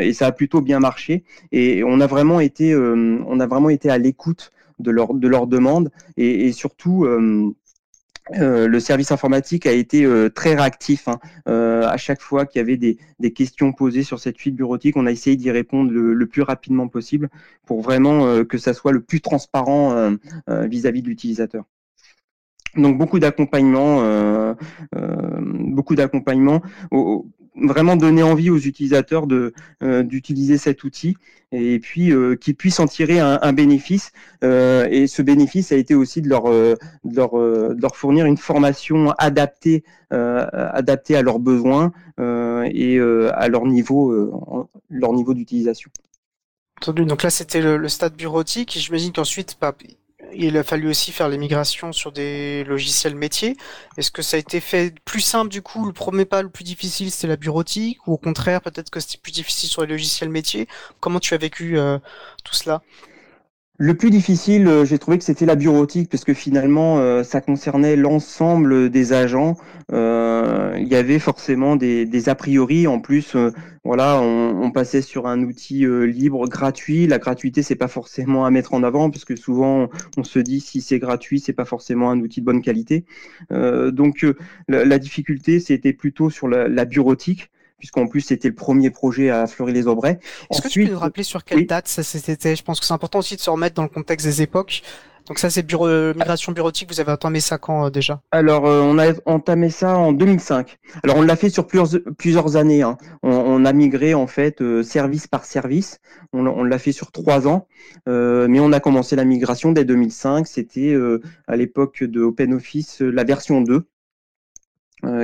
et 0.00 0.12
ça 0.12 0.26
a 0.26 0.32
plutôt 0.32 0.60
bien 0.60 0.78
marché. 0.78 1.24
Et 1.50 1.82
on 1.84 2.00
a 2.00 2.06
vraiment 2.06 2.40
été, 2.40 2.74
on 2.76 3.40
a 3.40 3.46
vraiment 3.46 3.68
été 3.68 3.90
à 3.90 3.98
l'écoute 3.98 4.52
de 4.78 4.90
leur, 4.90 5.12
de 5.12 5.26
leurs 5.26 5.48
demandes 5.48 5.90
et 6.16 6.52
surtout 6.52 7.04
euh, 8.34 8.66
le 8.66 8.80
service 8.80 9.12
informatique 9.12 9.66
a 9.66 9.72
été 9.72 10.04
euh, 10.04 10.28
très 10.28 10.54
réactif. 10.54 11.08
Hein. 11.08 11.18
Euh, 11.48 11.86
à 11.86 11.96
chaque 11.96 12.20
fois 12.20 12.44
qu'il 12.44 12.58
y 12.58 12.62
avait 12.62 12.76
des, 12.76 12.98
questions 13.32 13.72
posées 13.72 14.02
sur 14.02 14.18
cette 14.18 14.38
fuite 14.38 14.56
bureautique, 14.56 14.96
on 14.96 15.06
a 15.06 15.12
essayé 15.12 15.36
d'y 15.36 15.50
répondre 15.50 15.90
le, 15.92 16.26
plus 16.26 16.42
rapidement 16.42 16.88
possible 16.88 17.28
pour 17.66 17.82
vraiment 17.82 18.44
que 18.44 18.58
ça 18.58 18.74
soit 18.74 18.92
le 18.92 19.00
plus 19.00 19.20
transparent 19.20 20.12
vis-à-vis 20.48 21.02
de 21.02 21.08
l'utilisateur. 21.08 21.64
Donc 22.76 22.98
beaucoup 22.98 23.18
d'accompagnement, 23.18 24.00
euh, 24.02 24.54
beaucoup 24.94 25.94
d'accompagnement 25.94 26.62
vraiment 27.56 27.96
donner 27.96 28.22
envie 28.22 28.50
aux 28.50 28.58
utilisateurs 28.58 29.26
de 29.26 29.52
euh, 29.82 30.02
d'utiliser 30.02 30.58
cet 30.58 30.84
outil 30.84 31.16
et 31.52 31.78
puis 31.78 32.12
euh, 32.12 32.36
qu'ils 32.36 32.54
puissent 32.54 32.80
en 32.80 32.86
tirer 32.86 33.20
un, 33.20 33.52
bénéfice. 33.52 34.12
Euh, 34.44 34.86
et 34.90 35.06
ce 35.06 35.22
bénéfice 35.22 35.72
a 35.72 35.76
été 35.76 35.94
aussi 35.94 36.20
de 36.20 36.28
leur, 36.28 36.44
de 36.44 36.76
leur, 37.04 37.32
de 37.34 37.80
leur 37.80 37.96
fournir 37.96 38.26
une 38.26 38.36
formation 38.36 39.12
adaptée, 39.12 39.84
adaptée 40.10 41.16
à 41.16 41.22
leurs 41.22 41.38
besoins 41.38 41.92
et 42.18 42.98
à 43.00 43.48
leur 43.48 43.64
niveau, 43.64 44.30
niveau 44.90 45.34
d'utilisation. 45.34 45.90
Donc 46.86 47.22
là, 47.22 47.30
c'était 47.30 47.62
le, 47.62 47.78
le, 47.78 47.88
stade 47.88 48.16
bureautique. 48.16 48.76
J'imagine 48.78 49.12
qu'ensuite, 49.12 49.56
bah, 49.60 49.74
il 50.34 50.56
a 50.56 50.64
fallu 50.64 50.88
aussi 50.88 51.12
faire 51.12 51.28
les 51.28 51.38
migrations 51.38 51.92
sur 51.92 52.12
des 52.12 52.64
logiciels 52.64 53.14
métiers. 53.14 53.56
Est-ce 53.96 54.10
que 54.10 54.22
ça 54.22 54.36
a 54.36 54.40
été 54.40 54.60
fait 54.60 54.94
plus 55.04 55.20
simple 55.20 55.50
du 55.50 55.62
coup 55.62 55.86
Le 55.86 55.92
premier 55.92 56.24
pas 56.24 56.42
le 56.42 56.48
plus 56.48 56.64
difficile, 56.64 57.10
c'était 57.10 57.28
la 57.28 57.36
bureautique 57.36 58.06
Ou 58.06 58.14
au 58.14 58.18
contraire, 58.18 58.60
peut-être 58.60 58.90
que 58.90 59.00
c'était 59.00 59.18
plus 59.18 59.32
difficile 59.32 59.68
sur 59.68 59.82
les 59.82 59.88
logiciels 59.88 60.30
métiers? 60.30 60.68
Comment 61.00 61.20
tu 61.20 61.34
as 61.34 61.38
vécu 61.38 61.78
euh, 61.78 61.98
tout 62.44 62.54
cela? 62.54 62.82
Le 63.78 63.94
plus 63.94 64.08
difficile, 64.10 64.68
euh, 64.68 64.84
j'ai 64.86 64.98
trouvé 64.98 65.18
que 65.18 65.24
c'était 65.24 65.44
la 65.44 65.54
bureautique, 65.54 66.08
parce 66.08 66.24
que 66.24 66.32
finalement, 66.32 66.98
euh, 66.98 67.22
ça 67.22 67.42
concernait 67.42 67.94
l'ensemble 67.94 68.88
des 68.88 69.12
agents. 69.12 69.58
Euh, 69.92 70.74
il 70.78 70.88
y 70.88 70.94
avait 70.94 71.18
forcément 71.18 71.76
des, 71.76 72.28
a 72.28 72.34
priori. 72.34 72.86
En 72.86 73.00
plus, 73.00 73.36
voilà, 73.84 74.20
on, 74.20 74.70
passait 74.70 75.02
sur 75.02 75.26
un 75.26 75.42
outil 75.42 75.86
libre, 76.06 76.48
gratuit. 76.48 77.06
La 77.06 77.18
gratuité, 77.18 77.62
c'est 77.62 77.76
pas 77.76 77.88
forcément 77.88 78.46
à 78.46 78.50
mettre 78.50 78.74
en 78.74 78.82
avant, 78.82 79.10
parce 79.10 79.24
que 79.24 79.36
souvent, 79.36 79.88
on 80.16 80.24
se 80.24 80.38
dit 80.38 80.60
si 80.60 80.80
c'est 80.80 80.98
gratuit, 80.98 81.38
c'est 81.38 81.52
pas 81.52 81.64
forcément 81.64 82.10
un 82.10 82.20
outil 82.20 82.40
de 82.40 82.46
bonne 82.46 82.62
qualité. 82.62 83.04
donc, 83.50 84.26
la, 84.68 84.98
difficulté, 84.98 85.60
c'était 85.60 85.92
plutôt 85.92 86.30
sur 86.30 86.48
la, 86.48 86.68
la 86.68 86.84
bureautique 86.84 87.50
puisqu'en 87.78 88.06
plus 88.06 88.20
c'était 88.22 88.48
le 88.48 88.54
premier 88.54 88.90
projet 88.90 89.30
à 89.30 89.46
Fleury-les-Aubrais. 89.46 90.18
Est-ce 90.50 90.62
que 90.62 90.68
tu 90.68 90.84
peux 90.84 90.92
nous 90.92 90.98
rappeler 90.98 91.22
sur 91.22 91.44
quelle 91.44 91.66
date 91.66 91.88
ça 91.88 92.02
c'était 92.02 92.56
Je 92.56 92.62
pense 92.62 92.80
que 92.80 92.86
c'est 92.86 92.94
important 92.94 93.18
aussi 93.18 93.36
de 93.36 93.40
se 93.40 93.50
remettre 93.50 93.74
dans 93.74 93.82
le 93.82 93.88
contexte 93.88 94.26
des 94.26 94.42
époques. 94.42 94.82
Donc 95.26 95.40
ça 95.40 95.50
c'est 95.50 95.64
bureau, 95.64 95.88
euh, 95.88 96.14
migration 96.14 96.52
bureautique, 96.52 96.88
vous 96.88 97.00
avez 97.00 97.10
entamé 97.10 97.40
ça 97.40 97.58
quand 97.58 97.86
euh, 97.86 97.90
déjà? 97.90 98.22
Alors 98.30 98.64
euh, 98.66 98.80
on 98.80 98.96
a 98.98 99.12
entamé 99.24 99.70
ça 99.70 99.98
en 99.98 100.12
2005. 100.12 100.78
Alors 101.02 101.16
on 101.16 101.22
l'a 101.22 101.34
fait 101.34 101.48
sur 101.48 101.66
plusieurs, 101.66 102.00
plusieurs 102.16 102.56
années. 102.56 102.82
Hein. 102.82 102.96
On, 103.24 103.64
a 103.64 103.72
migré 103.72 104.14
en 104.14 104.28
fait 104.28 104.62
service 104.84 105.26
par 105.26 105.44
service. 105.44 105.98
On, 106.32 106.46
on 106.46 106.62
l'a 106.62 106.78
fait 106.78 106.92
sur 106.92 107.10
trois 107.10 107.48
ans, 107.48 107.66
mais 108.06 108.60
on 108.60 108.72
a 108.72 108.78
commencé 108.78 109.16
la 109.16 109.24
migration 109.24 109.72
dès 109.72 109.84
2005. 109.84 110.46
C'était 110.46 110.96
à 111.48 111.56
l'époque 111.56 112.04
de 112.04 112.20
OpenOffice 112.20 113.00
la 113.00 113.24
version 113.24 113.62
2 113.62 113.88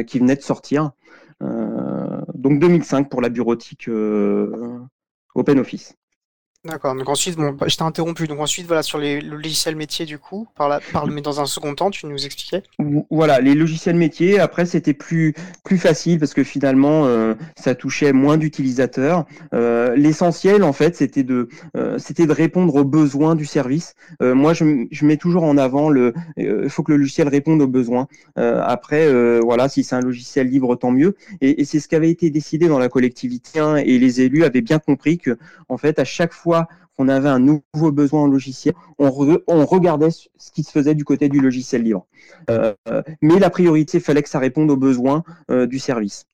qui 0.04 0.18
venait 0.18 0.36
de 0.36 0.42
sortir. 0.42 0.90
Donc 2.42 2.58
2005 2.58 3.08
pour 3.08 3.20
la 3.22 3.28
bureautique 3.28 3.88
euh, 3.88 4.80
OpenOffice. 5.36 5.94
D'accord. 6.64 6.94
Donc 6.94 7.08
ensuite, 7.08 7.34
bon, 7.34 7.50
bah, 7.50 7.66
je 7.66 7.76
t'ai 7.76 7.82
interrompu. 7.82 8.28
Donc 8.28 8.38
ensuite, 8.38 8.68
voilà, 8.68 8.84
sur 8.84 8.96
les 8.96 9.20
logiciels 9.20 9.74
métiers, 9.74 10.06
du 10.06 10.18
coup, 10.18 10.46
par 10.54 10.68
là, 10.68 10.78
par, 10.92 11.08
mais 11.08 11.20
dans 11.20 11.40
un 11.40 11.46
second 11.46 11.74
temps, 11.74 11.90
tu 11.90 12.06
nous 12.06 12.24
expliquais? 12.24 12.62
Voilà, 13.10 13.40
les 13.40 13.54
logiciels 13.54 13.96
métiers. 13.96 14.38
Après, 14.38 14.64
c'était 14.64 14.94
plus 14.94 15.34
plus 15.64 15.76
facile 15.76 16.20
parce 16.20 16.34
que 16.34 16.44
finalement, 16.44 17.06
euh, 17.06 17.34
ça 17.56 17.74
touchait 17.74 18.12
moins 18.12 18.36
d'utilisateurs. 18.38 19.24
Euh, 19.54 19.96
L'essentiel, 19.96 20.62
en 20.62 20.72
fait, 20.72 20.94
c'était 20.94 21.24
de 21.24 21.48
euh, 21.76 21.98
c'était 21.98 22.26
de 22.26 22.32
répondre 22.32 22.76
aux 22.76 22.84
besoins 22.84 23.34
du 23.34 23.44
service. 23.44 23.94
Euh, 24.22 24.36
moi, 24.36 24.54
je, 24.54 24.86
je 24.88 25.04
mets 25.04 25.16
toujours 25.16 25.42
en 25.42 25.58
avant 25.58 25.90
le. 25.90 26.14
Il 26.36 26.68
faut 26.68 26.84
que 26.84 26.92
le 26.92 26.98
logiciel 26.98 27.26
réponde 27.26 27.60
aux 27.60 27.66
besoins. 27.66 28.06
après, 28.36 29.10
voilà, 29.40 29.68
si 29.68 29.82
c'est 29.82 29.96
un 29.96 30.00
logiciel 30.00 30.46
libre, 30.48 30.76
tant 30.76 30.92
mieux. 30.92 31.16
Et, 31.40 31.60
et 31.60 31.64
c'est 31.64 31.80
ce 31.80 31.88
qui 31.88 31.96
avait 31.96 32.10
été 32.10 32.30
décidé 32.30 32.68
dans 32.68 32.78
la 32.78 32.88
collectivité 32.88 33.58
hein, 33.58 33.76
et 33.76 33.98
les 33.98 34.20
élus 34.20 34.44
avaient 34.44 34.60
bien 34.60 34.78
compris 34.78 35.18
que, 35.18 35.36
en 35.68 35.76
fait, 35.76 35.98
à 35.98 36.04
chaque 36.04 36.32
fois 36.32 36.51
qu'on 36.96 37.08
avait 37.08 37.28
un 37.28 37.38
nouveau 37.38 37.92
besoin 37.92 38.22
en 38.22 38.26
logiciel, 38.26 38.74
on, 38.98 39.10
regardait 39.10 40.10
ce 40.10 40.52
qui 40.54 40.62
se 40.62 40.70
faisait 40.70 40.94
du 40.94 41.04
côté 41.04 41.28
du 41.28 41.40
logiciel 41.40 41.82
libre. 41.82 42.06
Euh, 42.50 42.74
mais 43.20 43.38
la 43.38 43.50
priorité, 43.50 43.98
il 43.98 44.04
fallait 44.04 44.22
que 44.22 44.28
ça 44.28 44.38
réponde 44.38 44.70
aux 44.70 44.76
besoins 44.76 45.24
euh, 45.50 45.66
du 45.66 45.78
service. 45.78 46.26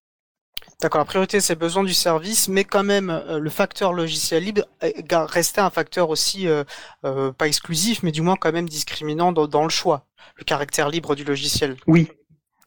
D'accord, 0.80 1.00
la 1.00 1.04
priorité 1.06 1.40
c'est 1.40 1.56
besoin 1.56 1.82
du 1.82 1.94
service, 1.94 2.48
mais 2.48 2.62
quand 2.62 2.84
même 2.84 3.10
euh, 3.10 3.40
le 3.40 3.50
facteur 3.50 3.92
logiciel 3.92 4.44
libre 4.44 4.62
restait 5.10 5.60
un 5.60 5.70
facteur 5.70 6.08
aussi 6.08 6.46
pas 7.02 7.46
exclusif, 7.46 8.02
mais 8.02 8.12
du 8.12 8.22
moins 8.22 8.36
quand 8.36 8.52
même 8.52 8.68
discriminant 8.68 9.32
dans 9.32 9.64
le 9.64 9.70
choix, 9.70 10.06
le 10.36 10.44
caractère 10.44 10.88
libre 10.88 11.14
du 11.16 11.24
logiciel. 11.24 11.76
Oui, 11.86 12.08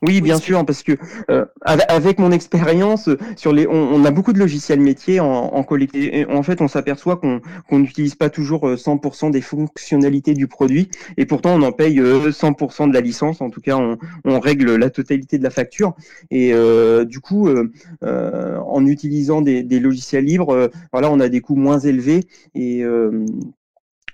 oui, 0.04 0.20
bien 0.20 0.40
sûr, 0.40 0.66
parce 0.66 0.82
que 0.82 0.94
euh, 1.30 1.46
avec 1.64 2.18
mon 2.18 2.32
expérience 2.32 3.08
sur 3.36 3.54
les, 3.54 3.68
on, 3.68 4.04
a 4.04 4.10
beaucoup 4.10 4.34
de 4.34 4.40
logiciels 4.40 4.80
métiers 4.80 5.20
en, 5.20 5.28
en. 5.28 5.60
En 5.62 6.44
fait, 6.44 6.60
on 6.60 6.68
s'aperçoit 6.68 7.18
qu'on 7.18 7.80
n'utilise 7.80 8.16
pas 8.16 8.32
toujours 8.32 8.68
100% 8.68 9.28
euh, 9.28 9.30
des 9.30 9.42
fonctionnalités 9.42 10.34
du 10.34 10.48
produit, 10.48 10.90
et 11.18 11.28
pourtant 11.28 11.52
on 11.52 11.62
en 11.62 11.72
paye 11.72 12.00
100% 12.00 12.84
euh, 12.84 12.88
de 12.88 12.94
la 12.94 13.02
licence. 13.02 13.42
En 13.42 13.52
tout 13.52 13.62
cas, 13.62 13.78
on, 13.78 14.00
on 14.26 14.40
règle 14.40 14.76
la 14.76 14.90
totalité 14.90 15.38
de 15.38 15.44
la 15.44 15.52
facture. 15.52 15.94
Et 16.32 16.52
euh, 16.52 17.06
du 17.06 17.20
coup, 17.20 17.48
euh, 17.48 18.58
en 18.58 18.86
utilisant 18.88 19.42
des, 19.42 19.62
des 19.62 19.80
logiciels 19.80 20.26
libres, 20.26 20.72
voilà, 20.92 21.12
on 21.12 21.20
a 21.20 21.30
des 21.30 21.42
coûts 21.42 21.56
moins 21.56 21.80
élevés 21.80 22.22
et 22.56 22.84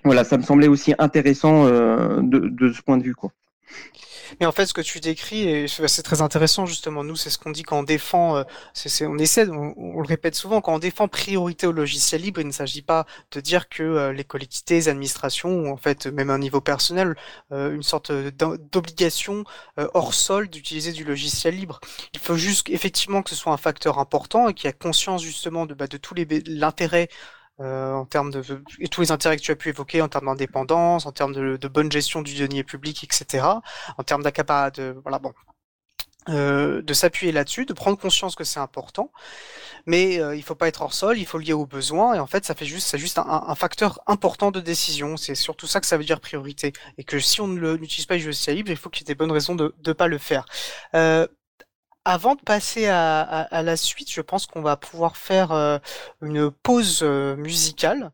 voilà, 0.04 0.24
ça 0.24 0.36
me 0.36 0.42
semblait 0.42 0.68
aussi 0.68 0.94
intéressant 0.98 1.64
de, 1.64 2.20
de 2.22 2.72
ce 2.72 2.82
point 2.82 2.98
de 2.98 3.02
vue, 3.02 3.14
quoi. 3.14 3.32
Mais 4.40 4.46
en 4.46 4.52
fait, 4.52 4.66
ce 4.66 4.74
que 4.74 4.80
tu 4.80 5.00
décris, 5.00 5.48
et 5.48 5.66
c'est 5.68 6.02
très 6.02 6.22
intéressant 6.22 6.66
justement. 6.66 7.04
Nous, 7.04 7.16
c'est 7.16 7.30
ce 7.30 7.38
qu'on 7.38 7.50
dit 7.50 7.62
quand 7.62 7.78
on 7.78 7.82
défend. 7.82 8.36
Euh, 8.36 8.44
on 9.02 9.18
essaie, 9.18 9.48
on, 9.48 10.00
le 10.00 10.06
répète 10.06 10.34
souvent, 10.34 10.60
quand 10.60 10.74
on 10.74 10.78
défend 10.78 11.08
priorité 11.08 11.66
au 11.66 11.72
logiciel 11.72 12.22
libre, 12.22 12.40
il 12.40 12.46
ne 12.46 12.52
s'agit 12.52 12.82
pas 12.82 13.06
de 13.32 13.40
dire 13.40 13.68
que 13.68 13.82
euh, 13.82 14.12
les 14.12 14.24
collectivités, 14.24 14.74
les 14.74 14.88
administrations, 14.88 15.50
ou 15.50 15.68
en 15.68 15.76
fait 15.76 16.06
même 16.06 16.30
à 16.30 16.34
un 16.34 16.38
niveau 16.38 16.60
personnel, 16.60 17.16
euh, 17.52 17.74
une 17.74 17.82
sorte 17.82 18.12
d'obligation 18.12 19.44
hors 19.94 20.14
sol 20.14 20.48
d'utiliser 20.48 20.92
du 20.92 21.04
logiciel 21.04 21.56
libre. 21.56 21.80
Il 22.14 22.20
faut 22.20 22.36
juste 22.36 22.68
effectivement 22.68 23.22
que 23.22 23.30
ce 23.30 23.36
soit 23.36 23.52
un 23.52 23.56
facteur 23.56 23.98
important 23.98 24.48
et 24.48 24.54
qu'il 24.54 24.66
y 24.66 24.68
a 24.68 24.72
conscience 24.72 25.22
justement 25.22 25.66
de, 25.66 25.74
bah, 25.74 25.86
de 25.86 25.96
tous 25.96 26.14
les 26.14 26.26
l'intérêt 26.46 27.08
euh, 27.60 27.92
en 27.92 28.04
termes 28.04 28.30
de 28.30 28.42
et 28.78 28.88
tous 28.88 29.00
les 29.00 29.10
intérêts 29.10 29.36
que 29.36 29.42
tu 29.42 29.50
as 29.50 29.56
pu 29.56 29.68
évoquer 29.70 30.02
en 30.02 30.08
termes 30.08 30.26
d'indépendance, 30.26 31.06
en 31.06 31.12
termes 31.12 31.32
de, 31.32 31.56
de, 31.56 31.68
bonne 31.68 31.90
gestion 31.90 32.22
du 32.22 32.34
denier 32.34 32.64
public, 32.64 33.02
etc. 33.04 33.44
En 33.98 34.02
termes 34.04 34.22
d'accaparement, 34.22 34.70
de 34.70 34.96
voilà 35.02 35.18
bon, 35.18 35.32
euh, 36.28 36.82
de 36.82 36.92
s'appuyer 36.92 37.32
là-dessus, 37.32 37.64
de 37.64 37.72
prendre 37.72 37.96
conscience 37.96 38.34
que 38.34 38.44
c'est 38.44 38.60
important, 38.60 39.10
mais 39.86 40.20
euh, 40.20 40.36
il 40.36 40.42
faut 40.42 40.54
pas 40.54 40.68
être 40.68 40.82
hors 40.82 40.92
sol, 40.92 41.16
il 41.16 41.24
faut 41.24 41.38
lier 41.38 41.54
aux 41.54 41.64
besoins, 41.64 42.14
et 42.14 42.18
en 42.18 42.26
fait 42.26 42.44
ça 42.44 42.54
fait 42.54 42.66
juste, 42.66 42.86
c'est 42.86 42.98
juste 42.98 43.16
un, 43.18 43.44
un, 43.46 43.54
facteur 43.54 44.00
important 44.06 44.50
de 44.50 44.60
décision. 44.60 45.16
C'est 45.16 45.34
surtout 45.34 45.66
ça 45.66 45.80
que 45.80 45.86
ça 45.86 45.96
veut 45.96 46.04
dire 46.04 46.20
priorité, 46.20 46.74
et 46.98 47.04
que 47.04 47.18
si 47.18 47.40
on 47.40 47.48
ne 47.48 47.76
n'utilise 47.76 48.04
pas 48.04 48.16
le 48.16 48.24
logiciel 48.24 48.56
libre, 48.56 48.70
il 48.70 48.76
faut 48.76 48.90
qu'il 48.90 49.02
y 49.02 49.04
ait 49.04 49.14
des 49.14 49.14
bonnes 49.14 49.32
raisons 49.32 49.54
de 49.54 49.74
ne 49.86 49.92
pas 49.94 50.06
le 50.06 50.18
faire. 50.18 50.44
Euh, 50.94 51.26
avant 52.08 52.34
de 52.36 52.40
passer 52.40 52.86
à, 52.86 53.62
la 53.62 53.76
suite, 53.76 54.10
je 54.10 54.22
pense 54.22 54.46
qu'on 54.46 54.62
va 54.62 54.78
pouvoir 54.78 55.18
faire 55.18 55.52
euh, 55.52 55.78
une 56.22 56.50
pause 56.50 57.00
euh, 57.02 57.36
musicale. 57.36 58.10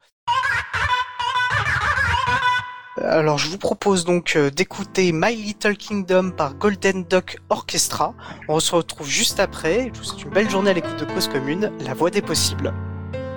Alors 3.01 3.39
je 3.39 3.49
vous 3.49 3.59
propose 3.59 4.05
donc 4.05 4.35
euh, 4.35 4.51
d'écouter 4.51 5.13
My 5.13 5.37
Little 5.37 5.77
Kingdom 5.77 6.33
par 6.33 6.55
Golden 6.55 7.05
Duck 7.05 7.39
Orchestra. 7.51 8.15
On 8.49 8.59
se 8.59 8.75
retrouve 8.75 9.09
juste 9.09 9.39
après. 9.39 9.93
Je 9.95 9.99
vous 10.01 10.05
souhaite 10.05 10.25
une 10.25 10.31
belle 10.31 10.51
journée 10.51 10.71
à 10.71 10.75
l'écoute 10.75 10.99
de 10.99 11.05
Cause 11.05 11.29
Commune, 11.29 11.71
la 11.79 11.95
voix 11.95 12.11
des 12.11 12.23
possibles. 12.23 12.75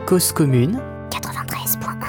Cause 0.07 0.31
Commune 0.31 0.81
93.1 1.11 2.06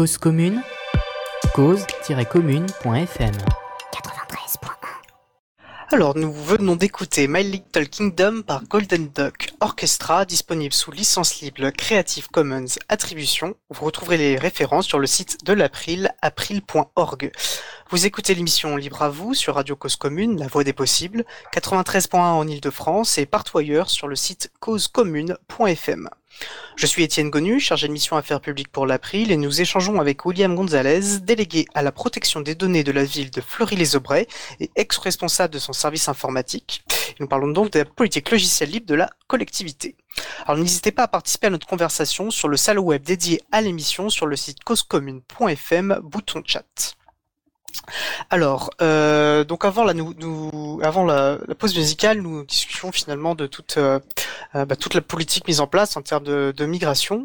Cause 0.00 0.16
commune 0.16 0.62
cause-commune.fm 1.52 3.34
alors, 5.92 6.16
nous 6.16 6.32
venons 6.32 6.76
d'écouter 6.76 7.26
My 7.26 7.42
Little 7.42 7.88
Kingdom 7.88 8.42
par 8.42 8.62
Golden 8.62 9.08
Duck 9.08 9.50
Orchestra, 9.58 10.24
disponible 10.24 10.72
sous 10.72 10.92
licence 10.92 11.40
libre 11.40 11.68
Creative 11.70 12.28
Commons 12.28 12.78
Attribution. 12.88 13.56
Vous 13.70 13.84
retrouverez 13.84 14.16
les 14.16 14.38
références 14.38 14.86
sur 14.86 15.00
le 15.00 15.08
site 15.08 15.44
de 15.44 15.52
l'April, 15.52 16.14
april.org. 16.22 17.32
Vous 17.90 18.06
écoutez 18.06 18.36
l'émission 18.36 18.76
Libre 18.76 19.02
à 19.02 19.08
vous 19.08 19.34
sur 19.34 19.56
Radio 19.56 19.74
Cause 19.74 19.96
Commune, 19.96 20.38
la 20.38 20.46
voix 20.46 20.62
des 20.62 20.72
possibles, 20.72 21.24
93.1 21.52 22.18
en 22.18 22.46
Ile-de-France 22.46 23.18
et 23.18 23.26
partout 23.26 23.58
ailleurs 23.58 23.90
sur 23.90 24.06
le 24.06 24.14
site 24.14 24.52
causecommune.fm. 24.60 26.08
Je 26.76 26.86
suis 26.86 27.02
Étienne 27.02 27.30
Gonu, 27.30 27.60
chargé 27.60 27.88
de 27.88 27.92
mission 27.92 28.16
Affaires 28.16 28.40
publiques 28.40 28.70
pour 28.72 28.86
l'April, 28.86 29.32
et 29.32 29.36
nous 29.36 29.60
échangeons 29.60 30.00
avec 30.00 30.24
William 30.24 30.54
Gonzalez, 30.54 31.20
délégué 31.20 31.66
à 31.74 31.82
la 31.82 31.92
protection 31.92 32.40
des 32.40 32.54
données 32.54 32.84
de 32.84 32.92
la 32.92 33.04
ville 33.04 33.30
de 33.30 33.40
Fleury-les-Aubrais 33.40 34.26
et 34.60 34.70
ex-responsable 34.76 35.52
de 35.52 35.58
son 35.58 35.72
service 35.72 36.08
informatique. 36.08 36.82
Nous 37.18 37.28
parlons 37.28 37.48
donc 37.48 37.70
de 37.72 37.80
la 37.80 37.84
politique 37.84 38.30
logicielle 38.30 38.70
libre 38.70 38.86
de 38.86 38.94
la 38.94 39.10
collectivité. 39.26 39.96
Alors 40.46 40.58
n'hésitez 40.58 40.92
pas 40.92 41.02
à 41.02 41.08
participer 41.08 41.48
à 41.48 41.50
notre 41.50 41.66
conversation 41.66 42.30
sur 42.30 42.48
le 42.48 42.56
salon 42.56 42.82
web 42.82 43.02
dédié 43.02 43.42
à 43.52 43.60
l'émission 43.60 44.08
sur 44.08 44.26
le 44.26 44.36
site 44.36 44.64
causecommune.fm, 44.64 46.00
bouton 46.02 46.42
chat. 46.46 46.96
Alors, 48.30 48.70
euh, 48.80 49.44
donc 49.44 49.64
avant 49.64 49.84
la, 49.84 49.94
nous, 49.94 50.14
nous 50.18 50.80
avant 50.82 51.04
la, 51.04 51.38
la, 51.46 51.54
pause 51.54 51.76
musicale, 51.76 52.20
nous 52.20 52.44
discutions 52.44 52.92
finalement 52.92 53.34
de 53.34 53.46
toute 53.46 53.76
euh, 53.76 53.98
euh, 54.56 54.64
bah, 54.64 54.76
toute 54.76 54.94
la 54.94 55.00
politique 55.00 55.46
mise 55.46 55.60
en 55.60 55.66
place 55.66 55.96
en 55.96 56.02
termes 56.02 56.24
de, 56.24 56.52
de 56.56 56.66
migration, 56.66 57.24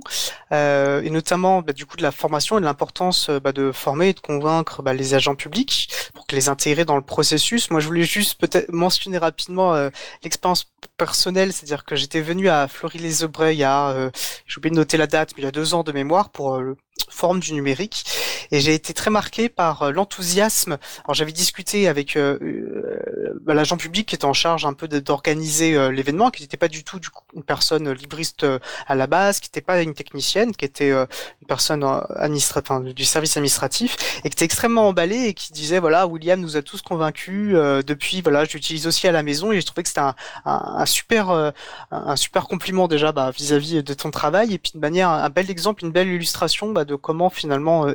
euh, 0.52 1.02
et 1.02 1.10
notamment 1.10 1.62
bah, 1.62 1.74
du 1.74 1.86
coup 1.86 1.98
de 1.98 2.04
la 2.04 2.12
formation 2.12 2.58
et 2.58 2.62
de 2.62 2.66
l'importance 2.66 3.30
bah, 3.30 3.52
de 3.52 3.72
former 3.72 4.10
et 4.10 4.14
de 4.14 4.20
convaincre 4.20 4.84
bah, 4.84 4.94
les 4.94 5.14
agents 5.16 5.36
publics 5.36 5.90
pour 6.14 6.28
que 6.28 6.36
les 6.36 6.50
intégrer 6.50 6.86
dans 6.86 6.96
le 6.96 7.02
processus. 7.02 7.72
Moi, 7.72 7.80
je 7.80 7.88
voulais 7.88 8.04
juste 8.04 8.40
peut-être 8.40 8.72
mentionner 8.72 9.18
rapidement 9.18 9.74
euh, 9.74 9.90
l'expérience 10.24 10.68
personnelle, 10.98 11.52
c'est-à-dire 11.52 11.84
que 11.84 11.96
j'étais 11.96 12.22
venu 12.22 12.48
à 12.50 12.68
Fleury-les-Aubrais 12.68 13.56
il 13.56 13.60
y 13.60 13.64
a, 13.64 14.12
j'ai 14.46 14.58
oublié 14.58 14.72
de 14.72 14.76
noter 14.76 14.98
la 14.98 15.08
date, 15.08 15.32
mais 15.36 15.42
il 15.42 15.46
y 15.46 15.48
a 15.48 15.52
deux 15.52 15.74
ans 15.74 15.84
de 15.84 15.92
mémoire 15.92 16.30
pour 16.30 16.58
le 16.60 16.78
forme 17.10 17.40
du 17.40 17.54
numérique 17.54 18.04
et 18.52 18.60
j'ai 18.60 18.74
été 18.74 18.94
très 18.94 19.10
marqué 19.10 19.50
par 19.50 19.84
euh, 19.84 19.92
l'enthousiasme. 19.92 20.78
Alors 21.06 21.14
j'avais 21.14 21.32
discuté 21.32 21.88
avec 21.88 22.16
euh, 22.16 22.38
euh, 22.42 23.40
bah, 23.42 23.54
l'agent 23.54 23.78
public 23.78 24.08
qui 24.08 24.16
était 24.16 24.26
en 24.26 24.34
charge 24.34 24.66
un 24.66 24.74
peu 24.74 24.88
d'organiser 24.88 25.92
l'événement, 25.92 26.30
qui 26.30 26.42
n'était 26.42 26.58
pas 26.58 26.68
du 26.68 26.84
tout 26.84 27.00
du 27.00 27.10
coup, 27.10 27.24
une 27.36 27.44
personne 27.44 27.92
libriste 27.92 28.46
à 28.88 28.96
la 28.96 29.08
base, 29.08 29.40
qui 29.40 29.50
n'était 29.50 29.62
pas 29.62 29.82
une 29.82 29.94
technicienne, 29.94 30.56
qui 30.56 30.66
était 30.66 30.92
une 30.92 31.48
personne 31.48 31.84
administrative, 32.16 32.94
du 32.94 33.06
service 33.06 33.38
administratif, 33.38 34.22
et 34.24 34.30
qui 34.30 34.34
était 34.34 34.46
extrêmement 34.46 34.88
emballé 34.88 35.26
et 35.26 35.34
qui 35.34 35.54
disait 35.54 35.80
voilà 35.80 36.08
William 36.08 36.40
nous 36.40 36.58
a 36.58 36.62
tous 36.62 36.82
convaincus 36.82 37.54
depuis 37.54 38.22
voilà 38.22 38.46
j'utilise 38.46 38.88
aussi 38.88 39.08
à 39.08 39.12
la 39.12 39.24
maison 39.24 39.52
et 39.52 39.60
je 39.62 39.66
trouvais 39.66 39.84
que 39.84 39.90
c'était 39.90 40.02
un, 40.02 40.16
un, 40.46 40.86
super 40.86 41.54
un 41.92 42.16
super 42.16 42.48
compliment 42.48 42.88
déjà 42.88 43.12
bah, 43.12 43.32
vis-à-vis 43.32 43.84
de 43.84 43.94
ton 43.94 44.12
travail 44.12 44.54
et 44.54 44.58
puis 44.58 44.72
de 44.74 44.80
manière 44.80 45.10
un 45.10 45.30
bel 45.30 45.50
exemple, 45.50 45.84
une 45.84 45.92
belle 45.92 46.08
illustration 46.08 46.72
bah, 46.72 46.85
de 46.86 46.96
comment 46.96 47.30
finalement 47.30 47.88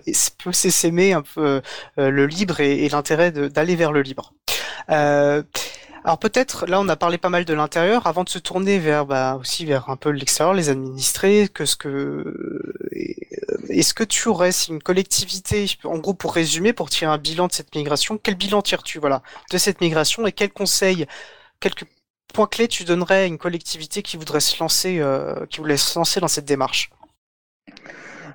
peut 0.43 0.53
s'essaimer 0.53 1.13
un 1.13 1.23
peu 1.23 1.63
euh, 1.99 2.11
le 2.11 2.27
libre 2.27 2.61
et, 2.61 2.89
l'intérêt 2.89 3.31
d'aller 3.33 3.77
vers 3.77 3.93
le 3.93 4.03
libre. 4.03 4.33
Euh, 4.91 5.43
alors 6.05 6.19
peut-être, 6.19 6.67
là 6.67 6.81
on 6.81 6.89
a 6.89 6.97
parlé 6.97 7.19
pas 7.19 7.29
mal 7.29 7.45
de 7.45 7.53
l'intérieur, 7.55 8.07
avant 8.07 8.25
de 8.25 8.29
se 8.31 8.39
tourner 8.39 8.79
vers 8.79 9.05
bah, 9.05 9.37
aussi 9.39 9.67
vers 9.67 9.91
un 9.91 9.97
peu 9.97 10.11
l'extérieur, 10.11 10.55
les 10.55 10.71
administrés, 10.71 11.49
que 11.53 11.67
ce 11.67 11.77
que 11.77 11.89
euh, 11.89 12.75
est-ce 13.69 13.93
que 13.93 14.05
tu 14.05 14.29
aurais 14.29 14.53
si 14.53 14.71
une 14.71 14.83
collectivité, 14.83 15.67
en 15.85 15.99
gros 15.99 16.15
pour 16.15 16.35
résumer, 16.35 16.73
pour 16.73 16.89
tirer 16.89 17.11
un 17.11 17.19
bilan 17.19 17.49
de 17.49 17.53
cette 17.53 17.75
migration, 17.75 18.19
quel 18.19 18.35
bilan 18.35 18.63
tires-tu 18.63 18.99
voilà 18.99 19.23
de 19.51 19.59
cette 19.59 19.81
migration 19.81 20.27
et 20.27 20.33
quels 20.33 20.53
conseils, 20.53 21.07
quelques 21.61 21.85
points 22.33 22.47
clés 22.47 22.69
tu 22.69 22.85
donnerais 22.85 23.23
à 23.23 23.27
une 23.27 23.39
collectivité 23.39 24.03
qui 24.03 24.17
voudrait 24.17 24.41
se 24.41 24.59
lancer, 24.59 25.03
qui 25.51 25.59
voulait 25.59 25.77
se 25.77 25.99
lancer 25.99 26.21
dans 26.21 26.29
cette 26.29 26.47
démarche? 26.47 26.91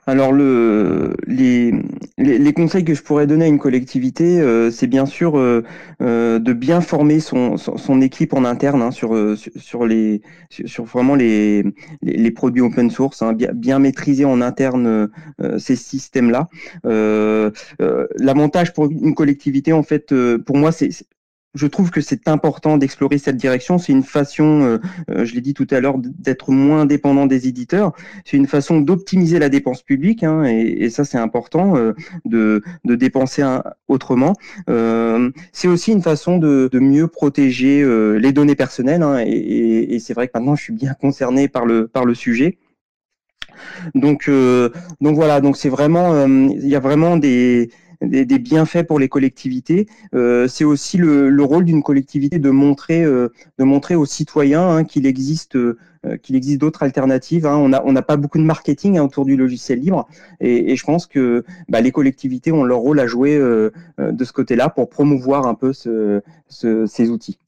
Alors 0.07 0.31
le, 0.31 1.15
les, 1.25 1.73
les, 2.17 2.53
conseils 2.53 2.85
que 2.85 2.93
je 2.93 3.01
pourrais 3.01 3.25
donner 3.25 3.45
à 3.45 3.47
une 3.47 3.57
collectivité, 3.57 4.39
euh, 4.39 4.69
c'est 4.69 4.85
bien 4.85 5.07
sûr 5.07 5.37
euh, 5.37 5.63
euh, 6.01 6.37
de 6.37 6.53
bien 6.53 6.81
former 6.81 7.19
son, 7.19 7.57
son, 7.57 8.01
équipe 8.01 8.33
en 8.33 8.45
interne 8.45 8.83
hein, 8.83 8.91
sur, 8.91 9.17
sur, 9.55 9.85
les, 9.87 10.21
sur 10.49 10.83
vraiment 10.85 11.15
les, 11.15 11.63
les, 12.03 12.31
produits 12.31 12.61
open 12.61 12.91
source, 12.91 13.23
hein, 13.23 13.33
bien, 13.33 13.51
bien 13.53 13.79
maîtriser 13.79 14.25
en 14.25 14.41
interne 14.41 15.09
ces 15.57 15.75
systèmes-là. 15.75 16.49
L'avantage 18.19 18.73
pour 18.73 18.89
une 18.91 19.15
collectivité, 19.15 19.73
en 19.73 19.83
fait, 19.83 20.13
pour 20.45 20.57
moi, 20.57 20.71
c'est 20.71 20.89
je 21.55 21.67
trouve 21.67 21.89
que 21.89 22.01
c'est 22.01 22.27
important 22.27 22.77
d'explorer 22.77 23.17
cette 23.17 23.37
direction. 23.37 23.77
C'est 23.77 23.93
une 23.93 24.03
façon, 24.03 24.61
euh, 24.61 24.77
euh, 25.09 25.25
je 25.25 25.33
l'ai 25.33 25.41
dit 25.41 25.53
tout 25.53 25.67
à 25.71 25.79
l'heure, 25.79 25.97
d'être 25.97 26.51
moins 26.51 26.85
dépendant 26.85 27.25
des 27.25 27.47
éditeurs. 27.47 27.93
C'est 28.25 28.37
une 28.37 28.47
façon 28.47 28.81
d'optimiser 28.81 29.39
la 29.39 29.49
dépense 29.49 29.81
publique, 29.81 30.23
hein, 30.23 30.43
et, 30.43 30.89
ça 30.89 31.05
c'est 31.05 31.17
important 31.17 31.75
euh, 31.77 31.93
de, 32.25 32.61
de, 32.83 32.95
dépenser 32.95 33.43
autrement. 33.87 34.33
c'est 34.67 35.67
aussi 35.67 35.91
une 35.91 36.01
façon 36.01 36.37
de, 36.37 36.69
de 36.71 36.79
mieux 36.79 37.07
protéger 37.07 37.85
les 38.19 38.31
données 38.33 38.55
personnelles, 38.55 39.03
hein, 39.03 39.19
et, 39.25 39.95
et 39.95 39.99
c'est 39.99 40.13
vrai 40.13 40.27
que 40.27 40.33
maintenant 40.35 40.55
je 40.55 40.63
suis 40.63 40.73
bien 40.73 40.93
concerné 40.93 41.47
par 41.47 41.65
le 41.65 41.87
par 41.87 42.05
le 42.05 42.13
sujet. 42.13 42.57
Donc 43.93 44.29
donc 45.01 45.15
voilà, 45.15 45.41
donc 45.41 45.57
c'est 45.57 45.69
vraiment, 45.69 46.25
il 46.25 46.67
y 46.67 46.75
a 46.75 46.79
vraiment 46.79 47.17
des 47.17 47.69
des, 48.01 48.39
bienfaits 48.39 48.83
pour 48.83 48.99
les 48.99 49.09
collectivités. 49.09 49.87
Euh, 50.13 50.47
c'est 50.47 50.63
aussi 50.63 50.97
le, 50.97 51.43
rôle 51.43 51.65
d'une 51.65 51.83
collectivité 51.83 52.39
de 52.39 52.49
montrer, 52.49 53.03
euh, 53.03 53.29
de 53.57 53.63
montrer 53.63 53.95
aux 53.95 54.05
citoyens 54.05 54.67
hein, 54.69 54.83
qu'il 54.83 55.05
existe, 55.05 55.55
euh, 55.55 55.77
qu'il 56.21 56.35
existe 56.35 56.59
d'autres 56.59 56.83
alternatives. 56.83 57.45
Hein. 57.45 57.55
On 57.55 57.91
n'a 57.91 58.01
pas 58.01 58.17
beaucoup 58.17 58.37
de 58.37 58.43
marketing 58.43 58.97
hein, 58.97 59.03
autour 59.03 59.25
du 59.25 59.35
logiciel 59.35 59.79
libre, 59.79 60.07
et, 60.39 60.75
je 60.75 60.83
pense 60.83 61.07
que 61.07 61.43
bah, 61.69 61.81
les 61.81 61.91
collectivités 61.91 62.51
ont 62.51 62.63
leur 62.63 62.79
rôle 62.79 62.99
à 62.99 63.07
jouer 63.07 63.37
de 63.37 64.23
ce 64.23 64.33
côté-là 64.33 64.69
pour 64.69 64.89
promouvoir 64.89 65.47
un 65.47 65.55
peu 65.55 65.73
ces 65.73 67.09
outils. 67.09 67.39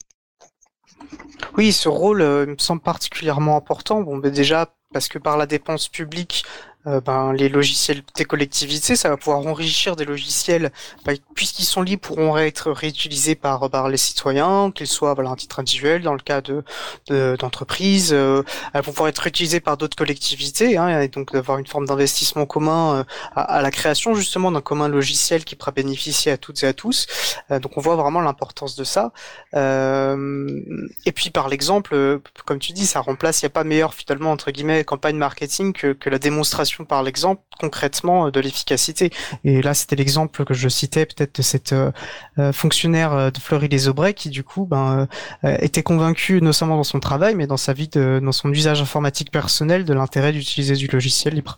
Oui, 1.56 1.72
ce 1.72 1.88
rôle 1.88 2.20
me 2.20 2.56
semble 2.58 2.82
particulièrement 2.82 3.56
important. 3.56 4.02
Bon, 4.02 4.18
ben 4.18 4.32
déjà 4.32 4.72
parce 4.92 5.08
que 5.08 5.18
par 5.18 5.36
la 5.36 5.46
dépense 5.46 5.88
publique, 5.88 6.44
euh, 6.88 7.00
ben, 7.00 7.32
les 7.32 7.48
logiciels 7.48 8.02
des 8.16 8.24
collectivités, 8.24 8.96
ça 8.96 9.08
va 9.10 9.16
pouvoir 9.16 9.40
enrichir 9.46 9.94
des 9.96 10.04
logiciels, 10.04 10.72
ben, 11.04 11.16
puisqu'ils 11.34 11.64
sont 11.64 11.82
libres, 11.82 12.00
pourront 12.00 12.36
être 12.38 12.70
réutilisés 12.70 13.34
par, 13.34 13.68
par 13.68 13.88
les 13.88 13.96
citoyens, 13.96 14.70
qu'ils 14.74 14.86
soient 14.86 15.14
voilà, 15.14 15.30
un 15.30 15.36
titre 15.36 15.60
individuel 15.60 16.02
dans 16.02 16.14
le 16.14 16.20
cas 16.20 16.40
de 16.40 16.64
d'entreprises, 17.08 18.10
euh, 18.12 18.42
elles 18.72 18.82
vont 18.82 18.92
pouvoir 18.92 19.08
être 19.08 19.18
réutilisées 19.18 19.60
par 19.60 19.76
d'autres 19.76 19.96
collectivités, 19.96 20.76
hein, 20.76 21.00
et 21.00 21.08
donc 21.08 21.32
d'avoir 21.32 21.58
une 21.58 21.66
forme 21.66 21.86
d'investissement 21.86 22.46
commun 22.46 22.98
euh, 22.98 23.04
à, 23.34 23.60
la 23.62 23.70
création 23.70 24.14
justement 24.14 24.50
d'un 24.50 24.60
commun 24.60 24.88
logiciel 24.88 25.44
qui 25.44 25.56
pourra 25.56 25.72
bénéficier 25.72 26.32
à 26.32 26.36
toutes 26.36 26.62
et 26.62 26.66
à 26.66 26.72
tous. 26.72 27.06
donc 27.50 27.76
on 27.76 27.80
voit 27.80 27.96
vraiment 27.96 28.20
l'importance 28.20 28.76
de 28.76 28.84
ça. 28.84 29.12
et 29.54 31.12
puis 31.12 31.30
par 31.30 31.48
l'exemple, 31.48 32.20
comme 32.46 32.58
tu 32.58 32.72
dis, 32.72 32.86
ça 32.86 33.00
remplace, 33.00 33.42
il 33.42 33.46
n'y 33.46 33.48
a 33.48 33.50
pas 33.50 33.64
meilleur 33.64 33.94
finalement 33.94 34.32
entre 34.32 34.50
guillemets 34.50 34.84
campagne 34.84 35.16
marketing 35.16 35.72
que, 35.72 35.92
que 35.92 36.10
la 36.10 36.18
démonstration 36.18 36.77
par 36.84 37.02
l'exemple 37.02 37.42
concrètement 37.58 38.26
euh, 38.26 38.30
de 38.30 38.40
l'efficacité. 38.40 39.10
Et 39.44 39.62
là, 39.62 39.74
c'était 39.74 39.96
l'exemple 39.96 40.44
que 40.44 40.54
je 40.54 40.68
citais 40.68 41.06
peut-être 41.06 41.36
de 41.36 41.42
cette 41.42 41.72
euh, 41.72 41.90
euh, 42.38 42.52
fonctionnaire 42.52 43.32
de 43.32 43.38
Fleury-les-Aubrais 43.38 44.14
qui 44.14 44.30
du 44.30 44.44
coup 44.44 44.66
ben, 44.66 45.08
était 45.42 45.82
convaincu 45.82 46.40
non 46.40 46.52
seulement 46.52 46.76
dans 46.76 46.84
son 46.84 47.00
travail, 47.00 47.34
mais 47.34 47.46
dans 47.46 47.56
sa 47.56 47.72
vie, 47.72 47.88
de, 47.88 48.20
dans 48.22 48.32
son 48.32 48.50
usage 48.52 48.80
informatique 48.80 49.30
personnel, 49.30 49.84
de 49.84 49.92
l'intérêt 49.92 50.32
d'utiliser 50.32 50.74
du 50.74 50.86
logiciel 50.86 51.34
libre. 51.34 51.56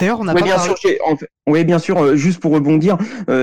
D'ailleurs, 0.00 0.20
on 0.20 0.28
a 0.28 0.34
oui, 0.34 0.40
pas 0.40 0.46
bien 0.46 0.58
sûr, 0.58 0.76
oui, 1.46 1.64
bien 1.64 1.78
sûr. 1.78 2.16
Juste 2.16 2.40
pour 2.40 2.52
rebondir, 2.52 2.98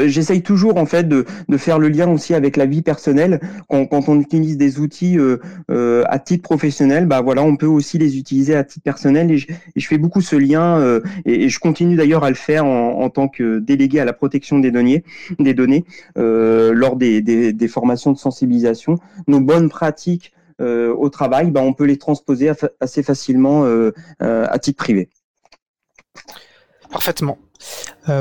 j'essaye 0.05 0.43
toujours 0.43 0.77
en 0.77 0.85
fait 0.85 1.07
de, 1.07 1.25
de, 1.47 1.57
faire 1.57 1.79
le 1.79 1.89
lien 1.89 2.09
aussi 2.09 2.33
avec 2.33 2.57
la 2.57 2.65
vie 2.65 2.81
personnelle. 2.81 3.39
Quand, 3.69 3.85
quand 3.85 4.09
on 4.09 4.19
utilise 4.19 4.57
des 4.57 4.79
outils 4.79 5.17
à 5.69 6.19
titre 6.19 6.43
professionnel, 6.43 7.05
bah 7.05 7.21
voilà, 7.21 7.43
on 7.43 7.55
peut 7.55 7.65
aussi 7.65 7.97
les 7.97 8.17
utiliser 8.17 8.55
à 8.55 8.63
titre 8.63 8.83
personnel. 8.83 9.31
Et 9.31 9.37
je, 9.37 9.51
et 9.51 9.79
je 9.79 9.87
fais 9.87 9.97
beaucoup 9.97 10.21
ce 10.21 10.35
lien 10.35 10.90
euh, 10.91 11.01
et, 11.25 11.49
je 11.49 11.59
continue 11.59 11.95
d'ailleurs 11.95 12.23
à 12.23 12.29
le 12.29 12.35
faire 12.35 12.65
en, 12.65 13.09
tant 13.09 13.27
que 13.27 13.59
délégué 13.59 13.99
à 13.99 14.05
la 14.05 14.13
protection 14.13 14.59
des 14.59 14.71
données, 14.71 15.03
des 15.39 15.53
données 15.53 15.85
euh, 16.17 16.73
lors 16.73 16.95
des, 16.95 17.67
formations 17.67 18.11
de 18.11 18.17
sensibilisation. 18.17 18.97
Nos 19.27 19.39
bonnes 19.39 19.69
pratiques 19.69 20.33
euh, 20.59 20.93
au 20.93 21.09
travail, 21.09 21.51
bah, 21.51 21.61
on 21.61 21.73
peut 21.73 21.85
les 21.85 21.97
transposer 21.97 22.51
assez 22.79 23.03
facilement 23.03 23.65
à 24.19 24.59
titre 24.59 24.77
privé. 24.77 25.09
Parfaitement. 26.91 27.37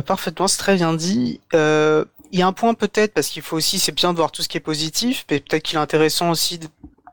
parfaitement, 0.07 0.49
c'est 0.49 0.59
très 0.59 0.77
bien 0.77 0.95
dit. 0.95 1.41
il 1.53 2.39
y 2.39 2.43
a 2.43 2.47
un 2.47 2.53
point 2.53 2.75
peut-être, 2.75 3.15
parce 3.15 3.29
qu'il 3.29 3.43
faut 3.43 3.57
aussi, 3.57 3.79
c'est 3.79 3.95
bien 3.95 4.13
de 4.13 4.19
voir 4.19 4.31
tout 4.31 4.43
ce 4.43 4.49
qui 4.49 4.57
est 4.57 4.61
positif, 4.61 5.27
mais 5.31 5.41
peut-être 5.41 5.63
qu'il 5.63 5.79
est 5.79 5.83
intéressant 5.83 6.31
aussi 6.31 6.59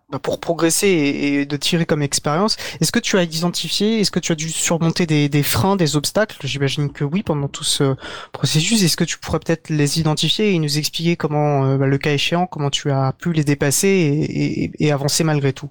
bah, 0.10 0.20
pour 0.20 0.40
progresser 0.40 0.88
et, 0.88 1.46
de 1.46 1.58
tirer 1.58 1.86
comme 1.86 2.02
expérience. 2.02 2.56
Est-ce 2.80 2.94
que 2.94 3.00
tu 3.00 3.18
as 3.18 3.24
identifié, 3.24 4.00
est-ce 4.00 4.12
que 4.12 4.20
tu 4.20 4.32
as 4.32 4.36
dû 4.36 4.50
surmonter 4.50 5.06
des, 5.06 5.44
freins, 5.44 5.76
des 5.76 5.98
obstacles? 5.98 6.38
J'imagine 6.48 6.92
que 6.92 7.04
oui 7.04 7.24
pendant 7.24 7.50
tout 7.50 7.66
ce 7.66 7.96
processus. 8.32 8.84
Est-ce 8.84 8.96
que 8.96 9.04
tu 9.04 9.18
pourrais 9.18 9.40
peut-être 9.40 9.70
les 9.70 10.00
identifier 10.00 10.54
et 10.54 10.60
nous 10.60 10.78
expliquer 10.78 11.18
comment, 11.18 11.66
euh, 11.66 11.78
bah, 11.78 11.88
le 11.88 11.98
cas 11.98 12.14
échéant, 12.14 12.48
comment 12.48 12.70
tu 12.70 12.90
as 12.90 13.12
pu 13.14 13.34
les 13.34 13.44
dépasser 13.44 14.72
et 14.80 14.92
avancer 14.94 15.26
malgré 15.26 15.52
tout? 15.52 15.70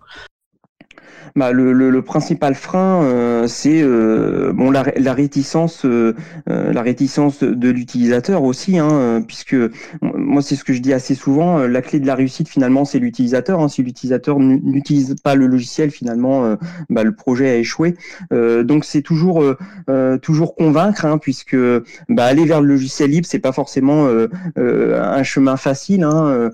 Bah, 1.37 1.53
le, 1.53 1.73
le, 1.73 1.91
le, 1.91 2.03
principal 2.03 2.55
frein, 2.55 3.03
euh, 3.03 3.47
c'est 3.47 3.83
euh, 3.83 4.53
bon 4.55 4.71
la, 4.71 4.83
réticence, 5.13 5.85
euh, 5.85 6.15
la 6.47 6.81
réticence 6.81 7.43
de 7.43 7.69
l'utilisateur 7.69 8.43
aussi, 8.43 8.79
hein, 8.79 9.23
puisque 9.27 9.57
moi 10.01 10.41
c'est 10.41 10.57
ce 10.57 10.65
que 10.65 10.73
je 10.73 10.81
dis 10.81 10.95
assez 10.95 11.15
souvent. 11.15 11.59
la 11.59 11.83
clé 11.83 12.01
de 12.01 12.07
la 12.07 12.15
réussite 12.15 12.49
finalement, 12.49 12.87
c'est 12.87 12.99
l'utilisateur. 12.99 13.61
Hein, 13.61 13.69
si 13.69 13.83
l'utilisateur 13.83 14.39
n'utilise 14.39 15.17
pas 15.23 15.35
le 15.35 15.47
logiciel, 15.47 15.91
finalement, 15.91 16.57
bah, 16.89 17.03
le 17.03 17.15
projet 17.15 17.51
a 17.51 17.57
échoué. 17.57 17.97
donc 18.31 18.85
c'est 18.85 19.03
toujours 19.03 19.45
toujours 20.23 20.55
convaincre, 20.55 21.05
hein, 21.05 21.19
puisque 21.19 21.57
bah, 22.09 22.25
aller 22.25 22.47
vers 22.47 22.63
le 22.63 22.69
logiciel 22.69 23.11
libre, 23.11 23.27
c'est 23.29 23.39
pas 23.39 23.53
forcément 23.53 24.09
un 24.57 25.23
chemin 25.23 25.57
facile, 25.57 26.05
hein, 26.05 26.51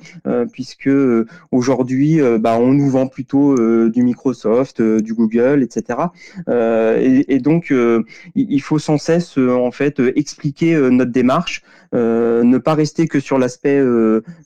puisque 0.53 0.91
aujourd'hui, 1.53 2.21
bah, 2.41 2.57
on 2.59 2.73
nous 2.73 2.91
vend 2.91 3.07
plutôt 3.07 3.55
du 3.89 4.03
Microsoft 4.03 4.62
euh, 4.81 5.01
du 5.01 5.15
Google, 5.15 5.63
etc. 5.63 5.99
Euh, 6.49 7.23
et, 7.29 7.39
donc, 7.39 7.71
euh, 7.71 8.05
il 8.35 8.61
faut 8.61 8.79
sans 8.79 8.99
cesse 8.99 9.39
en 9.39 9.71
fait 9.71 10.01
expliquer 10.15 10.77
notre 10.91 11.11
démarche, 11.11 11.63
ne 11.93 12.59
pas 12.59 12.75
rester 12.75 13.09
que 13.09 13.21
sur 13.21 13.39
l'aspect 13.39 13.83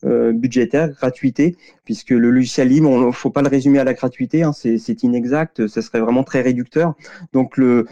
budgétaire, 0.02 0.90
gratuité, 0.90 1.56
puisque 1.85 2.11
le 2.11 2.30
logiciel 2.30 2.68
libre, 2.68 3.06
ne 3.06 3.11
faut 3.12 3.30
pas 3.30 3.42
le 3.42 3.48
résumer 3.48 3.78
à 3.78 3.85
la 3.85 3.94
gratuité, 3.94 4.42
hein, 4.42 4.52
c'est 4.52 5.02
inexact, 5.02 5.66
ça 5.68 5.82
serait 5.82 6.00
vraiment 6.00 6.24
très 6.24 6.40
réducteur. 6.40 6.94
Donc 7.32 7.56
le, 7.56 7.87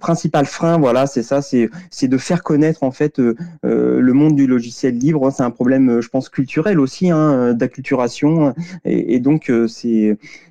principal 0.00 0.46
frein, 0.46 0.78
voilà, 0.78 1.06
c'est 1.06 1.22
ça, 1.22 1.42
c'est 1.42 1.68
de 2.08 2.18
faire 2.18 2.42
connaître 2.42 2.82
en 2.82 2.90
fait 2.90 3.20
le 3.62 4.12
monde 4.12 4.36
du 4.36 4.46
logiciel 4.46 4.96
libre. 4.96 5.30
C'est 5.30 5.42
un 5.42 5.50
problème, 5.50 6.00
je 6.00 6.08
pense, 6.08 6.28
culturel 6.28 6.80
aussi, 6.80 7.10
hein, 7.10 7.54
d'acculturation, 7.54 8.54
et, 8.84 9.20
donc 9.20 9.50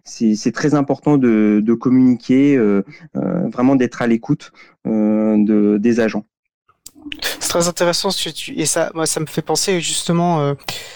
c'est 0.03 0.51
très 0.51 0.73
important 0.73 1.17
de, 1.17 1.73
communiquer, 1.79 2.57
euh, 2.57 2.83
euh, 3.15 3.47
vraiment 3.49 3.75
d'être 3.75 4.01
à 4.01 4.07
l'écoute 4.07 4.51
euh, 4.87 5.77
des 5.77 5.99
agents. 5.99 6.25
C'est 7.39 7.49
très 7.49 7.67
intéressant 7.67 8.11
ce 8.11 8.29
tu 8.29 8.59
et 8.59 8.65
ça 8.65 8.91
moi 8.93 9.05
ça 9.05 9.19
me 9.19 9.25
fait 9.25 9.41
penser 9.41 9.81
justement 9.81 10.53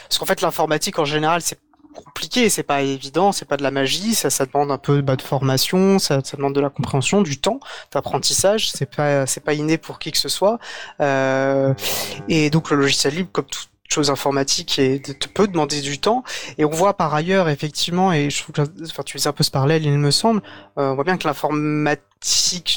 parce 0.07 0.19
qu'en 0.19 0.25
fait 0.25 0.41
l'informatique 0.41 0.99
en 0.99 1.05
général 1.05 1.41
c'est 1.41 1.59
compliqué, 1.93 2.49
c'est 2.49 2.63
pas 2.63 2.81
évident, 2.81 3.31
c'est 3.31 3.45
pas 3.45 3.55
de 3.55 3.61
la 3.63 3.69
magie, 3.69 4.15
ça, 4.15 4.31
ça 4.31 4.47
demande 4.47 4.71
un 4.71 4.79
peu 4.79 5.01
bah, 5.01 5.15
de 5.15 5.21
formation, 5.21 5.99
ça, 5.99 6.21
ça, 6.23 6.37
demande 6.37 6.55
de 6.55 6.59
la 6.59 6.71
compréhension, 6.71 7.21
du 7.21 7.39
temps, 7.39 7.59
d'apprentissage, 7.91 8.71
c'est 8.71 8.87
pas 8.87 9.27
c'est 9.27 9.43
pas 9.43 9.53
inné 9.53 9.77
pour 9.77 9.99
qui 9.99 10.11
que 10.11 10.17
ce 10.17 10.29
soit. 10.29 10.59
et 10.99 12.49
donc 12.49 12.71
le 12.71 12.77
logiciel 12.77 13.13
libre, 13.15 13.29
comme 13.31 13.45
tout, 13.45 13.61
chose 13.93 14.09
informatique 14.09 14.79
et 14.79 15.01
peut 15.33 15.47
demander 15.47 15.81
du 15.81 15.99
temps. 15.99 16.23
Et 16.57 16.65
on 16.65 16.69
voit 16.69 16.95
par 16.95 17.13
ailleurs 17.13 17.49
effectivement, 17.49 18.11
et 18.11 18.29
je 18.29 18.41
trouve 18.43 18.55
que 18.55 18.61
enfin, 18.83 19.03
tu 19.03 19.19
fais 19.19 19.27
un 19.27 19.33
peu 19.33 19.43
ce 19.43 19.51
parallèle, 19.51 19.85
il 19.85 19.97
me 19.97 20.11
semble, 20.11 20.41
euh, 20.77 20.91
on 20.91 20.95
voit 20.95 21.03
bien 21.03 21.17
que 21.17 21.27
l'informatique 21.27 22.03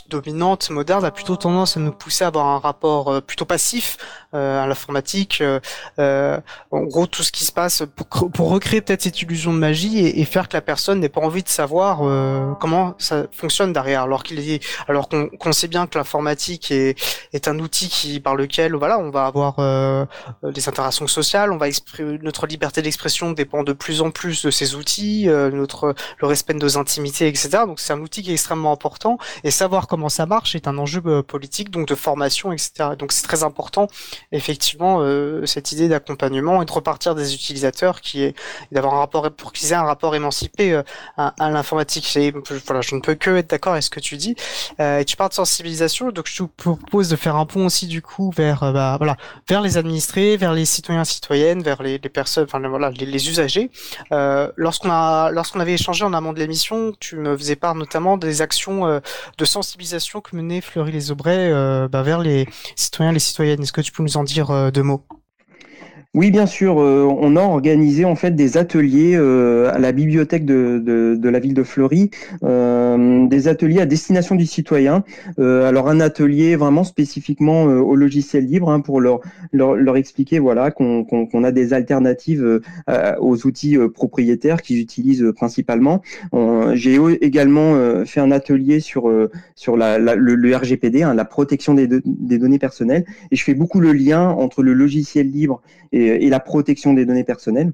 dominante 0.08 0.70
moderne 0.70 1.04
a 1.04 1.10
plutôt 1.10 1.36
tendance 1.36 1.76
à 1.76 1.80
nous 1.80 1.92
pousser 1.92 2.24
à 2.24 2.28
avoir 2.28 2.46
un 2.46 2.58
rapport 2.58 3.08
euh, 3.08 3.20
plutôt 3.20 3.44
passif 3.44 3.96
euh, 4.34 4.62
à 4.62 4.66
l'informatique. 4.66 5.42
Euh, 5.98 6.40
en 6.70 6.82
gros, 6.82 7.06
tout 7.06 7.22
ce 7.22 7.32
qui 7.32 7.44
se 7.44 7.52
passe 7.52 7.84
pour, 7.94 8.30
pour 8.30 8.50
recréer 8.50 8.80
peut-être 8.80 9.02
cette 9.02 9.22
illusion 9.22 9.52
de 9.52 9.58
magie 9.58 9.98
et, 9.98 10.20
et 10.20 10.24
faire 10.24 10.48
que 10.48 10.56
la 10.56 10.60
personne 10.60 11.00
n'ait 11.00 11.08
pas 11.08 11.20
envie 11.20 11.42
de 11.42 11.48
savoir 11.48 11.98
comment 12.58 12.94
ça 12.98 13.26
fonctionne 13.32 13.72
derrière, 13.72 14.02
alors 14.02 14.22
qu'il 14.22 14.38
est, 14.38 14.62
alors 14.88 15.08
qu'on 15.08 15.52
sait 15.52 15.68
bien 15.68 15.86
que 15.86 15.98
l'informatique 15.98 16.70
est, 16.70 16.98
est 17.32 17.48
un 17.48 17.58
outil 17.58 17.88
qui 17.88 18.20
par 18.20 18.34
lequel 18.34 18.74
voilà, 18.74 18.98
on 18.98 19.10
va 19.10 19.26
avoir 19.26 19.56
des 20.42 20.68
interactions 20.68 21.06
sociales, 21.06 21.52
on 21.52 21.56
va 21.56 21.66
notre 22.22 22.46
liberté 22.46 22.82
d'expression 22.82 23.32
dépend 23.32 23.62
de 23.62 23.72
plus 23.72 24.00
en 24.00 24.10
plus 24.10 24.44
de 24.44 24.50
ces 24.50 24.74
outils, 24.74 25.26
notre 25.26 25.94
le 26.18 26.26
respect 26.26 26.54
de 26.54 26.58
nos 26.58 26.78
intimités, 26.78 27.28
etc. 27.28 27.48
Donc 27.66 27.80
c'est 27.80 27.92
un 27.92 28.00
outil 28.00 28.22
qui 28.22 28.30
est 28.30 28.34
extrêmement 28.34 28.72
important 28.72 29.18
et 29.44 29.50
savoir 29.50 29.86
comment 29.86 30.08
ça 30.08 30.26
marche 30.26 30.54
est 30.54 30.68
un 30.68 30.78
enjeu 30.78 31.02
euh, 31.06 31.22
politique, 31.22 31.70
donc 31.70 31.88
de 31.88 31.94
formation, 31.94 32.52
etc. 32.52 32.90
Donc 32.98 33.12
c'est 33.12 33.22
très 33.22 33.42
important, 33.42 33.88
effectivement, 34.32 34.98
euh, 35.00 35.44
cette 35.46 35.72
idée 35.72 35.88
d'accompagnement 35.88 36.62
et 36.62 36.64
de 36.64 36.72
repartir 36.72 37.14
des 37.14 37.34
utilisateurs 37.34 38.00
qui 38.00 38.22
est 38.22 38.34
d'avoir 38.72 38.94
un 38.94 38.98
rapport 38.98 39.30
pour 39.32 39.52
qu'ils 39.52 39.72
aient 39.72 39.76
un 39.76 39.84
rapport 39.84 40.14
émancipé 40.14 40.72
euh, 40.72 40.82
à, 41.16 41.50
l'informatique. 41.50 42.18
Voilà, 42.66 42.80
je 42.80 42.94
ne 42.94 43.00
peux 43.00 43.14
que 43.14 43.36
être 43.36 43.50
d'accord 43.50 43.72
avec 43.72 43.82
ce 43.82 43.90
que 43.90 44.00
tu 44.00 44.16
dis. 44.16 44.36
et 44.78 45.04
tu 45.04 45.16
parles 45.16 45.30
de 45.30 45.34
sensibilisation, 45.34 46.10
donc 46.10 46.26
je 46.28 46.42
te 46.42 46.48
propose 46.56 47.08
de 47.08 47.16
faire 47.16 47.36
un 47.36 47.46
pont 47.46 47.66
aussi 47.66 47.86
du 47.86 48.02
coup 48.02 48.30
vers 48.36 48.60
bah, 48.72 48.96
voilà 48.98 49.16
vers 49.48 49.60
les 49.60 49.76
administrés, 49.76 50.36
vers 50.36 50.52
les 50.52 50.64
citoyens 50.64 51.04
citoyennes, 51.04 51.62
vers 51.62 51.82
les, 51.82 51.98
personnes, 51.98 52.44
enfin 52.44 52.60
voilà 52.68 52.90
les, 52.90 53.06
les 53.06 53.28
usagers. 53.28 53.70
lorsqu'on 54.10 54.90
a 54.90 55.30
lorsqu'on 55.30 55.60
avait 55.60 55.74
échangé 55.74 56.04
en 56.04 56.12
amont 56.12 56.32
de 56.32 56.38
l'émission, 56.38 56.92
tu 57.00 57.16
me 57.16 57.36
faisais 57.36 57.56
part 57.56 57.74
notamment 57.74 58.16
des 58.16 58.42
actions 58.42 59.00
de 59.38 59.44
sensibilisation 59.44 60.20
que 60.20 60.36
menait 60.36 60.60
Fleury 60.60 60.92
les 60.92 61.10
Aubrais 61.10 61.50
euh, 61.52 61.88
bah, 61.88 62.02
vers 62.02 62.20
les 62.20 62.46
citoyens, 62.74 63.12
les 63.12 63.18
citoyennes. 63.18 63.62
Est-ce 63.62 63.72
que 63.72 63.80
tu 63.80 63.92
peux 63.92 64.02
nous 64.02 64.16
en 64.16 64.24
dire 64.24 64.50
euh, 64.50 64.70
deux 64.70 64.82
mots? 64.82 65.04
Oui, 66.16 66.30
bien 66.30 66.46
sûr. 66.46 66.80
Euh, 66.80 67.04
on 67.04 67.36
a 67.36 67.42
organisé 67.42 68.06
en 68.06 68.14
fait 68.14 68.30
des 68.30 68.56
ateliers 68.56 69.14
euh, 69.14 69.70
à 69.70 69.78
la 69.78 69.92
bibliothèque 69.92 70.46
de, 70.46 70.82
de, 70.82 71.14
de, 71.14 71.28
la 71.28 71.38
ville 71.38 71.52
de 71.52 71.62
Fleury, 71.62 72.10
euh, 72.42 73.26
des 73.26 73.48
ateliers 73.48 73.82
à 73.82 73.86
destination 73.86 74.34
du 74.34 74.46
citoyen. 74.46 75.04
alors 75.36 75.90
un 75.90 76.00
atelier 76.00 76.56
vraiment 76.56 76.84
spécifiquement 76.84 77.64
au 77.64 77.94
logiciel 77.94 78.46
libre 78.46 78.70
hein, 78.70 78.80
pour 78.80 79.02
leur, 79.02 79.20
leur, 79.52 79.74
leur 79.74 79.98
expliquer 79.98 80.38
voilà 80.38 80.70
qu'on 80.70 81.04
qu'on 81.04 81.44
a 81.44 81.52
des 81.52 81.74
alternatives 81.74 82.62
aux 83.20 83.46
outils 83.46 83.76
propriétaires 83.92 84.62
qu'ils 84.62 84.80
utilisent 84.80 85.32
principalement. 85.36 86.00
J'ai 86.72 86.98
également 87.20 88.04
fait 88.06 88.20
un 88.20 88.30
atelier 88.30 88.80
sur 88.80 89.12
sur 89.54 89.76
la, 89.76 89.98
le, 89.98 90.56
RGPD, 90.56 91.02
hein, 91.02 91.12
la 91.12 91.26
protection 91.26 91.74
des, 91.74 91.86
des 91.86 92.38
données 92.38 92.58
personnelles, 92.58 93.04
et 93.30 93.36
je 93.36 93.44
fais 93.44 93.54
beaucoup 93.54 93.80
le 93.80 93.92
lien 93.92 94.30
entre 94.30 94.62
le 94.62 94.72
logiciel 94.72 95.30
libre 95.30 95.60
et 95.92 96.05
et, 96.06 96.28
la 96.28 96.40
protection 96.40 96.94
des 96.94 97.06
données 97.06 97.24
personnelles. 97.24 97.72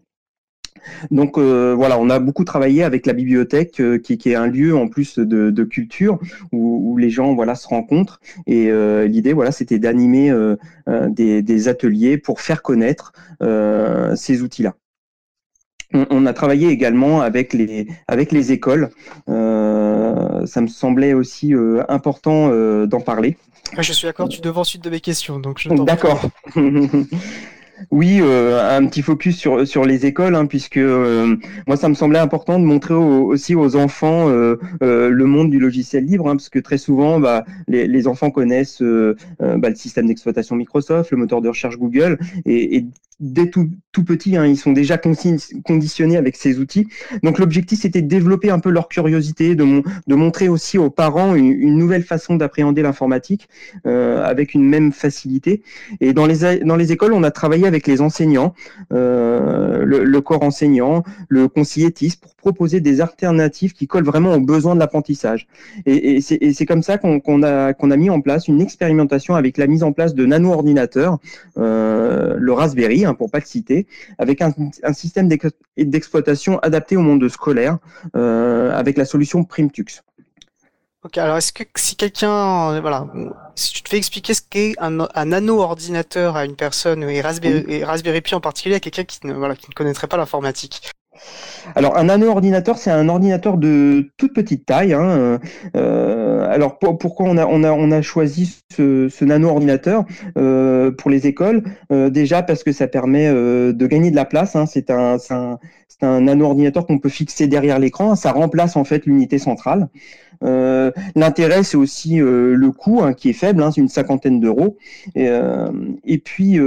Donc 1.10 1.38
euh, 1.38 1.74
voilà, 1.76 1.98
on 1.98 2.10
a 2.10 2.18
beaucoup 2.18 2.44
travaillé 2.44 2.82
avec 2.82 3.06
la 3.06 3.12
bibliothèque, 3.12 3.80
euh, 3.80 3.98
qui, 3.98 4.18
est 4.24 4.34
un 4.34 4.46
lieu 4.46 4.76
en 4.76 4.88
plus 4.88 5.18
de, 5.18 5.64
culture 5.64 6.18
où, 6.50 6.96
les 6.98 7.10
gens 7.10 7.34
voilà 7.34 7.54
se 7.54 7.66
rencontrent. 7.68 8.20
Et 8.46 8.70
euh, 8.70 9.06
l'idée 9.06 9.32
voilà, 9.32 9.52
c'était 9.52 9.78
d'animer 9.78 10.32
des, 10.86 11.68
ateliers 11.68 12.18
pour 12.18 12.40
faire 12.40 12.62
connaître 12.62 13.12
ces 14.14 14.42
outils-là. 14.42 14.74
On, 15.94 16.24
a 16.24 16.32
travaillé 16.32 16.68
également 16.68 17.20
avec 17.20 17.52
les 17.52 17.86
avec 18.08 18.32
les 18.32 18.52
écoles. 18.52 18.90
ça 19.26 20.60
me 20.60 20.66
semblait 20.66 21.12
aussi 21.12 21.54
important 21.88 22.50
d'en 22.86 23.00
parler. 23.00 23.36
Je 23.78 23.92
suis 23.92 24.06
d'accord, 24.06 24.28
tu 24.28 24.40
devant 24.40 24.64
suite 24.64 24.84
de 24.84 24.90
mes 24.90 25.00
questions, 25.00 25.38
donc 25.38 25.58
je 25.58 25.68
D'accord. 25.84 26.22
Oui, 27.90 28.18
euh, 28.20 28.76
un 28.76 28.86
petit 28.86 29.02
focus 29.02 29.36
sur 29.36 29.66
sur 29.66 29.84
les 29.84 30.06
écoles, 30.06 30.34
hein, 30.34 30.46
puisque 30.46 30.76
euh, 30.76 31.36
moi 31.66 31.76
ça 31.76 31.88
me 31.88 31.94
semblait 31.94 32.18
important 32.18 32.58
de 32.58 32.64
montrer 32.64 32.94
aussi 32.94 33.54
aux 33.54 33.76
enfants 33.76 34.28
euh, 34.28 34.56
le 34.80 35.24
monde 35.24 35.50
du 35.50 35.58
logiciel 35.58 36.04
libre, 36.04 36.28
hein, 36.28 36.36
parce 36.36 36.48
que 36.48 36.58
très 36.58 36.78
souvent, 36.78 37.20
bah, 37.20 37.44
les, 37.68 38.06
enfants 38.06 38.30
connaissent 38.30 38.82
bah, 38.82 39.68
le 39.68 39.74
système 39.74 40.06
d'exploitation 40.06 40.56
Microsoft, 40.56 41.10
le 41.10 41.16
moteur 41.16 41.40
de 41.40 41.48
recherche 41.48 41.78
Google, 41.78 42.18
et 42.44 42.86
dès 43.20 43.48
tout, 43.50 43.70
tout 43.92 44.04
petit, 44.04 44.36
hein, 44.36 44.46
ils 44.46 44.56
sont 44.56 44.72
déjà 44.72 44.98
conditionnés 44.98 46.16
avec 46.16 46.36
ces 46.36 46.58
outils. 46.58 46.88
Donc 47.22 47.38
l'objectif, 47.38 47.80
c'était 47.80 48.00
de 48.00 48.08
développer 48.08 48.50
un 48.50 48.58
peu 48.58 48.70
leur 48.70 48.88
curiosité, 48.88 49.54
de, 49.54 50.14
montrer 50.14 50.48
aussi 50.48 50.78
aux 50.78 50.88
parents 50.88 51.34
une, 51.34 51.76
nouvelle 51.76 52.02
façon 52.02 52.36
d'appréhender 52.36 52.82
l'informatique 52.82 53.48
euh, 53.86 54.24
avec 54.24 54.54
une 54.54 54.64
même 54.64 54.92
facilité. 54.92 55.62
Et 56.00 56.14
dans 56.14 56.26
les, 56.26 56.92
écoles, 56.92 57.12
on 57.12 57.22
a 57.22 57.30
travaillé 57.30 57.66
avec 57.66 57.86
les 57.86 58.00
enseignants, 58.00 58.54
euh, 58.92 59.84
le, 59.84 60.20
corps 60.22 60.42
enseignant, 60.42 61.04
le 61.28 61.48
conseiller 61.48 61.90
proposer 62.42 62.80
des 62.80 63.00
alternatives 63.00 63.72
qui 63.72 63.86
collent 63.86 64.04
vraiment 64.04 64.34
aux 64.34 64.40
besoins 64.40 64.74
de 64.74 64.80
l'apprentissage. 64.80 65.46
Et, 65.86 66.16
et 66.16 66.52
c'est 66.52 66.66
comme 66.66 66.82
ça 66.82 66.98
qu'on 66.98 67.42
a, 67.42 67.72
qu'on 67.72 67.90
a 67.90 67.96
mis 67.96 68.10
en 68.10 68.20
place 68.20 68.48
une 68.48 68.60
expérimentation 68.60 69.36
avec 69.36 69.56
la 69.56 69.66
mise 69.66 69.84
en 69.84 69.92
place 69.92 70.14
de 70.14 70.26
nano-ordinateurs, 70.26 71.18
euh, 71.56 72.34
le 72.36 72.52
Raspberry, 72.52 73.04
hein, 73.04 73.14
pour 73.14 73.30
pas 73.30 73.38
le 73.38 73.44
citer, 73.44 73.86
avec 74.18 74.42
un, 74.42 74.52
système 74.92 75.28
d'exploitation 75.76 76.58
adapté 76.58 76.96
au 76.96 77.00
monde 77.00 77.26
scolaire, 77.28 77.78
euh, 78.16 78.76
avec 78.76 78.98
la 78.98 79.04
solution 79.04 79.44
Primtux. 79.44 80.02
Ok, 81.04 81.18
alors 81.18 81.36
est-ce 81.36 81.52
que 81.52 81.64
si 81.76 81.96
quelqu'un, 81.96 82.80
voilà, 82.80 83.08
si 83.56 83.72
tu 83.72 83.82
te 83.82 83.88
fais 83.88 83.96
expliquer 83.96 84.34
ce 84.34 84.42
qu'est 84.48 84.74
un, 84.78 85.08
un 85.14 85.24
nano-ordinateur 85.24 86.36
à 86.36 86.44
une 86.44 86.54
personne, 86.54 87.02
et 87.04 87.20
Raspberry, 87.20 87.82
Raspberry 87.82 88.20
Pi 88.20 88.34
en 88.34 88.40
particulier, 88.40 88.76
à 88.76 88.80
quelqu'un 88.80 89.04
qui 89.04 89.18
ne, 89.26 89.32
voilà, 89.32 89.56
qui 89.56 89.68
ne 89.68 89.74
connaîtrait 89.74 90.06
pas 90.06 90.16
l'informatique 90.16 90.92
alors 91.74 91.96
un 91.96 92.04
nano-ordinateur, 92.04 92.78
c'est 92.78 92.90
un 92.90 93.08
ordinateur 93.08 93.56
de 93.56 94.10
toute 94.16 94.34
petite 94.34 94.66
taille. 94.66 94.92
Hein. 94.92 95.38
Euh, 95.76 96.46
alors 96.50 96.78
pourquoi 96.78 97.26
on 97.26 97.36
a, 97.36 97.46
on, 97.46 97.62
a, 97.64 97.72
on 97.72 97.90
a 97.90 98.02
choisi 98.02 98.62
ce, 98.72 99.24
nano-ordinateur 99.24 100.04
euh, 100.36 100.90
pour 100.90 101.10
les 101.10 101.26
écoles? 101.26 101.62
Euh, 101.92 102.10
Déjà 102.10 102.42
parce 102.42 102.62
que 102.62 102.72
ça 102.72 102.88
permet 102.88 103.30
de 103.32 103.86
gagner 103.86 104.10
de 104.10 104.16
la 104.16 104.24
place. 104.24 104.56
Hein. 104.56 104.66
C'est 104.66 104.90
un, 104.90 105.16
un, 105.30 105.58
un 106.02 106.20
nano-ordinateur 106.20 106.86
qu'on 106.86 106.98
peut 106.98 107.08
fixer 107.08 107.46
derrière 107.46 107.78
l'écran. 107.78 108.14
Ça 108.16 108.32
remplace 108.32 108.76
en 108.76 108.84
fait 108.84 109.06
l'unité 109.06 109.38
centrale. 109.38 109.88
L'intérêt, 111.14 111.62
c'est 111.62 111.76
aussi 111.76 112.16
le 112.16 112.70
coût 112.70 113.00
hein, 113.02 113.12
qui 113.12 113.30
est 113.30 113.34
faible, 113.34 113.64
c'est 113.72 113.80
une 113.80 113.88
cinquantaine 113.88 114.40
d'euros. 114.40 114.76
Et, 115.14 115.28
et, 116.04 116.18
puis 116.18 116.58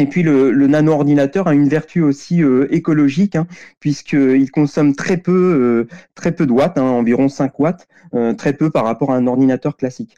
et 0.00 0.06
puis 0.06 0.22
le, 0.22 0.66
nano-ordinateur 0.66 1.46
a 1.46 1.54
une 1.54 1.68
vertu 1.68 2.02
aussi 2.02 2.42
euh, 2.42 2.66
écologique, 2.74 3.36
hein, 3.36 3.46
puisqu'il 3.80 4.50
consomme 4.50 4.94
très 4.94 5.18
peu, 5.18 5.86
euh, 5.90 5.94
très 6.14 6.32
de 6.32 6.52
watts, 6.52 6.78
hein, 6.78 6.82
environ 6.82 7.28
5 7.28 7.58
watts, 7.58 7.86
euh, 8.14 8.32
très 8.32 8.54
peu 8.54 8.70
par 8.70 8.84
rapport 8.84 9.12
à 9.12 9.16
un 9.16 9.26
ordinateur 9.26 9.76
classique. 9.76 10.16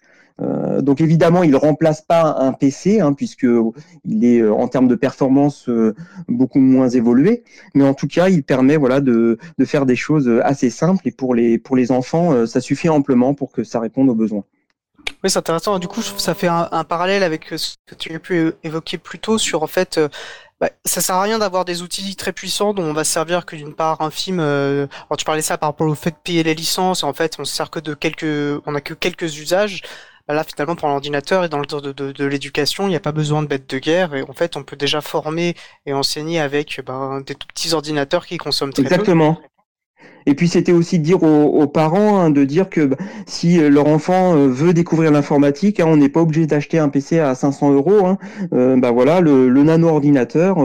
donc 0.81 1.01
évidemment, 1.01 1.43
il 1.45 1.51
ne 1.53 1.57
remplace 1.57 2.01
pas 2.03 2.37
un 2.41 2.53
PC, 2.53 3.01
hein, 3.01 3.13
puisqu'il 3.13 4.25
est 4.25 4.43
en 4.43 4.67
termes 4.69 4.89
de 4.89 4.97
performance 4.97 5.71
beaucoup 6.27 6.59
moins 6.59 6.89
évolué, 6.89 7.45
mais 7.75 7.85
en 7.85 7.95
tout 7.95 8.09
cas, 8.09 8.29
il 8.29 8.43
permet 8.43 8.77
voilà, 8.77 9.01
de, 9.01 9.39
de 9.59 9.65
faire 9.65 9.87
des 9.87 9.97
choses 9.97 10.29
assez 10.43 10.71
simples, 10.71 11.07
et 11.07 11.13
pour 11.13 11.35
les, 11.35 11.59
pour 11.59 11.77
les 11.77 11.93
enfants, 11.93 12.47
ça 12.47 12.61
suffit 12.61 12.89
amplement 12.89 13.35
pour 13.35 13.53
que 13.53 13.63
ça 13.63 13.79
réponde 13.79 14.09
aux 14.09 14.17
besoins. 14.17 14.45
Oui, 15.23 15.31
c'est 15.31 15.39
intéressant. 15.39 15.79
Du 15.79 15.89
coup, 15.89 16.03
ça 16.03 16.35
fait 16.35 16.49
un, 16.49 16.85
parallèle 16.85 17.23
avec 17.23 17.47
ce 17.57 17.77
que 17.87 17.95
tu 17.95 18.15
as 18.15 18.19
pu 18.19 18.53
évoquer 18.65 18.99
plus 18.99 19.19
tôt 19.19 19.39
sur 19.39 19.63
en 19.63 19.67
fait. 19.67 19.99
Euh, 19.99 20.09
bah, 20.61 20.71
ça 20.85 21.01
sert 21.01 21.17
à 21.17 21.23
rien 21.23 21.39
d'avoir 21.39 21.65
des 21.65 21.83
outils 21.83 22.15
très 22.15 22.33
puissants 22.33 22.73
dont 22.73 22.85
on 22.85 22.93
va 22.93 23.05
servir 23.05 23.47
que 23.47 23.57
d'une 23.57 23.75
part 23.75 24.01
un 24.01 24.11
film. 24.11 24.39
Euh, 24.41 24.87
alors 25.09 25.17
tu 25.17 25.25
parlais 25.25 25.43
ça 25.43 25.59
par 25.59 25.71
rapport 25.71 25.87
au 25.87 25.95
fait 25.95 26.11
de 26.11 26.17
payer 26.23 26.43
les 26.43 26.55
licences. 26.55 27.05
En 27.05 27.13
fait, 27.13 27.37
on 27.39 27.45
se 27.45 27.55
sert 27.55 27.71
que 27.71 27.81
de 27.81 27.95
quelques, 27.95 28.63
on 28.67 28.75
a 28.75 28.81
que 28.81 28.95
quelques 28.95 29.39
usages. 29.39 29.83
Bah, 30.29 30.35
là, 30.35 30.45
finalement, 30.45 30.77
pour 30.77 30.89
l'ordinateur 30.89 31.45
et 31.45 31.49
dans 31.49 31.59
le 31.59 31.67
temps 31.67 31.81
de, 31.81 32.25
l'éducation, 32.25 32.87
il 32.87 32.91
n'y 32.91 32.97
a 32.97 33.01
pas 33.01 33.13
besoin 33.13 33.43
de 33.43 33.49
bêtes 33.49 33.69
de 33.69 33.79
guerre. 33.79 34.15
Et 34.15 34.23
en 34.23 34.33
fait, 34.33 34.57
on 34.57 34.63
peut 34.63 34.77
déjà 34.77 35.01
former 35.01 35.57
et 35.85 35.93
enseigner 35.93 36.41
avec 36.41 36.81
ben, 36.87 37.21
des 37.27 37.35
tout 37.35 37.47
petits 37.49 37.75
ordinateurs 37.75 38.27
qui 38.27 38.39
consomment 38.39 38.73
très 38.73 38.83
Exactement. 38.83 39.41
Et 40.27 40.35
puis 40.35 40.49
c'était 40.49 40.73
aussi 40.73 40.99
dire 40.99 41.23
aux, 41.23 41.67
parents 41.67 42.21
hein, 42.21 42.31
de 42.31 42.45
dire 42.45 42.69
que 42.71 42.83
bah, 42.83 42.97
si 43.27 43.59
euh, 43.59 43.69
leur 43.69 43.89
enfant 43.89 44.37
euh, 44.37 44.47
veut 44.49 44.73
découvrir 44.73 45.11
l'informatique, 45.11 45.81
hein, 45.81 45.87
on 45.89 45.97
n'est 45.97 46.09
pas 46.09 46.21
obligé 46.21 46.47
d'acheter 46.47 46.79
un 46.79 46.89
PC 46.89 47.19
à 47.19 47.35
500 47.35 47.73
euros. 47.73 48.07
Hein, 48.07 48.19
euh, 48.53 48.77
bah 48.77 48.91
voilà, 48.91 49.21
le, 49.21 49.49
nano 49.63 49.89
ordinateur 49.89 50.59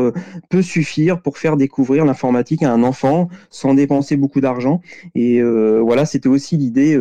peut 0.50 0.64
suffire 0.64 1.22
pour 1.22 1.38
faire 1.38 1.56
découvrir 1.56 2.04
l'informatique 2.04 2.64
à 2.64 2.72
un 2.72 2.82
enfant 2.82 3.30
sans 3.52 3.76
dépenser 3.76 4.18
beaucoup 4.18 4.42
d'argent. 4.42 4.82
Et 5.14 5.42
voilà, 5.42 6.06
c'était 6.06 6.30
aussi 6.30 6.58
l'idée, 6.58 7.00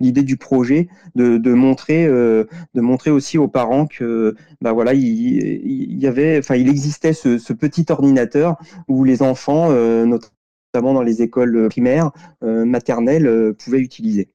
l'idée 0.00 0.24
du 0.24 0.36
projet 0.36 0.88
de, 1.14 1.52
montrer, 1.52 2.06
de 2.06 2.48
montrer 2.80 3.10
aussi 3.10 3.38
aux 3.38 3.46
parents 3.46 3.86
que 3.86 4.34
bah 4.60 4.72
voilà, 4.72 4.94
il, 4.94 5.98
y 6.00 6.06
avait, 6.08 6.38
enfin, 6.38 6.56
il 6.56 6.68
existait 6.68 7.12
ce, 7.12 7.38
ce, 7.38 7.52
petit 7.52 7.86
ordinateur 7.88 8.56
où 8.88 9.04
les 9.04 9.22
enfants, 9.22 9.70
notre 9.70 10.32
notamment 10.74 10.94
dans 10.94 11.02
les 11.02 11.22
écoles 11.22 11.68
primaires, 11.68 12.10
euh, 12.42 12.64
maternelles, 12.64 13.26
euh, 13.26 13.52
pouvaient 13.52 13.80
utiliser. 13.80 14.28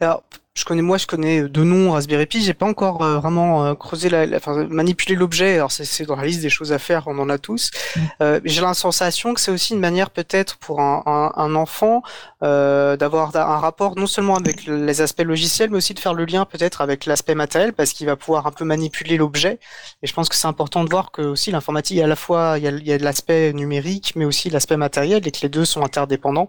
Alors, 0.00 0.24
je 0.58 0.64
connais 0.64 0.82
moi, 0.82 0.98
je 0.98 1.06
connais 1.06 1.42
deux 1.42 1.64
noms 1.64 1.92
Raspberry 1.92 2.26
Pi. 2.26 2.42
J'ai 2.42 2.54
pas 2.54 2.66
encore 2.66 2.98
vraiment 3.20 3.74
creusé 3.76 4.08
la, 4.08 4.26
enfin 4.36 4.66
manipulé 4.68 5.14
l'objet. 5.14 5.54
Alors 5.54 5.70
c'est 5.70 6.04
dans 6.04 6.16
la 6.16 6.24
liste 6.24 6.42
des 6.42 6.50
choses 6.50 6.72
à 6.72 6.78
faire, 6.78 7.04
on 7.06 7.18
en 7.18 7.28
a 7.30 7.38
tous. 7.38 7.70
Mm. 7.96 8.38
j'ai 8.44 8.60
la 8.60 8.74
sensation 8.74 9.34
que 9.34 9.40
c'est 9.40 9.50
aussi 9.50 9.74
une 9.74 9.80
manière 9.80 10.10
peut-être 10.10 10.56
pour 10.56 10.80
un, 10.80 11.32
un, 11.36 11.54
enfant 11.54 12.02
d'avoir 12.42 13.34
un 13.36 13.58
rapport 13.58 13.96
non 13.96 14.06
seulement 14.06 14.36
avec 14.36 14.66
les 14.66 15.00
aspects 15.00 15.22
logiciels, 15.22 15.70
mais 15.70 15.76
aussi 15.76 15.94
de 15.94 16.00
faire 16.00 16.14
le 16.14 16.24
lien 16.24 16.44
peut-être 16.44 16.80
avec 16.80 17.06
l'aspect 17.06 17.34
matériel, 17.34 17.72
parce 17.72 17.92
qu'il 17.92 18.06
va 18.06 18.16
pouvoir 18.16 18.46
un 18.46 18.52
peu 18.52 18.64
manipuler 18.64 19.16
l'objet. 19.16 19.60
Et 20.02 20.06
je 20.06 20.12
pense 20.12 20.28
que 20.28 20.34
c'est 20.34 20.48
important 20.48 20.84
de 20.84 20.90
voir 20.90 21.12
que 21.12 21.22
aussi 21.22 21.50
l'informatique, 21.50 22.00
à 22.00 22.06
la 22.06 22.16
fois 22.16 22.54
il 22.58 22.64
y 22.64 22.68
a, 22.68 22.70
il 22.70 22.86
y 22.86 22.92
a 22.92 22.98
l'aspect 22.98 23.52
numérique, 23.52 24.14
mais 24.16 24.24
aussi 24.24 24.50
l'aspect 24.50 24.76
matériel, 24.76 25.26
et 25.26 25.30
que 25.30 25.38
les 25.42 25.48
deux 25.48 25.64
sont 25.64 25.82
interdépendants. 25.84 26.48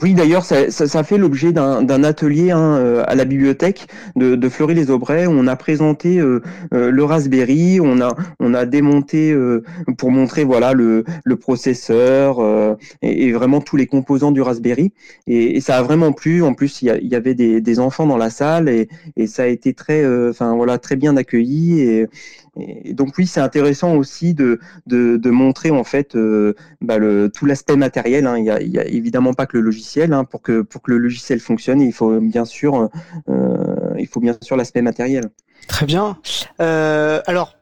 Oui, 0.00 0.14
d'ailleurs, 0.14 0.42
ça, 0.42 1.04
fait 1.04 1.18
l'objet 1.18 1.52
d'un 1.52 2.04
atelier 2.04 2.50
hein, 2.50 2.76
euh, 2.78 3.04
à 3.06 3.14
la 3.14 3.26
bibliothèque 3.26 3.88
de, 4.16 4.36
de 4.36 4.48
Fleury-les-Aubrais. 4.48 5.26
On 5.26 5.46
a 5.46 5.54
présenté 5.54 6.18
euh, 6.18 6.40
euh, 6.72 6.90
le 6.90 7.04
Raspberry, 7.04 7.78
on 7.78 8.00
a, 8.00 8.16
on 8.40 8.54
a 8.54 8.64
démonté 8.64 9.36
pour 9.98 10.10
montrer 10.10 10.44
voilà 10.44 10.72
le, 10.72 11.04
processeur 11.38 12.38
et, 13.02 13.32
vraiment 13.32 13.60
tous 13.60 13.76
les 13.76 13.86
composants 13.86 14.32
du 14.32 14.40
Raspberry. 14.40 14.94
Et, 15.26 15.60
ça 15.60 15.76
a 15.76 15.82
vraiment 15.82 16.12
plu. 16.12 16.42
En 16.42 16.54
plus, 16.54 16.80
il 16.80 16.88
y, 17.02 17.14
avait 17.14 17.34
des, 17.34 17.78
enfants 17.78 18.06
dans 18.06 18.16
la 18.16 18.30
salle 18.30 18.70
et, 18.70 18.88
ça 19.26 19.42
a 19.42 19.46
été 19.46 19.74
très, 19.74 20.06
enfin 20.30 20.56
voilà, 20.56 20.78
très 20.78 20.96
bien 20.96 21.18
accueilli. 21.18 22.06
Et 22.58 22.92
donc 22.92 23.16
oui, 23.16 23.26
c'est 23.26 23.40
intéressant 23.40 23.94
aussi 23.94 24.34
de, 24.34 24.60
de, 24.86 25.16
de, 25.16 25.30
montrer 25.30 25.70
en 25.70 25.84
fait 25.84 26.14
euh, 26.16 26.54
bah, 26.82 26.98
le, 26.98 27.30
tout 27.30 27.46
l'aspect 27.46 27.76
matériel. 27.76 28.26
Hein. 28.26 28.38
Il, 28.38 28.44
y 28.44 28.50
a, 28.50 28.82
a 28.82 28.84
évidemment 28.84 29.32
pas 29.32 29.46
que 29.46 29.56
le 29.56 29.62
logiciel. 29.62 30.12
Hein. 30.12 30.24
Pour 30.24 30.42
que 30.42 30.60
pour 30.60 30.82
que 30.82 30.90
le 30.90 30.98
logiciel 30.98 31.40
fonctionne, 31.40 31.80
il 31.80 31.92
faut 31.92 32.20
bien 32.20 32.44
sûr 32.44 32.90
euh, 33.28 33.94
il 33.98 34.06
faut 34.06 34.20
bien 34.20 34.36
sûr 34.42 34.56
l'aspect 34.56 34.82
matériel. 34.82 35.30
Très 35.66 35.86
bien. 35.86 36.18
Euh, 36.60 37.22
alors 37.26 37.56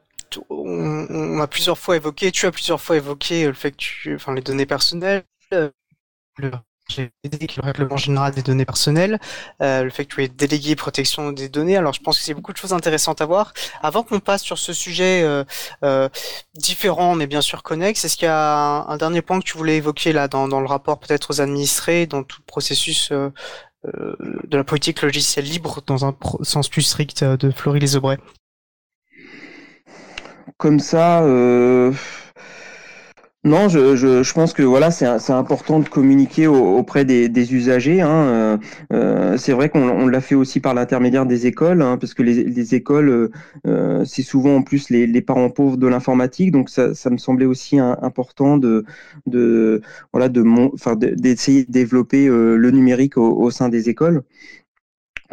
on, 0.49 1.07
on, 1.09 1.39
a 1.39 1.47
plusieurs 1.47 1.77
fois 1.77 1.95
évoqué, 1.95 2.31
tu 2.31 2.45
as 2.45 2.51
plusieurs 2.51 2.81
fois 2.81 2.97
évoqué 2.97 3.47
le 3.47 3.53
fait 3.53 3.71
que 3.71 3.77
tu, 3.77 4.15
enfin 4.15 4.33
les 4.33 4.41
données 4.41 4.65
personnelles, 4.65 5.23
le 5.51 6.51
le 6.97 7.61
règlement 7.61 7.97
général 7.97 8.33
des 8.33 8.41
données 8.41 8.65
personnelles, 8.65 9.19
euh, 9.61 9.83
le 9.83 9.89
fait 9.89 10.05
que 10.05 10.15
tu 10.15 10.23
aies 10.23 10.27
délégué 10.27 10.75
protection 10.75 11.31
des 11.31 11.49
données. 11.49 11.77
Alors 11.77 11.93
je 11.93 12.01
pense 12.01 12.17
que 12.17 12.23
c'est 12.23 12.33
beaucoup 12.33 12.53
de 12.53 12.57
choses 12.57 12.73
intéressantes 12.73 13.21
à 13.21 13.25
voir. 13.25 13.53
Avant 13.81 14.03
qu'on 14.03 14.19
passe 14.19 14.43
sur 14.43 14.57
ce 14.57 14.73
sujet 14.73 15.23
euh, 15.23 15.43
euh, 15.83 16.09
différent 16.55 17.15
mais 17.15 17.27
bien 17.27 17.41
sûr 17.41 17.63
connexe, 17.63 18.05
est-ce 18.05 18.17
qu'il 18.17 18.25
y 18.25 18.29
a 18.29 18.85
un, 18.87 18.97
dernier 18.97 19.21
point 19.21 19.39
que 19.39 19.45
tu 19.45 19.57
voulais 19.57 19.77
évoquer 19.77 20.13
là 20.13 20.27
dans, 20.27 20.47
le 20.47 20.67
rapport 20.67 20.99
peut-être 20.99 21.31
aux 21.31 21.41
administrés, 21.41 22.05
dans 22.05 22.23
tout 22.23 22.39
le 22.41 22.45
processus 22.45 23.11
de 23.11 24.57
la 24.57 24.63
politique 24.63 25.01
logicielle 25.01 25.45
libre 25.45 25.81
dans 25.87 26.05
un 26.05 26.15
sens 26.43 26.69
plus 26.69 26.83
strict 26.83 27.23
de 27.23 27.49
Florie 27.51 27.79
les 27.79 27.97
Comme 30.57 30.79
ça, 30.79 31.23
non, 33.43 33.69
je, 33.69 33.95
je, 33.95 34.21
je, 34.21 34.33
pense 34.33 34.53
que 34.53 34.61
voilà, 34.61 34.91
c'est 34.91 35.07
important 35.31 35.79
de 35.79 35.89
communiquer 35.89 36.45
auprès 36.45 37.05
des, 37.05 37.27
des 37.27 37.55
usagers. 37.55 37.99
Hein. 37.99 38.09
Euh, 38.11 38.57
euh 38.93 39.37
c'est 39.37 39.51
vrai 39.51 39.69
qu'on 39.69 39.89
on 39.89 40.05
l'a 40.07 40.21
fait 40.21 40.35
aussi 40.35 40.59
par 40.59 40.75
l'intermédiaire 40.75 41.25
des 41.25 41.47
écoles, 41.47 41.81
hein, 41.81 41.97
parce 41.97 42.13
que 42.13 42.21
les, 42.21 42.43
les 42.43 42.75
écoles, 42.75 43.31
euh, 43.65 44.05
c'est 44.05 44.21
souvent 44.21 44.57
en 44.57 44.61
plus 44.61 44.91
les, 44.91 45.07
les 45.07 45.21
parents 45.21 45.49
pauvres 45.49 45.77
de 45.77 45.87
l'informatique, 45.87 46.51
donc 46.51 46.69
ça, 46.69 46.93
ça, 46.93 47.09
me 47.09 47.17
semblait 47.17 47.47
aussi 47.47 47.79
important 47.79 48.57
de, 48.57 48.85
de 49.25 49.81
voilà, 50.13 50.29
de 50.29 50.43
enfin 50.73 50.95
d'essayer 50.95 51.63
de, 51.63 51.71
développer 51.71 52.27
euh, 52.27 52.55
le 52.55 52.69
numérique 52.69 53.17
au, 53.17 53.41
au 53.41 53.49
sein 53.49 53.69
des 53.69 53.89
écoles. 53.89 54.21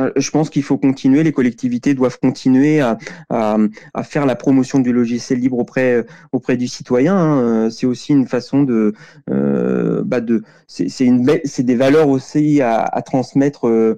Euh, 0.00 0.12
je 0.16 0.30
pense 0.30 0.50
qu'il 0.50 0.62
faut 0.62 0.78
continuer, 0.78 1.22
les 1.22 1.32
collectivités 1.32 1.94
doivent 1.94 2.18
continuer 2.20 2.80
à, 2.80 2.98
à, 3.30 3.56
à, 3.94 4.02
faire 4.02 4.26
la 4.26 4.36
promotion 4.36 4.78
du 4.78 4.92
logiciel 4.92 5.40
libre 5.40 5.58
auprès, 5.58 6.04
auprès 6.32 6.56
du 6.56 6.68
citoyen. 6.68 7.16
Hein. 7.16 7.40
Euh, 7.40 7.70
c'est 7.70 7.86
aussi 7.86 8.12
une 8.12 8.26
façon 8.26 8.62
de, 8.62 8.94
euh, 9.30 10.02
bah 10.04 10.20
de 10.20 10.42
c'est 10.66 11.62
des 11.62 11.76
valeurs 11.76 12.08
aussi 12.08 12.60
à, 12.60 12.82
à 12.82 13.02
transmettre, 13.02 13.66
euh, 13.68 13.96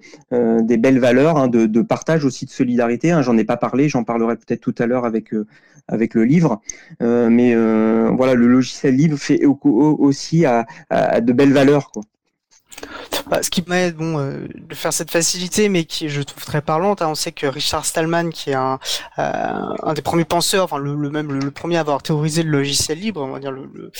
des 0.63 0.77
belles 0.77 0.99
valeurs 0.99 1.37
hein, 1.37 1.49
de, 1.49 1.67
de, 1.67 1.83
partage 1.83 2.25
aussi 2.25 2.47
de 2.47 2.51
solidarité. 2.51 3.11
Hein. 3.11 3.23
J'en 3.23 3.37
ai 3.37 3.45
pas 3.45 3.57
parlé, 3.57 3.89
j'en 3.89 4.05
parlerai 4.05 4.37
peut-être 4.37 4.61
tout 4.61 4.75
à 4.79 4.87
l'heure 4.87 5.05
avec 5.05 5.35
avec 5.89 6.15
le 6.15 6.25
livre, 6.25 6.61
mais 7.01 7.55
voilà, 7.55 8.35
le 8.35 8.47
logiciel 8.47 8.95
libre 8.95 9.17
fait 9.17 9.45
aussi 9.45 10.45
à, 10.45 10.67
à 10.89 11.21
de 11.21 11.33
belles 11.33 11.53
valeurs. 11.53 11.91
Quoi. 11.91 12.03
Bah, 13.31 13.43
ce 13.43 13.51
qui 13.51 13.63
m'aide 13.67 13.95
bon, 13.95 14.19
euh, 14.19 14.49
de 14.55 14.75
faire 14.75 14.93
cette 14.93 15.11
facilité, 15.11 15.69
mais 15.69 15.85
qui 15.85 16.09
je 16.09 16.23
trouve 16.23 16.45
très 16.45 16.63
parlante. 16.63 17.01
Hein. 17.03 17.09
On 17.11 17.15
sait 17.15 17.31
que 17.31 17.47
Richard 17.47 17.85
Stallman, 17.85 18.31
qui 18.31 18.51
est 18.51 18.55
un, 18.55 18.79
euh, 19.19 19.77
un 19.83 19.95
des 19.95 20.03
premiers 20.03 20.25
penseurs, 20.25 20.65
enfin 20.65 20.79
le, 20.79 20.97
même 21.11 21.33
le, 21.33 21.51
premier 21.51 21.77
à 21.77 21.81
avoir 21.81 22.03
théorisé 22.03 22.43
le 22.43 22.51
logiciel 22.51 22.99
libre, 22.99 23.23
on 23.23 23.31
va 23.31 23.39
dire 23.39 23.53
le, 23.53 23.93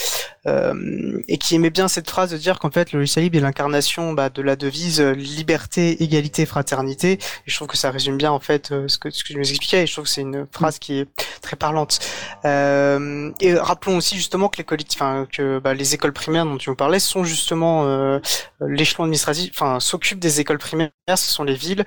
euh, 0.47 1.23
et 1.29 1.39
qui 1.39 1.55
aimait 1.55 1.71
bien 1.71 1.87
cette 1.87 2.11
phrase 2.11 2.31
de 2.31 2.37
dire 2.39 2.59
qu'en 2.59 2.71
fait 2.71 2.93
le 2.93 3.01
logiciel 3.01 3.25
libre 3.25 3.39
est 3.39 3.41
l'incarnation 3.41 4.15
bah, 4.15 4.31
de 4.31 4.43
la 4.43 4.57
devise 4.57 5.01
euh, 5.01 5.13
liberté, 5.13 6.03
égalité, 6.03 6.45
fraternité. 6.47 7.13
Et 7.13 7.19
je 7.47 7.55
trouve 7.55 7.69
que 7.69 7.77
ça 7.77 7.91
résume 7.91 8.17
bien 8.17 8.33
en 8.33 8.41
fait 8.41 8.73
ce 8.89 8.99
que 8.99 9.11
ce 9.11 9.23
que 9.23 9.33
je 9.33 9.39
vous 9.39 9.49
expliquais. 9.49 9.85
Et 9.85 9.87
je 9.87 9.93
trouve 9.93 10.05
que 10.05 10.11
c'est 10.11 10.23
une 10.23 10.47
phrase 10.51 10.79
qui 10.79 10.99
est 10.99 11.09
très 11.41 11.57
parlante. 11.57 12.01
et 12.45 13.55
rappelons 13.55 13.97
aussi 13.97 14.17
justement 14.17 14.49
que 14.49 14.59
les 14.59 14.65
que 14.65 15.59
bah, 15.59 15.75
les 15.75 15.95
écoles 15.95 16.13
primaires 16.13 16.45
dont 16.45 16.57
tu 16.57 16.71
nous 16.71 16.77
parlais 16.77 16.99
sont 16.99 17.25
justement 17.25 18.21
l'échelon 18.67 19.05
administratif, 19.05 19.51
enfin, 19.55 19.81
s'occupe 19.81 20.19
des 20.19 20.41
écoles 20.41 20.59
primaires, 20.59 20.91
ce 21.09 21.33
sont 21.33 21.45
les 21.45 21.55
villes. 21.55 21.85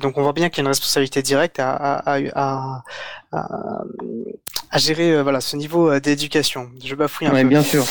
donc 0.00 0.18
on 0.18 0.22
voit 0.22 0.32
bien 0.32 0.48
qu'il 0.48 0.58
y 0.58 0.60
a 0.60 0.64
une 0.64 0.68
responsabilité 0.68 1.22
directe 1.22 1.58
à, 1.60 1.72
à, 1.74 2.18
à, 2.34 2.82
à 4.70 4.78
gérer 4.78 5.22
voilà 5.22 5.40
ce 5.40 5.56
niveau 5.56 5.98
d'éducation. 6.00 6.70
Je 6.84 6.94
bafouille 6.94 7.28
un 7.28 7.30
peu. 7.30 7.44
Bien 7.44 7.62
sûr. 7.62 7.84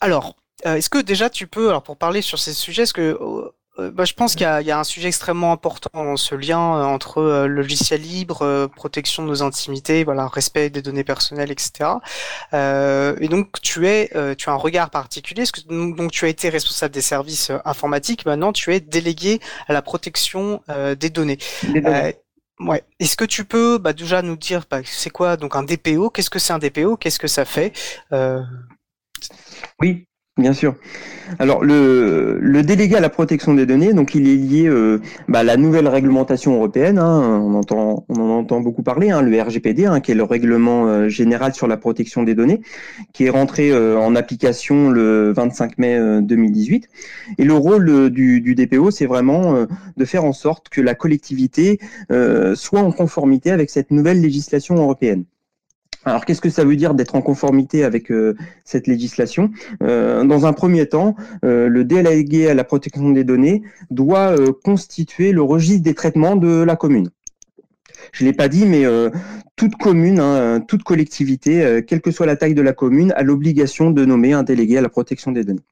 alors, 0.00 0.36
est-ce 0.64 0.90
que 0.90 0.98
déjà 0.98 1.30
tu 1.30 1.46
peux, 1.46 1.68
alors 1.68 1.82
pour 1.82 1.96
parler 1.96 2.22
sur 2.22 2.38
ces 2.38 2.52
sujets, 2.52 2.82
est-ce 2.82 2.94
que 2.94 3.18
euh, 3.20 3.50
bah, 3.78 4.04
je 4.04 4.12
pense 4.12 4.34
qu'il 4.34 4.46
y, 4.46 4.64
y, 4.64 4.70
a 4.70 4.78
un 4.78 4.84
sujet 4.84 5.08
extrêmement 5.08 5.52
important 5.52 5.90
dans 5.92 6.16
ce 6.16 6.34
lien 6.34 6.58
euh, 6.58 6.84
entre 6.84 7.18
euh, 7.18 7.46
logiciel 7.46 8.00
libre, 8.00 8.68
protection 8.74 9.22
de 9.22 9.28
nos 9.28 9.42
intimités, 9.42 10.04
voilà, 10.04 10.26
respect 10.26 10.70
des 10.70 10.82
données 10.82 11.04
personnelles, 11.04 11.50
etc. 11.50 11.90
Euh, 12.54 13.16
et 13.20 13.28
donc 13.28 13.60
tu 13.62 13.86
es, 13.86 14.10
tu 14.36 14.50
as 14.50 14.52
un 14.52 14.56
regard 14.56 14.90
particulier, 14.90 15.42
parce 15.42 15.52
que 15.52 15.60
donc 15.96 16.10
tu 16.10 16.24
as 16.24 16.28
été 16.28 16.48
responsable 16.48 16.92
des 16.92 17.00
services 17.00 17.52
informatiques, 17.64 18.26
maintenant 18.26 18.52
tu 18.52 18.74
es 18.74 18.80
délégué 18.80 19.40
à 19.68 19.72
la 19.72 19.82
protection 19.82 20.62
des 20.98 21.10
données. 21.10 21.38
Ouais. 22.60 22.82
Est-ce 22.98 23.16
que 23.16 23.24
tu 23.24 23.44
peux 23.44 23.78
bah, 23.78 23.92
déjà 23.92 24.20
nous 24.20 24.36
dire 24.36 24.64
bah, 24.68 24.80
c'est 24.84 25.10
quoi 25.10 25.36
donc 25.36 25.54
un 25.54 25.62
DPO 25.62 26.10
Qu'est-ce 26.10 26.30
que 26.30 26.40
c'est 26.40 26.52
un 26.52 26.58
DPO 26.58 26.96
Qu'est-ce 26.96 27.20
que 27.20 27.28
ça 27.28 27.44
fait? 27.44 27.72
Euh... 28.12 28.42
Oui, 29.80 30.07
Bien 30.38 30.52
sûr. 30.52 30.76
Alors 31.40 31.64
le, 31.64 32.62
délégué 32.62 32.94
à 32.94 33.00
la 33.00 33.08
protection 33.08 33.54
des 33.54 33.66
données, 33.66 33.92
donc 33.92 34.14
il 34.14 34.28
est 34.28 34.36
lié 34.36 34.68
euh, 34.68 35.00
bah, 35.26 35.40
à 35.40 35.42
la 35.42 35.56
nouvelle 35.56 35.88
réglementation 35.88 36.54
européenne. 36.54 36.98
Hein, 36.98 37.40
on 37.42 37.54
entend, 37.54 38.04
en 38.08 38.20
entend 38.20 38.60
beaucoup 38.60 38.84
parler, 38.84 39.10
hein, 39.10 39.20
le 39.20 39.42
RGPD, 39.42 39.86
hein, 39.86 39.98
qui 39.98 40.12
est 40.12 40.14
le 40.14 40.22
règlement 40.22 40.86
euh, 40.86 41.08
général 41.08 41.54
sur 41.54 41.66
la 41.66 41.76
protection 41.76 42.22
des 42.22 42.36
données, 42.36 42.60
qui 43.12 43.24
est 43.24 43.30
rentré 43.30 43.72
euh, 43.72 43.98
en 43.98 44.14
application 44.14 44.90
le 44.90 45.32
25 45.32 45.76
mai 45.78 45.98
2018. 46.22 46.88
Et 47.38 47.44
le 47.44 47.54
rôle 47.54 48.10
du 48.10 48.54
DPO, 48.54 48.92
c'est 48.92 49.06
vraiment 49.06 49.66
de 49.96 50.04
faire 50.04 50.24
en 50.24 50.32
sorte 50.32 50.68
que 50.68 50.80
la 50.80 50.94
collectivité 50.94 51.80
soit 52.54 52.80
en 52.80 52.92
conformité 52.92 53.50
avec 53.50 53.70
cette 53.70 53.90
nouvelle 53.90 54.20
législation 54.20 54.76
européenne. 54.76 55.24
Alors, 56.04 56.24
qu'est-ce 56.24 56.40
que 56.40 56.50
ça 56.50 56.64
veut 56.64 56.76
dire 56.76 56.94
d'être 56.94 57.14
en 57.16 57.22
conformité 57.22 57.84
avec 57.84 58.10
euh, 58.10 58.36
cette 58.64 58.86
législation? 58.86 59.50
Euh, 59.82 60.24
Dans 60.24 60.46
un 60.46 60.52
premier 60.52 60.86
temps, 60.86 61.16
euh, 61.44 61.68
le 61.68 61.84
délégué 61.84 62.48
à 62.48 62.54
la 62.54 62.64
protection 62.64 63.10
des 63.10 63.24
données 63.24 63.62
doit 63.90 64.34
constituer 64.64 65.32
le 65.32 65.42
registre 65.42 65.82
des 65.82 65.94
traitements 65.94 66.36
de 66.36 66.62
la 66.62 66.76
commune. 66.76 67.10
Je 68.12 68.24
ne 68.24 68.30
l'ai 68.30 68.34
pas 68.34 68.48
dit, 68.48 68.64
mais 68.64 68.84
toute 69.56 69.74
commune, 69.76 70.20
hein, 70.20 70.60
toute 70.60 70.82
collectivité, 70.82 71.82
quelle 71.86 72.00
que 72.00 72.10
soit 72.10 72.26
la 72.26 72.36
taille 72.36 72.54
de 72.54 72.62
la 72.62 72.72
commune, 72.72 73.12
a 73.16 73.22
l'obligation 73.22 73.90
de 73.90 74.04
nommer 74.04 74.32
un 74.32 74.44
délégué 74.44 74.78
à 74.78 74.80
la 74.80 74.88
protection 74.88 75.32
des 75.32 75.44
données. 75.44 75.64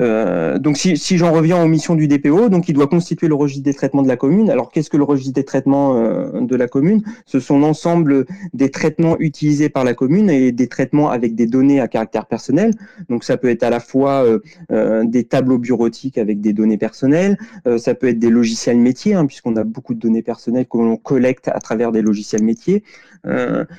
Euh, 0.00 0.58
donc 0.58 0.76
si, 0.76 0.96
si 0.96 1.16
j'en 1.16 1.32
reviens 1.32 1.62
aux 1.62 1.66
missions 1.66 1.94
du 1.94 2.08
DPO, 2.08 2.48
donc 2.48 2.68
il 2.68 2.74
doit 2.74 2.86
constituer 2.86 3.28
le 3.28 3.34
registre 3.34 3.64
des 3.64 3.74
traitements 3.74 4.02
de 4.02 4.08
la 4.08 4.16
commune. 4.16 4.50
Alors 4.50 4.70
qu'est-ce 4.70 4.90
que 4.90 4.96
le 4.96 5.04
registre 5.04 5.34
des 5.34 5.44
traitements 5.44 5.96
euh, 5.96 6.40
de 6.40 6.56
la 6.56 6.68
commune? 6.68 7.02
Ce 7.24 7.40
sont 7.40 7.58
l'ensemble 7.58 8.26
des 8.52 8.70
traitements 8.70 9.16
utilisés 9.18 9.68
par 9.68 9.84
la 9.84 9.94
commune 9.94 10.30
et 10.30 10.52
des 10.52 10.68
traitements 10.68 11.10
avec 11.10 11.34
des 11.34 11.46
données 11.46 11.80
à 11.80 11.88
caractère 11.88 12.26
personnel. 12.26 12.72
Donc 13.08 13.24
ça 13.24 13.36
peut 13.36 13.48
être 13.48 13.62
à 13.62 13.70
la 13.70 13.80
fois 13.80 14.24
euh, 14.70 15.04
des 15.04 15.24
tableaux 15.24 15.58
bureautiques 15.58 16.18
avec 16.18 16.40
des 16.40 16.52
données 16.52 16.78
personnelles, 16.78 17.38
ça 17.78 17.94
peut 17.94 18.08
être 18.08 18.18
des 18.18 18.30
logiciels 18.30 18.78
métiers, 18.78 19.14
hein, 19.14 19.26
puisqu'on 19.26 19.56
a 19.56 19.64
beaucoup 19.64 19.94
de 19.94 19.98
données 19.98 20.22
personnelles 20.22 20.66
que 20.66 20.78
l'on 20.78 20.96
collecte 20.96 21.48
à 21.48 21.60
travers 21.60 21.92
des 21.92 22.02
logiciels 22.02 22.42
métiers. 22.42 22.82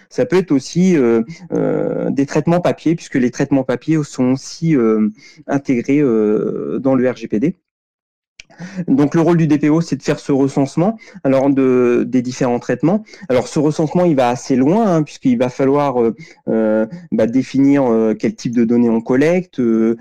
ça 0.10 0.26
peut 0.26 0.38
être 0.38 0.52
aussi 0.52 0.96
des 1.52 2.26
traitements 2.26 2.60
papier, 2.60 2.96
puisque 2.96 3.16
les 3.16 3.32
traitements 3.32 3.64
papier 3.64 3.98
sont 4.04 4.32
aussi 4.32 4.76
intégrés 5.48 6.02
euh, 6.07 6.07
dans 6.80 6.96
le 6.96 7.10
RGPD. 7.10 7.56
Donc 8.88 9.16
le 9.16 9.22
rôle 9.22 9.38
du 9.38 9.48
DPO, 9.48 9.82
c'est 9.82 9.96
de 9.98 10.04
faire 10.04 10.20
ce 10.20 10.32
recensement 10.32 10.98
alors 11.24 11.50
de, 11.50 12.04
des 12.08 12.22
différents 12.22 12.60
traitements. 12.60 13.04
Alors 13.30 13.48
ce 13.48 13.60
recensement, 13.60 14.06
il 14.06 14.16
va 14.16 14.30
assez 14.30 14.56
loin 14.56 14.88
hein, 14.88 15.04
puisqu'il 15.04 15.38
va 15.38 15.50
falloir 15.50 16.02
euh, 16.02 16.16
euh, 16.48 16.86
bah, 17.12 17.28
définir 17.28 17.84
quel 18.20 18.36
type 18.36 18.56
de 18.56 18.66
données 18.66 18.90
on 18.90 19.02
collecte, 19.02 19.60
de 19.60 19.98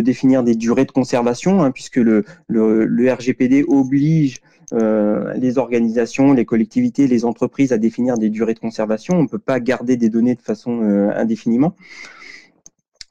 définir 0.00 0.42
des 0.42 0.54
durées 0.54 0.84
de 0.84 0.92
conservation, 0.92 1.62
hein, 1.62 1.70
puisque 1.70 1.96
le, 1.96 2.24
RGPD 2.50 3.64
oblige 3.66 4.40
les 4.72 5.58
organisations, 5.58 6.32
les 6.32 6.44
collectivités, 6.44 7.06
les 7.06 7.24
entreprises 7.24 7.72
à 7.72 7.78
définir 7.78 8.18
des 8.18 8.30
durées 8.30 8.54
de 8.54 8.60
conservation. 8.60 9.14
On 9.18 9.22
ne 9.22 9.28
peut 9.28 9.38
pas 9.38 9.58
garder 9.58 9.96
des 9.96 10.08
données 10.08 10.34
de 10.34 10.42
façon 10.42 10.82
indéfiniment. 11.14 11.74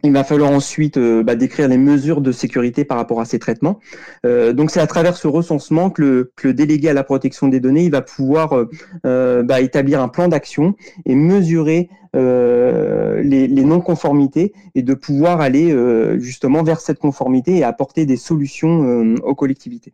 Il 0.04 0.14
va 0.14 0.24
falloir 0.24 0.52
ensuite 0.52 0.96
euh, 0.96 1.24
bah, 1.24 1.36
décrire 1.36 1.68
les 1.68 1.78
mesures 1.78 2.22
de 2.22 2.32
sécurité 2.32 2.86
par 2.86 2.98
rapport 2.98 3.20
à 3.20 3.26
ces 3.26 3.38
traitements. 3.38 3.80
Euh, 4.26 4.54
donc 4.54 4.72
c'est 4.72 4.80
à 4.80 4.88
travers 4.88 5.18
ce 5.18 5.28
recensement 5.28 5.90
que 5.90 6.32
le, 6.42 6.54
délégué 6.54 6.88
à 6.88 6.94
la 6.94 7.04
protection 7.04 7.50
des 7.50 7.60
données 7.60 7.90
va 7.90 8.02
pouvoir 8.02 8.66
euh, 9.06 9.44
bah, 9.44 9.60
établir 9.60 10.02
un 10.02 10.08
plan 10.08 10.30
d'action 10.30 10.76
et 11.06 11.16
mesurer 11.16 11.90
les, 12.14 13.48
les 13.48 13.64
non-conformités 13.64 14.54
et 14.74 14.82
de 14.82 14.94
pouvoir 14.96 15.42
aller 15.42 15.72
justement 16.18 16.64
vers 16.64 16.80
cette 16.80 16.98
conformité 16.98 17.58
et 17.58 17.64
apporter 17.64 18.08
des 18.08 18.18
solutions 18.18 19.14
aux 19.22 19.36
collectivités 19.36 19.94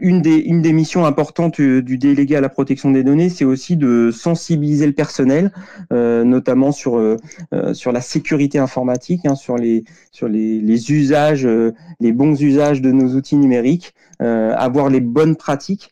une, 0.00 0.22
des, 0.22 0.72
missions 0.72 1.06
importantes 1.06 1.60
du 1.60 1.98
délégué 1.98 2.36
à 2.36 2.40
la 2.40 2.48
protection 2.48 2.90
des 2.90 3.04
données, 3.04 3.28
c'est 3.28 3.44
aussi 3.44 3.76
de 3.76 4.10
sensibiliser 4.10 4.86
le 4.86 4.92
personnel, 4.92 5.52
euh, 5.92 6.24
notamment 6.24 6.72
sur, 6.72 6.98
euh, 6.98 7.16
euh, 7.52 7.74
sur 7.74 7.92
la 7.92 8.00
sécurité 8.00 8.58
informatique, 8.58 9.26
hein, 9.26 9.34
sur, 9.34 9.56
les, 9.56 9.84
usages, 10.90 11.48
les 12.00 12.12
bons 12.12 12.40
usages 12.40 12.80
de 12.80 12.90
nos 12.90 13.14
outils 13.14 13.36
numériques, 13.36 13.94
avoir 14.18 14.88
les 14.88 15.00
bonnes 15.00 15.36
pratiques, 15.36 15.90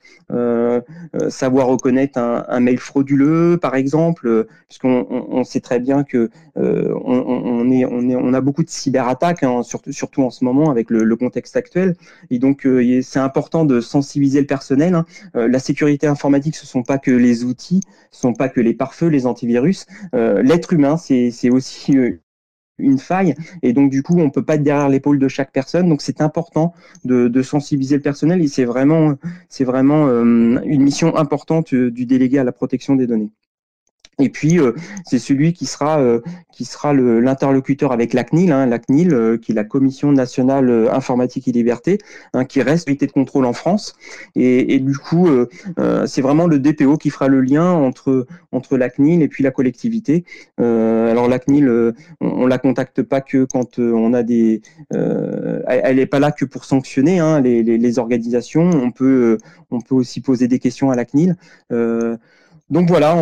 savoir 1.29 1.67
reconnaître 1.67 2.19
un, 2.19 2.61
mail 2.61 2.79
frauduleux, 2.79 3.59
par 3.61 3.75
exemple, 3.75 4.47
puisqu'on 4.69 5.07
on, 5.11 5.45
sait 5.45 5.61
très 5.61 5.79
bien 5.79 6.05
que 6.05 6.31
on, 6.57 8.35
a 8.35 8.41
beaucoup 8.41 8.65
de 8.65 8.71
cyberattaques, 8.71 9.43
hein, 9.43 9.63
surtout, 9.63 10.23
en 10.23 10.31
ce 10.31 10.45
moment 10.45 10.71
avec 10.71 10.91
le, 10.91 11.05
le 11.05 11.17
contexte 11.17 11.57
actuel, 11.57 11.97
et 12.31 12.39
donc 12.39 12.67
c'est 13.15 13.21
important 13.21 13.65
de 13.65 13.81
sensibiliser 13.81 14.41
le 14.41 14.47
personnel. 14.47 14.95
Hein. 14.95 15.07
Euh, 15.37 15.47
la 15.47 15.61
sécurité 15.61 16.09
informatique, 16.09 16.57
ce 16.57 16.65
ne 16.65 16.69
sont 16.69 16.83
pas 16.83 16.99
que 16.99 17.13
les 17.13 17.45
outils, 17.45 17.81
ce 18.11 18.19
ne 18.27 18.33
sont 18.33 18.35
pas 18.35 18.49
que 18.49 18.61
les 18.61 18.75
pare-feux, 18.75 19.07
les 19.07 19.27
antivirus. 19.27 19.87
Euh, 20.17 20.43
l'être 20.43 20.73
humain, 20.73 20.97
c'est 20.97 21.51
aussi 21.51 21.97
euh, 21.97 22.21
une 22.79 22.99
faille 22.99 23.37
et 23.63 23.73
donc 23.73 23.89
du 23.89 24.03
coup 24.03 24.19
on 24.19 24.31
peut 24.31 24.45
pas 24.45 24.57
être 24.57 24.65
derrière 24.65 24.89
l'épaule 24.89 25.21
de 25.21 25.29
chaque 25.29 25.53
personne 25.53 25.89
donc 25.89 26.03
c'est 26.03 26.21
important 26.21 26.75
de, 27.05 27.43
sensibiliser 27.43 27.95
le 27.95 28.03
personnel 28.03 28.43
et 28.43 28.49
c'est 28.49 28.65
vraiment 28.65 29.15
c'est 29.49 29.63
vraiment 29.63 30.09
une 30.09 30.83
mission 30.83 31.17
importante 31.17 31.73
du 31.73 32.05
délégué 32.05 32.41
à 32.41 32.45
la 32.45 32.51
protection 32.51 32.97
des 32.97 33.07
données. 33.07 33.31
Et 34.19 34.29
puis, 34.29 34.59
euh, 34.59 34.73
c'est 35.05 35.19
celui 35.19 35.53
qui 35.53 35.67
sera, 35.67 36.01
euh, 36.01 36.21
qui 36.53 36.65
sera 36.65 36.95
l'interlocuteur 36.95 37.93
avec 37.93 38.13
la 38.13 38.25
CNIL, 38.25 38.53
hein, 38.53 38.67
la 38.67 38.79
CNIL, 38.79 39.13
euh, 39.13 39.37
qui 39.37 39.53
est 39.53 39.55
la 39.55 39.65
Commission 39.65 40.13
nationale 40.13 40.89
informatique 40.93 41.49
et 41.49 41.53
liberté, 41.53 41.99
hein, 42.33 42.45
qui 42.45 42.63
reste 42.63 42.87
l'unité 42.87 43.07
de 43.07 43.13
contrôle 43.13 43.45
en 43.45 43.53
France. 43.53 43.95
Et, 44.37 44.75
et 44.75 44.79
du 44.79 44.97
coup, 44.97 45.29
c'est 46.07 46.23
vraiment 46.23 46.47
le 46.47 46.59
DPO 46.59 46.97
qui 46.97 47.11
fera 47.11 47.29
le 47.29 47.41
lien 47.41 47.71
entre, 47.73 48.27
entre 48.53 48.77
la 48.77 48.89
CNIL 48.89 49.23
et 49.23 49.29
puis 49.29 49.43
la 49.43 49.51
collectivité. 49.51 50.25
alors, 50.59 51.29
la 51.29 51.39
CNIL, 51.39 51.69
on, 52.21 52.29
on 52.29 52.47
la 52.47 52.59
contacte 52.59 53.03
pas 53.03 53.21
que 53.21 53.45
quand 53.45 53.79
on 53.79 54.13
a 54.13 54.23
des... 54.23 54.63
elle 54.91 55.97
n'est 55.97 56.07
pas 56.07 56.21
là 56.21 56.33
que 56.33 56.45
pour 56.45 56.65
sanctionner 56.65 57.19
hein, 57.19 57.41
les, 57.41 57.63
les, 57.63 57.79
les, 57.79 57.99
organisations. 57.99 58.71
On 58.71 58.91
peut, 58.91 59.39
on 59.71 59.81
peut 59.81 59.95
aussi 59.95 60.21
poser 60.21 60.49
des 60.49 60.59
questions 60.59 60.91
à 60.91 60.97
la 60.97 61.05
CNIL. 61.05 61.37
Donc 62.71 62.89
voilà, 62.89 63.15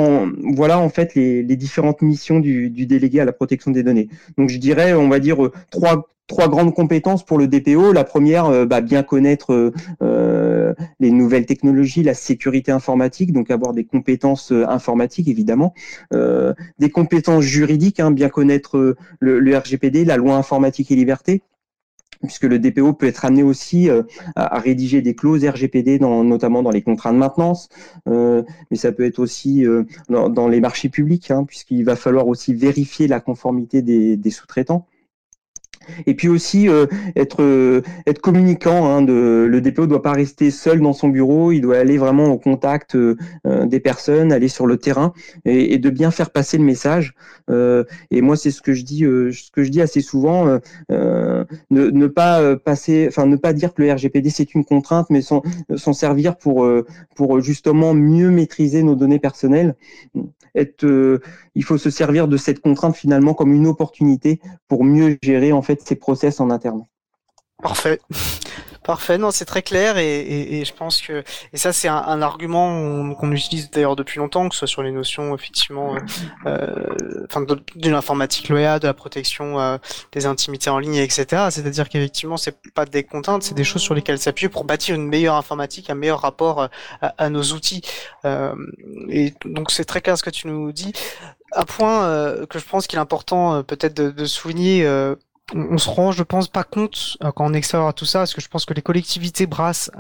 voilà 0.55 0.79
en 0.79 0.89
fait 0.89 1.15
les, 1.15 1.43
différentes 1.57 2.01
missions 2.01 2.39
du, 2.39 2.71
délégué 2.71 3.21
à 3.21 3.25
la 3.25 3.33
protection 3.33 3.73
des 3.73 3.83
données. 3.83 4.09
Donc 4.39 4.49
je 4.49 4.59
dirais, 4.59 4.95
on 4.95 5.09
va 5.09 5.19
dire 5.19 5.45
euh, 5.45 5.53
trois, 5.71 6.07
trois 6.29 6.49
grandes 6.49 6.73
compétences 6.75 7.25
pour 7.25 7.39
le 7.39 7.49
DPO. 7.49 7.93
La 7.93 8.05
première, 8.05 8.47
euh, 8.47 8.67
bah, 8.67 8.81
bien 8.81 9.03
connaître 9.03 9.73
euh, 10.01 10.75
les 11.01 11.11
nouvelles 11.11 11.47
technologies, 11.47 12.05
la 12.05 12.15
sécurité 12.15 12.71
informatique, 12.71 13.33
donc 13.33 13.51
avoir 13.51 13.73
des 13.73 13.85
compétences 13.85 14.53
informatiques 14.53 15.29
évidemment, 15.29 15.75
des 16.13 16.91
compétences 16.91 17.45
juridiques, 17.45 18.01
hein, 18.01 18.13
bien 18.13 18.29
connaître 18.29 18.97
le, 19.19 19.59
RGPD, 19.59 20.05
la 20.05 20.17
loi 20.17 20.37
informatique 20.37 20.91
et 20.93 20.97
liberté 20.97 21.43
puisque 22.23 22.45
le 22.45 22.59
DPO 22.59 22.93
peut 22.95 23.07
être 23.07 23.25
amené 23.25 23.43
aussi 23.43 23.89
euh, 23.91 24.03
à, 24.37 24.59
rédiger 24.59 25.03
des 25.03 25.15
clauses 25.15 25.45
RGPD, 25.45 25.99
notamment 25.99 26.63
dans 26.63 26.71
les 26.71 26.83
contrats 26.83 27.13
de 27.13 27.19
maintenance, 27.19 27.69
euh, 28.09 28.43
mais 28.71 28.77
ça 28.77 28.93
peut 28.93 29.05
être 29.05 29.19
aussi 29.19 29.67
euh, 29.67 29.85
dans, 30.09 30.49
les 30.49 30.61
marchés 30.61 30.89
publics, 30.89 31.31
hein, 31.31 31.45
puisqu'il 31.45 31.85
va 31.85 31.97
falloir 31.97 32.27
aussi 32.27 32.55
vérifier 32.55 33.09
la 33.09 33.21
conformité 33.21 33.83
des, 33.83 34.31
sous-traitants. 34.31 34.87
Et 36.07 36.15
puis 36.15 36.29
aussi 36.29 36.69
euh, 36.69 36.87
être 37.17 37.43
euh, 37.43 37.83
être 38.07 38.21
communicant. 38.21 38.89
Hein, 38.89 39.03
de, 39.03 39.47
le 39.49 39.61
DPO 39.61 39.87
doit 39.87 40.03
pas 40.03 40.13
rester 40.13 40.51
seul 40.51 40.81
dans 40.81 40.93
son 40.93 41.09
bureau. 41.09 41.53
Il 41.53 41.61
doit 41.61 41.79
aller 41.79 41.99
vraiment 41.99 42.27
au 42.27 42.39
contact 42.39 42.95
euh, 42.95 43.17
des 43.45 43.81
personnes, 43.81 44.33
aller 44.33 44.49
sur 44.49 44.67
le 44.67 44.77
terrain 44.77 45.13
et, 45.45 45.75
et, 45.75 45.79
de 45.79 45.91
bien 45.91 46.11
faire 46.11 46.31
passer 46.31 46.59
le 46.59 46.65
message. 46.65 47.15
et 47.51 48.21
moi, 48.23 48.37
c'est 48.37 48.51
ce 48.51 48.63
que 48.63 48.73
je 48.73 48.85
dis, 48.85 49.01
ce 49.01 49.51
que 49.51 49.63
je 49.63 49.71
dis 49.71 49.81
assez 49.81 50.01
souvent. 50.01 50.59
Ne, 50.91 51.45
ne, 51.71 52.07
pas 52.07 52.57
passer, 52.57 53.07
enfin 53.09 53.27
ne 53.27 53.37
pas 53.37 53.53
dire 53.53 53.75
que 53.75 53.83
le 53.83 53.93
RGPD 53.93 54.31
c'est 54.31 54.55
une 54.55 54.65
contrainte, 54.65 55.09
mais 55.11 55.23
s'en 55.23 55.93
servir 55.93 56.37
pour 56.37 56.67
pour 57.17 57.41
justement 57.41 57.95
mieux 57.95 58.31
maîtriser 58.31 58.83
nos 58.83 58.95
données 58.95 59.19
personnelles. 59.19 59.75
Être, 60.55 61.21
il 61.55 61.65
faut 61.65 61.79
se 61.79 61.91
servir 61.91 62.29
de 62.29 62.37
cette 62.37 62.61
contrainte 62.61 62.97
finalement 62.97 63.35
comme 63.35 63.53
une 63.53 63.67
opportunité 63.67 64.41
pour 64.69 64.85
mieux 64.85 65.19
gérer 65.23 65.53
en 65.53 65.63
fait 65.63 65.72
ces 65.81 65.97
process 65.97 66.41
en 66.41 66.51
interne. 66.51 66.85
Parfait. 67.63 68.01
Parfait, 68.85 69.17
non, 69.17 69.31
c'est 69.31 69.45
très 69.45 69.63
clair 69.63 69.97
et, 69.97 70.65
je 70.65 70.73
pense 70.75 71.01
que 71.01 71.23
et 71.53 71.57
ça 71.57 71.73
c'est 71.73 71.87
un, 71.87 72.21
argument 72.21 73.15
qu'on 73.15 73.31
utilise 73.31 73.71
d'ailleurs 73.71 73.95
depuis 73.95 74.19
longtemps, 74.19 74.49
que 74.49 74.57
ce 74.57 74.61
soit 74.61 74.67
sur 74.67 74.83
les 74.83 74.91
notions 74.91 75.37
effectivement, 75.37 75.95
euh, 76.47 77.25
enfin 77.25 77.47
d'une 77.77 77.95
informatique 77.95 78.49
loyale, 78.49 78.81
de 78.81 78.89
la 78.89 78.95
protection 78.95 79.61
euh, 79.61 79.79
des 80.11 80.27
intimités 80.27 80.69
en 80.69 80.81
ligne, 80.81 80.97
etc. 80.97 81.47
C'est-à-dire 81.51 81.89
qu'effectivement 81.89 82.37
c'est 82.37 82.59
pas 82.75 82.85
des 82.85 83.05
contraintes, 83.05 83.45
c'est 83.45 83.55
des 83.55 83.63
choses 83.63 83.83
sur 83.83 83.95
lesquelles 83.95 84.19
s'appuyer 84.19 84.49
pour 84.49 84.65
bâtir 84.65 84.97
une 84.97 85.07
meilleure 85.07 85.37
informatique, 85.37 85.89
un 85.89 85.95
meilleur 85.95 86.21
rapport 86.21 86.63
euh, 86.63 86.69
à, 87.01 87.31
nos 87.31 87.43
outils. 87.53 87.83
Euh, 88.25 88.53
et 89.09 89.33
donc 89.45 89.71
c'est 89.71 89.85
très 89.85 90.01
clair 90.01 90.19
ce 90.19 90.25
que 90.25 90.31
tu 90.31 90.49
nous 90.49 90.73
dis. 90.73 90.93
Un 91.55 91.65
point 91.65 92.05
euh, 92.07 92.47
que 92.47 92.59
je 92.59 92.65
pense 92.65 92.87
qu'il 92.87 92.99
est 92.99 93.03
important 93.03 93.55
euh, 93.55 93.63
peut-être 93.63 93.95
de, 93.95 94.11
de 94.11 94.25
souligner 94.25 94.85
on, 95.55 95.79
se 95.79 95.89
rend, 95.89 96.13
je 96.13 96.23
pense, 96.23 96.49
pas 96.49 96.65
compte 96.65 97.17
euh, 97.23 97.31
quand 97.33 97.47
on 97.47 97.55
explore 97.55 97.93
tout 97.95 98.05
ça, 98.05 98.21
parce 98.21 98.35
que 98.35 98.41
je 98.41 98.49
pense 98.49 98.65
que 98.65 98.75
les 98.75 98.83
collectivités 98.83 99.47
brassent 99.47 99.91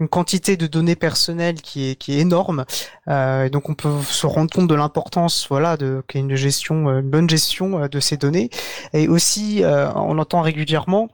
une 0.00 0.08
quantité 0.08 0.56
de 0.56 0.66
données 0.66 0.96
personnelles 0.96 1.60
qui 1.60 1.90
est, 1.90 1.94
qui 1.96 2.14
est 2.14 2.20
énorme. 2.20 2.64
Euh, 3.08 3.48
donc 3.48 3.68
on 3.68 3.74
peut 3.74 4.02
se 4.02 4.26
rendre 4.26 4.52
compte 4.52 4.68
de 4.68 4.74
l'importance, 4.74 5.46
voilà, 5.48 5.76
de 5.76 6.02
qu'il 6.08 6.20
une 6.20 6.36
gestion, 6.36 6.88
euh, 6.88 7.00
une 7.00 7.10
bonne 7.10 7.28
gestion 7.28 7.86
de 7.88 8.00
ces 8.00 8.16
données. 8.16 8.50
Et 8.92 9.08
aussi, 9.08 9.62
on 9.64 10.18
entend 10.18 10.40
régulièrement 10.40 11.08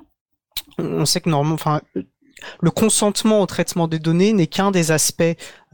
on 0.78 1.04
sait 1.04 1.20
que 1.20 1.28
normalement, 1.28 1.54
enfin, 1.54 1.80
le 2.60 2.70
consentement 2.70 3.40
au 3.40 3.46
traitement 3.46 3.88
des 3.88 3.98
données 3.98 4.32
n'est 4.32 4.46
qu'un 4.46 4.70
des 4.70 4.90
aspects, 4.90 5.22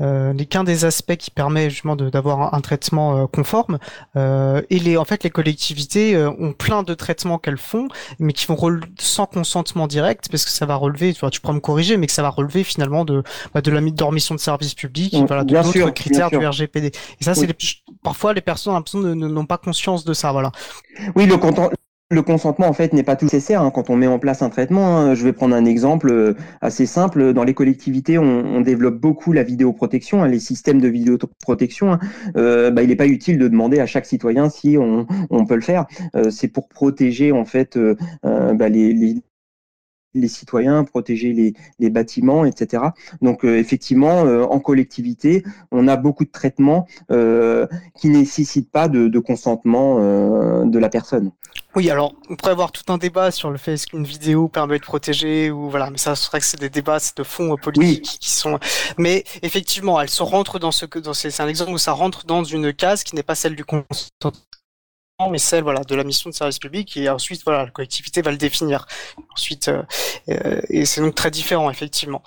euh, 0.01 0.33
n'est 0.33 0.47
qu'un 0.47 0.65
des 0.65 0.85
aspects 0.85 1.17
qui 1.17 1.31
permet 1.31 1.71
justement 1.71 1.97
d'avoir 1.97 2.55
un, 2.55 2.61
traitement 2.61 3.17
euh, 3.17 3.27
conforme. 3.27 3.79
Euh, 4.17 4.63
et 4.71 4.79
les, 4.79 4.97
en 4.97 5.05
fait, 5.05 5.25
les 5.25 5.31
collectivités 5.31 6.15
euh, 6.15 6.31
ont 6.39 6.53
plein 6.53 6.83
de 6.83 6.95
traitements 6.95 7.39
qu'elles 7.39 7.59
font, 7.59 7.89
mais 8.19 8.33
qui 8.33 8.47
vont 8.47 8.57
sans 8.99 9.27
consentement 9.27 9.87
direct, 9.87 10.29
parce 10.31 10.45
que 10.45 10.51
ça 10.51 10.67
va 10.67 10.77
relever. 10.77 11.13
Tu, 11.13 11.21
vois, 11.21 11.31
tu 11.31 11.41
pourras 11.41 11.55
me 11.55 11.61
corriger, 11.61 11.97
mais 11.97 12.07
que 12.07 12.13
ça 12.13 12.23
va 12.23 12.31
relever 12.31 12.65
finalement 12.65 13.05
de 13.05 13.23
bah, 13.55 13.61
de 13.61 13.71
la 13.71 13.81
mission 13.81 14.35
de 14.35 14.41
service 14.41 14.75
public, 14.75 15.15
mmh, 15.15 15.27
voilà, 15.27 15.45
d'autres 15.45 15.91
critères 15.91 16.31
du 16.31 16.45
RGPD. 16.47 16.93
Et 17.21 17.25
ça, 17.25 17.35
c'est 17.35 17.49
parfois 18.03 18.35
les 18.35 18.41
personnes 18.41 18.83
n'ont 18.95 19.47
pas 19.47 19.59
conscience 19.59 20.05
de 20.05 20.13
ça, 20.13 20.33
voilà. 20.33 20.53
Oui, 21.17 21.27
le, 21.27 21.37
le 22.11 22.23
consentement, 22.23 22.67
en 22.69 22.73
fait, 22.73 22.95
n'est 22.95 23.03
pas 23.03 23.17
tout 23.17 23.27
nécessaire 23.27 23.61
hein, 23.61 23.71
quand 23.71 23.91
on 23.91 23.97
met 23.97 24.07
en 24.07 24.19
place 24.19 24.41
un 24.41 24.49
traitement. 24.49 24.97
Hein. 24.97 25.15
Je 25.15 25.25
vais 25.25 25.35
prendre 25.35 25.55
un 25.55 25.67
exemple 25.67 26.11
euh, 26.11 26.35
assez 26.63 26.87
simple. 26.87 27.35
Dans 27.35 27.45
les 27.45 27.53
collectivités, 27.53 28.17
on, 28.19 28.25
on 28.25 28.61
développe 28.63 28.99
beaucoup 28.99 29.33
la 29.33 29.43
vidéoprotection, 29.43 30.23
hein, 30.23 30.29
les 30.29 30.39
systèmes 30.39 30.81
de 30.81 30.89
vidéoprotection. 30.89 31.93
Hein. 31.93 31.99
Euh, 32.37 32.71
bah, 32.71 32.83
il 32.83 32.89
n'est 32.89 32.97
pas 32.97 33.07
utile 33.07 33.39
de 33.39 33.47
demander 33.47 33.79
à 33.79 33.87
chaque 33.87 34.07
citoyen 34.07 34.49
si 34.49 34.79
on, 34.79 35.07
on 35.29 35.45
peut 35.45 35.55
le 35.55 35.61
faire. 35.61 35.87
Euh, 36.17 36.31
c'est 36.31 36.49
pour 36.49 36.69
protéger 36.69 37.33
en 37.33 37.45
fait 37.45 37.77
euh, 37.77 37.95
bah, 38.23 38.71
les, 38.71 38.95
les, 38.95 39.17
les 40.15 40.29
citoyens, 40.29 40.85
protéger 40.85 41.33
les, 41.33 41.55
les 41.79 41.91
bâtiments, 41.91 42.45
etc. 42.45 42.83
Donc 43.23 43.45
euh, 43.45 43.59
effectivement, 43.59 44.25
euh, 44.25 44.45
en 44.45 44.61
collectivité, 44.61 45.45
on 45.71 45.89
a 45.89 45.97
beaucoup 45.97 46.25
de 46.25 46.31
traitements 46.31 46.87
euh, 47.11 47.67
qui 47.95 48.09
nécessitent 48.09 48.71
pas 48.71 48.89
de, 48.89 49.09
de 49.09 49.19
consentement 49.19 49.99
euh, 50.01 50.65
de 50.65 50.79
la 50.79 50.89
personne. 50.89 51.33
Oui, 51.75 51.91
alors 51.91 52.15
on 52.31 52.37
pourrait 52.37 52.53
avoir 52.53 52.73
tout 52.73 52.91
un 52.93 52.99
débat 52.99 53.31
sur 53.31 53.51
le 53.51 53.59
fait 53.59 53.75
est-ce 53.75 53.87
qu'une 53.87 54.05
vidéo 54.05 54.49
permet 54.49 54.79
de 54.79 54.85
protéger 54.85 55.51
ou 55.51 55.69
voilà, 55.69 55.91
mais 55.91 55.99
ça 55.99 56.15
serait 56.17 56.41
que 56.41 56.47
c'est 56.47 56.59
des 56.59 56.71
débats 56.71 56.99
de 57.17 57.23
fond 57.23 57.57
politiques 57.57 58.19
qui 58.21 58.31
sont. 58.31 58.59
Mais 58.97 59.25
effectivement, 59.43 60.01
elle 60.01 60.09
se 60.09 60.23
rentre 60.23 60.59
dans 60.59 60.73
ce 60.73 60.87
que 60.87 60.99
dans 60.99 61.15
c'est 61.15 61.41
un 61.41 61.49
exemple 61.49 61.73
où 61.73 61.79
ça 61.79 61.93
rentre 61.93 62.27
dans 62.27 62.43
une 62.43 62.73
case 62.73 63.05
qui 63.05 63.15
n'est 63.15 63.23
pas 63.23 63.35
celle 63.35 63.55
du 63.55 63.65
consentement 63.65 64.33
mais 65.33 65.39
celle 65.39 65.65
voilà 65.65 65.81
de 65.81 65.95
la 65.97 66.05
mission 66.05 66.31
de 66.31 66.35
service 66.35 66.61
public 66.61 66.97
et 66.97 67.09
ensuite 67.09 67.43
voilà 67.45 67.65
la 67.65 67.71
collectivité 67.71 68.23
va 68.23 68.31
le 68.31 68.37
définir 68.37 68.87
ensuite 69.35 69.67
euh, 69.67 69.83
euh 70.31 70.61
et 70.69 70.85
c'est 70.85 71.01
donc 71.01 71.17
très 71.17 71.33
différent 71.33 71.71
effectivement 71.71 72.23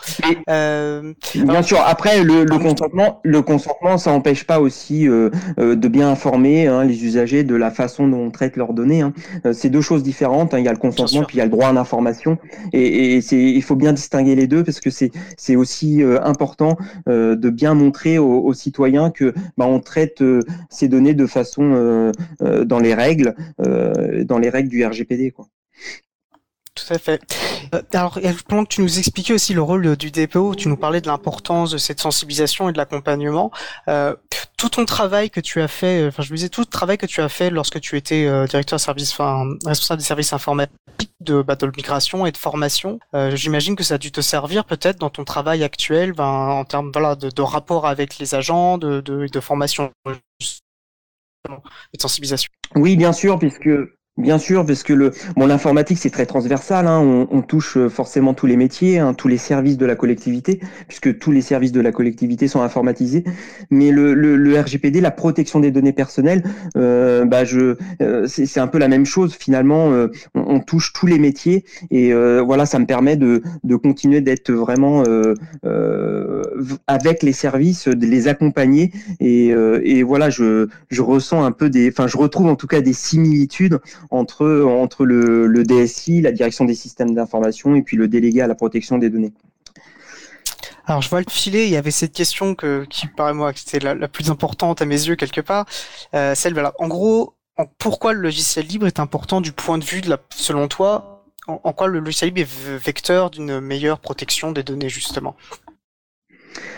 euh, 0.49 1.13
bien 1.33 1.61
sûr 1.61 1.79
après 1.85 2.21
le, 2.21 2.43
le, 2.43 2.57
consentement 2.57 3.21
le 3.23 3.41
consentement 3.41 3.97
ça 3.97 4.11
n'empêche 4.11 4.43
pas 4.43 4.59
aussi 4.59 5.07
euh, 5.07 5.29
euh, 5.57 5.77
de 5.77 5.87
bien 5.87 6.09
informer 6.09 6.67
hein, 6.67 6.83
les 6.83 7.05
usagers 7.05 7.45
de 7.45 7.55
la 7.55 7.71
façon 7.71 8.09
dont 8.09 8.25
on 8.25 8.29
traite 8.29 8.57
leurs 8.57 8.73
données 8.73 9.01
hein. 9.03 9.13
c'est 9.53 9.69
deux 9.69 9.79
choses 9.79 10.03
différentes 10.03 10.53
hein. 10.53 10.59
il 10.59 10.65
y 10.65 10.67
a 10.67 10.73
le 10.73 10.77
consentement 10.77 11.23
puis 11.23 11.37
il 11.37 11.39
y 11.39 11.41
a 11.41 11.45
le 11.45 11.51
droit 11.51 11.67
à 11.67 11.73
l'information 11.73 12.39
et, 12.73 13.15
et 13.15 13.21
c'est 13.21 13.41
il 13.41 13.63
faut 13.63 13.77
bien 13.77 13.93
distinguer 13.93 14.35
les 14.35 14.47
deux 14.47 14.65
parce 14.65 14.81
que 14.81 14.89
c'est 14.89 15.11
c'est 15.37 15.55
aussi 15.55 16.03
important 16.23 16.75
de 17.07 17.49
bien 17.49 17.73
montrer 17.73 18.17
aux, 18.17 18.41
aux, 18.41 18.53
citoyens 18.53 19.11
que 19.11 19.33
bah, 19.57 19.65
on 19.65 19.79
traite 19.79 20.21
ces 20.69 20.89
données 20.89 21.13
de 21.13 21.25
façon 21.25 22.11
dans 22.41 22.80
les 22.81 22.93
règles, 22.93 23.35
euh, 23.59 24.23
dans 24.23 24.39
les 24.39 24.49
règles 24.49 24.69
du 24.69 24.85
RGPD, 24.85 25.31
quoi. 25.31 25.47
Tout 26.73 26.93
à 26.93 26.97
fait. 26.97 27.21
Euh, 27.75 27.81
alors, 27.93 28.17
pendant 28.47 28.63
que 28.63 28.69
tu 28.69 28.81
nous 28.81 28.97
expliquais 28.97 29.33
aussi 29.33 29.53
le 29.53 29.61
rôle 29.61 29.97
du 29.97 30.09
DPO, 30.09 30.55
tu 30.55 30.69
nous 30.69 30.77
parlais 30.77 31.01
de 31.01 31.07
l'importance 31.07 31.71
de 31.71 31.77
cette 31.77 31.99
sensibilisation 31.99 32.69
et 32.69 32.71
de 32.71 32.77
l'accompagnement. 32.77 33.51
Euh, 33.89 34.15
tout 34.57 34.69
ton 34.69 34.85
travail 34.85 35.29
que 35.29 35.41
tu 35.41 35.61
as 35.61 35.67
fait, 35.67 36.07
enfin, 36.07 36.23
je 36.23 36.31
me 36.31 36.37
disais, 36.37 36.47
tout 36.47 36.61
le 36.61 36.65
travail 36.65 36.97
que 36.97 37.05
tu 37.05 37.19
as 37.19 37.27
fait 37.27 37.49
lorsque 37.49 37.81
tu 37.81 37.97
étais 37.97 38.23
directeur 38.47 38.77
de 38.77 38.81
service, 38.81 39.11
enfin, 39.11 39.49
responsable 39.65 39.99
des 39.99 40.05
services 40.05 40.31
informatiques 40.31 41.11
de 41.19 41.41
battle 41.41 41.71
migration 41.75 42.25
et 42.25 42.31
de 42.31 42.37
formation, 42.37 42.99
j'imagine 43.33 43.75
que 43.75 43.83
ça 43.83 43.95
a 43.95 43.97
dû 43.97 44.11
te 44.11 44.21
servir 44.21 44.63
peut-être 44.63 44.97
dans 44.99 45.09
ton 45.09 45.23
travail 45.23 45.63
actuel, 45.63 46.13
ben, 46.13 46.23
en 46.23 46.63
termes 46.63 46.91
voilà, 46.93 47.15
de, 47.15 47.41
rapport 47.41 47.85
avec 47.85 48.17
les 48.19 48.33
agents, 48.33 48.77
de, 48.77 49.01
de, 49.01 49.39
formation 49.39 49.91
de 51.49 52.01
sensibilisation. 52.01 52.51
Oui, 52.75 52.95
bien 52.95 53.13
sûr, 53.13 53.39
puisque 53.39 53.69
Bien 54.17 54.37
sûr, 54.37 54.65
parce 54.65 54.83
que 54.83 54.91
le 54.91 55.11
bon 55.37 55.47
l'informatique 55.47 55.97
c'est 55.97 56.09
très 56.09 56.25
transversal, 56.25 56.85
hein, 56.85 56.99
on, 56.99 57.27
on, 57.31 57.41
touche 57.41 57.77
euh, 57.77 57.87
forcément 57.87 58.33
tous 58.33 58.45
les 58.45 58.57
métiers, 58.57 58.99
hein, 58.99 59.13
tous 59.13 59.29
les 59.29 59.37
services 59.37 59.77
de 59.77 59.85
la 59.85 59.95
collectivité, 59.95 60.59
puisque 60.89 61.17
tous 61.17 61.31
les 61.31 61.39
services 61.41 61.71
de 61.71 61.79
la 61.79 61.93
collectivité 61.93 62.49
sont 62.49 62.61
informatisés. 62.61 63.23
Mais 63.69 63.89
le, 63.89 64.13
le, 64.13 64.35
le 64.35 64.59
RGPD, 64.59 64.99
la 64.99 65.11
protection 65.11 65.61
des 65.61 65.71
données 65.71 65.93
personnelles, 65.93 66.43
euh, 66.75 67.23
bah 67.23 67.45
je 67.45 67.77
euh, 68.01 68.27
c'est 68.27 68.59
un 68.59 68.67
peu 68.67 68.79
la 68.79 68.89
même 68.89 69.05
chose 69.05 69.33
finalement. 69.33 69.93
Euh, 69.93 70.07
on, 70.35 70.55
on, 70.55 70.59
touche 70.59 70.91
tous 70.91 71.07
les 71.07 71.17
métiers 71.17 71.63
et 71.89 72.13
euh, 72.13 72.41
voilà, 72.45 72.65
ça 72.65 72.79
me 72.79 72.85
permet 72.85 73.15
de, 73.15 73.41
de 73.63 73.75
continuer 73.77 74.19
d'être 74.19 74.51
vraiment 74.51 75.03
avec 76.87 77.23
les 77.23 77.33
services, 77.33 77.87
de 77.87 78.05
les 78.05 78.27
accompagner 78.27 78.91
et, 79.21 79.47
et 79.83 80.03
voilà, 80.03 80.29
je 80.29 80.67
je 80.89 81.01
ressens 81.01 81.43
un 81.43 81.51
peu 81.51 81.69
des, 81.69 81.89
enfin 81.89 82.07
je 82.07 82.17
retrouve 82.17 82.47
en 82.47 82.55
tout 82.55 82.67
cas 82.67 82.81
des 82.81 82.93
similitudes 82.93 83.79
entre, 84.09 84.63
entre 84.63 85.05
le, 85.05 85.47
le 85.47 85.63
DSI, 85.63 86.21
la 86.21 86.31
direction 86.31 86.65
des 86.65 86.75
systèmes 86.75 87.13
d'information, 87.13 87.75
et 87.75 87.81
puis 87.81 87.97
le 87.97 88.07
délégué 88.07 88.41
à 88.41 88.47
la 88.47 88.55
protection 88.55 88.97
des 88.97 89.09
données. 89.09 89.33
Alors 90.85 91.01
je 91.01 91.09
vois 91.09 91.19
le 91.19 91.29
filet, 91.29 91.67
il 91.67 91.71
y 91.71 91.77
avait 91.77 91.91
cette 91.91 92.11
question 92.11 92.55
que, 92.55 92.85
qui 92.89 93.07
paraît 93.07 93.33
moi 93.33 93.53
que 93.53 93.59
c'était 93.59 93.79
la, 93.79 93.93
la, 93.93 94.07
plus 94.07 94.29
importante 94.29 94.81
à 94.81 94.85
mes 94.85 95.07
yeux 95.07 95.15
quelque 95.15 95.41
part, 95.41 95.65
euh, 96.15 96.35
celle 96.35 96.53
voilà, 96.53 96.73
en 96.79 96.87
gros, 96.87 97.35
en, 97.57 97.65
pourquoi 97.77 98.13
le 98.13 98.21
logiciel 98.21 98.65
libre 98.65 98.87
est 98.87 98.99
important 98.99 99.41
du 99.41 99.51
point 99.51 99.77
de 99.77 99.85
vue 99.85 100.01
de 100.01 100.09
la, 100.09 100.17
selon 100.35 100.67
toi, 100.67 101.23
en, 101.47 101.61
en 101.63 101.73
quoi 101.73 101.87
le 101.87 101.99
logiciel 101.99 102.33
libre 102.33 102.41
est 102.41 102.77
vecteur 102.77 103.29
d'une 103.29 103.59
meilleure 103.59 103.99
protection 103.99 104.51
des 104.51 104.63
données 104.63 104.89
justement? 104.89 105.35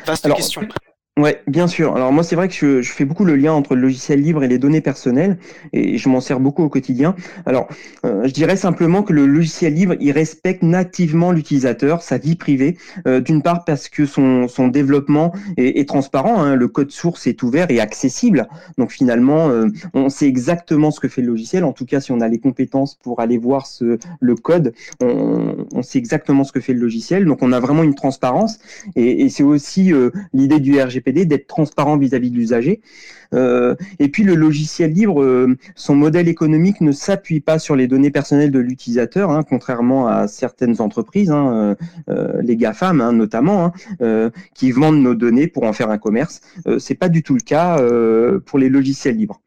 Vaste 0.06 0.26
Alors, 0.26 0.38
question. 0.38 0.68
Ouais, 1.20 1.44
bien 1.46 1.68
sûr. 1.68 1.96
Alors 1.96 2.12
moi, 2.12 2.24
c'est 2.24 2.36
vrai 2.36 2.48
que 2.48 2.56
je, 2.56 2.82
je, 2.82 2.92
fais 2.92 3.06
beaucoup 3.06 3.24
le 3.24 3.36
lien 3.36 3.54
entre 3.54 3.76
le 3.76 3.82
logiciel 3.82 4.20
libre 4.20 4.44
et 4.44 4.48
les 4.48 4.58
données 4.58 4.82
personnelles, 4.82 5.38
et 5.72 6.00
je 6.00 6.10
m'en 6.10 6.20
sers 6.20 6.40
beaucoup 6.40 6.64
au 6.64 6.70
quotidien. 6.70 7.16
Alors, 7.46 7.68
euh, 8.04 8.26
je 8.26 8.32
dirais 8.32 8.56
simplement 8.56 9.04
que 9.04 9.14
le 9.14 9.28
logiciel 9.28 9.76
libre, 9.76 9.94
il 10.00 10.12
respecte 10.12 10.64
nativement 10.64 11.32
l'utilisateur, 11.32 12.02
sa 12.02 12.18
vie 12.18 12.36
privée. 12.36 12.80
Euh, 13.08 13.20
D'une 13.20 13.44
part 13.44 13.64
parce 13.64 13.90
que 13.90 14.08
son, 14.08 14.48
son 14.48 14.70
développement 14.70 15.34
est, 15.56 15.80
est 15.80 15.88
transparent, 15.88 16.42
hein, 16.42 16.56
le 16.56 16.68
code 16.68 16.90
source 16.90 17.28
est 17.28 17.44
ouvert 17.44 17.70
et 17.70 17.80
accessible. 17.80 18.48
Donc 18.80 18.92
finalement, 18.92 19.50
euh, 19.50 19.68
on 19.94 20.10
sait 20.10 20.26
exactement 20.26 20.90
ce 20.90 21.00
que 21.00 21.08
fait 21.10 21.22
le 21.22 21.28
logiciel. 21.28 21.64
En 21.64 21.74
tout 21.74 21.86
cas, 21.86 22.00
si 22.00 22.12
on 22.12 22.22
a 22.22 22.28
les 22.28 22.40
compétences 22.40 22.96
pour 22.96 23.20
aller 23.20 23.38
voir 23.38 23.68
ce, 23.68 24.00
le 24.20 24.34
code, 24.36 24.74
on, 25.00 25.58
on 25.76 25.84
sait 25.84 26.00
exactement 26.00 26.44
ce 26.44 26.52
que 26.52 26.60
fait 26.60 26.74
le 26.74 26.80
logiciel. 26.80 27.26
Donc 27.26 27.44
on 27.44 27.52
a 27.52 27.60
vraiment 27.60 27.84
une 27.84 27.94
transparence, 27.94 28.58
et, 28.96 29.26
et 29.26 29.30
c'est 29.30 29.44
aussi 29.44 29.94
euh, 29.94 30.10
l'idée 30.34 30.60
du 30.60 30.82
RGPD 30.82 31.03
D'être 31.12 31.48
transparent 31.48 31.98
vis-à-vis 31.98 32.32
de 32.32 32.36
l'usager. 32.36 32.82
Euh, 33.34 33.76
et 34.00 34.10
puis 34.10 34.24
le 34.24 34.36
logiciel 34.36 34.92
libre, 34.94 35.22
euh, 35.22 35.58
son 35.76 35.96
modèle 35.96 36.28
économique 36.28 36.82
ne 36.82 36.92
s'appuie 36.92 37.40
pas 37.40 37.60
sur 37.60 37.76
les 37.76 37.88
données 37.88 38.12
personnelles 38.12 38.52
de 38.52 38.60
l'utilisateur, 38.60 39.32
hein, 39.32 39.44
contrairement 39.48 40.08
à 40.08 40.28
certaines 40.28 40.82
entreprises, 40.82 41.32
hein, 41.32 41.76
euh, 42.10 42.42
les 42.42 42.56
GAFAM 42.56 43.02
hein, 43.02 43.14
notamment, 43.14 43.74
qui 44.54 44.72
vendent 44.72 45.02
nos 45.02 45.16
données 45.16 45.48
pour 45.48 45.64
en 45.64 45.74
faire 45.74 45.90
un 45.90 45.98
commerce. 45.98 46.42
c'est 46.80 46.96
pas 46.96 47.10
du 47.10 47.24
tout 47.24 47.34
le 47.34 47.42
cas 47.42 47.82
pour 48.46 48.60
les 48.60 48.70
logiciels 48.70 49.18
libres. 49.18 49.42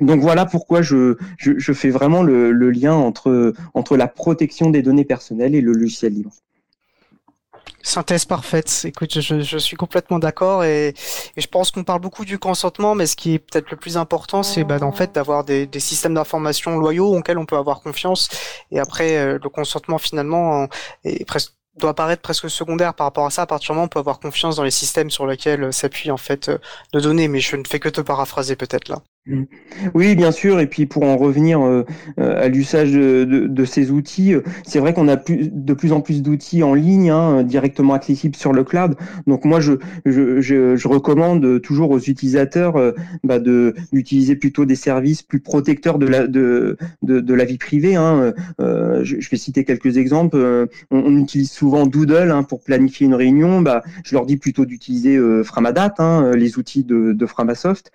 Donc 0.00 0.20
voilà 0.20 0.46
pourquoi 0.46 0.82
je, 0.82 1.16
je, 1.38 1.72
fais 1.72 1.90
vraiment 1.90 2.22
le, 2.22 2.52
le, 2.52 2.70
lien 2.70 2.94
entre, 2.94 3.52
entre 3.74 3.96
la 3.96 4.06
protection 4.06 4.70
des 4.70 4.82
données 4.82 5.04
personnelles 5.04 5.54
et 5.54 5.60
le 5.60 5.72
logiciel 5.72 6.14
libre. 6.14 6.30
Synthèse 7.88 8.26
parfaite. 8.26 8.82
Écoute, 8.84 9.18
je, 9.18 9.40
je 9.40 9.56
suis 9.56 9.76
complètement 9.76 10.18
d'accord 10.18 10.62
et, 10.62 10.88
et, 10.88 11.40
je 11.40 11.46
pense 11.46 11.70
qu'on 11.70 11.84
parle 11.84 12.00
beaucoup 12.00 12.26
du 12.26 12.38
consentement, 12.38 12.94
mais 12.94 13.06
ce 13.06 13.16
qui 13.16 13.32
est 13.34 13.38
peut-être 13.38 13.70
le 13.70 13.78
plus 13.78 13.96
important, 13.96 14.42
c'est 14.42 14.62
bah, 14.62 14.78
en 14.82 14.92
fait 14.92 15.14
d'avoir 15.14 15.42
des, 15.42 15.66
des, 15.66 15.80
systèmes 15.80 16.12
d'information 16.12 16.76
loyaux 16.76 17.16
auxquels 17.16 17.38
on 17.38 17.46
peut 17.46 17.56
avoir 17.56 17.80
confiance. 17.80 18.28
Et 18.72 18.78
après, 18.78 19.16
euh, 19.16 19.38
le 19.42 19.48
consentement 19.48 19.96
finalement 19.96 20.68
est 21.04 21.24
presque 21.24 21.54
doit 21.78 21.90
apparaître 21.90 22.22
presque 22.22 22.50
secondaire 22.50 22.92
par 22.92 23.06
rapport 23.06 23.24
à 23.24 23.30
ça. 23.30 23.42
À 23.42 23.46
partir 23.46 23.68
du 23.68 23.72
moment 23.72 23.84
où 23.84 23.86
on 23.86 23.88
peut 23.88 24.00
avoir 24.00 24.20
confiance 24.20 24.56
dans 24.56 24.64
les 24.64 24.70
systèmes 24.70 25.10
sur 25.10 25.26
lesquels 25.26 25.72
s'appuient 25.72 26.10
en 26.10 26.16
fait 26.16 26.50
euh, 26.50 26.58
nos 26.92 27.00
données, 27.00 27.28
mais 27.28 27.40
je 27.40 27.56
ne 27.56 27.64
fais 27.66 27.80
que 27.80 27.88
te 27.88 28.00
paraphraser 28.00 28.56
peut-être 28.56 28.88
là. 28.88 29.00
Oui, 29.94 30.14
bien 30.16 30.32
sûr. 30.32 30.60
Et 30.60 30.66
puis 30.66 30.86
pour 30.86 31.04
en 31.04 31.16
revenir 31.16 31.60
euh, 31.60 31.84
euh, 32.18 32.44
à 32.44 32.48
l'usage 32.48 32.92
de, 32.92 33.64
ces 33.64 33.90
outils, 33.90 34.34
euh, 34.34 34.42
c'est 34.66 34.78
vrai 34.78 34.94
qu'on 34.94 35.08
a 35.08 35.16
plus, 35.16 35.50
de 35.52 35.74
plus 35.74 35.92
en 35.92 36.00
plus 36.00 36.22
d'outils 36.22 36.62
en 36.62 36.74
ligne, 36.74 37.10
hein, 37.10 37.42
directement 37.42 37.94
accessibles 37.94 38.36
sur 38.36 38.52
le 38.52 38.64
cloud. 38.64 38.96
Donc 39.26 39.44
moi, 39.44 39.60
je, 39.60 39.74
je, 40.06 40.88
recommande 40.88 41.60
toujours 41.60 41.90
aux 41.90 41.98
utilisateurs 41.98 42.94
bah, 43.22 43.38
de 43.38 43.74
d'utiliser 43.92 44.36
plutôt 44.36 44.64
des 44.64 44.74
services 44.74 45.22
plus 45.22 45.40
protecteurs 45.40 45.98
de 45.98 46.06
la 46.06 46.26
de, 46.26 46.78
de, 47.02 47.34
la 47.34 47.44
vie 47.44 47.58
privée. 47.58 47.94
Hein. 47.94 48.32
Je, 48.58 49.30
vais 49.30 49.36
citer 49.36 49.64
quelques 49.64 49.98
exemples. 49.98 50.66
On, 50.90 51.18
utilise 51.18 51.50
souvent 51.50 51.86
Doodle 51.86 52.30
hein, 52.30 52.42
pour 52.42 52.62
planifier 52.62 53.06
une 53.06 53.14
réunion. 53.14 53.60
Bah, 53.60 53.82
je 54.04 54.14
leur 54.14 54.24
dis 54.24 54.38
plutôt 54.38 54.64
d'utiliser 54.64 55.18
Framadat, 55.44 55.94
les 56.34 56.58
outils 56.58 56.84
de, 56.84 57.12
de 57.12 57.26
Framasoft 57.26 57.92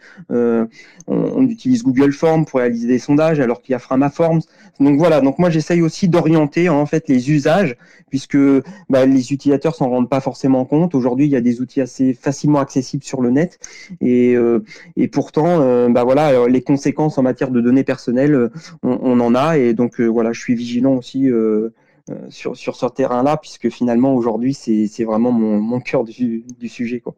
on, 1.07 1.22
utilise 1.47 1.83
Google 1.83 2.11
Forms 2.11 2.45
pour 2.45 2.59
réaliser 2.59 2.87
des 2.87 2.99
sondages 2.99 3.39
alors 3.39 3.61
qu'il 3.61 3.73
y 3.73 3.75
a 3.75 3.79
Framaforms. 3.79 4.41
Donc 4.79 4.97
voilà, 4.97 5.21
donc 5.21 5.39
moi 5.39 5.49
j'essaye 5.49 5.81
aussi 5.81 6.07
d'orienter 6.07 6.69
en 6.69 6.85
fait 6.85 7.07
les 7.07 7.31
usages 7.31 7.75
puisque 8.09 8.37
bah, 8.89 9.05
les 9.05 9.33
utilisateurs 9.33 9.75
s'en 9.75 9.89
rendent 9.89 10.09
pas 10.09 10.21
forcément 10.21 10.65
compte. 10.65 10.95
Aujourd'hui, 10.95 11.25
il 11.25 11.31
y 11.31 11.35
a 11.35 11.41
des 11.41 11.61
outils 11.61 11.81
assez 11.81 12.13
facilement 12.13 12.59
accessibles 12.59 13.03
sur 13.03 13.21
le 13.21 13.29
net 13.31 13.59
et, 14.01 14.35
euh, 14.35 14.59
pourtant, 15.11 15.61
euh, 15.61 15.89
bah 15.89 16.03
voilà, 16.03 16.47
les 16.47 16.61
conséquences 16.61 17.17
en 17.17 17.23
matière 17.23 17.51
de 17.51 17.61
données 17.61 17.83
personnelles, 17.83 18.49
on, 18.83 19.19
en 19.19 19.35
a 19.35 19.57
et 19.57 19.73
donc 19.73 19.99
euh, 19.99 20.07
voilà, 20.07 20.31
je 20.33 20.39
suis 20.39 20.55
vigilant 20.55 20.95
aussi. 20.95 21.29
sur, 22.27 22.57
sur 22.57 22.75
ce 22.75 22.85
terrain-là, 22.87 23.37
puisque 23.37 23.69
finalement 23.69 24.13
aujourd'hui 24.13 24.53
c'est 24.53 25.05
vraiment 25.05 25.31
mon, 25.31 25.61
mon 25.61 25.79
cœur 25.79 26.03
du, 26.03 26.43
du 26.59 26.67
sujet. 26.67 26.99
Quoi. 26.99 27.15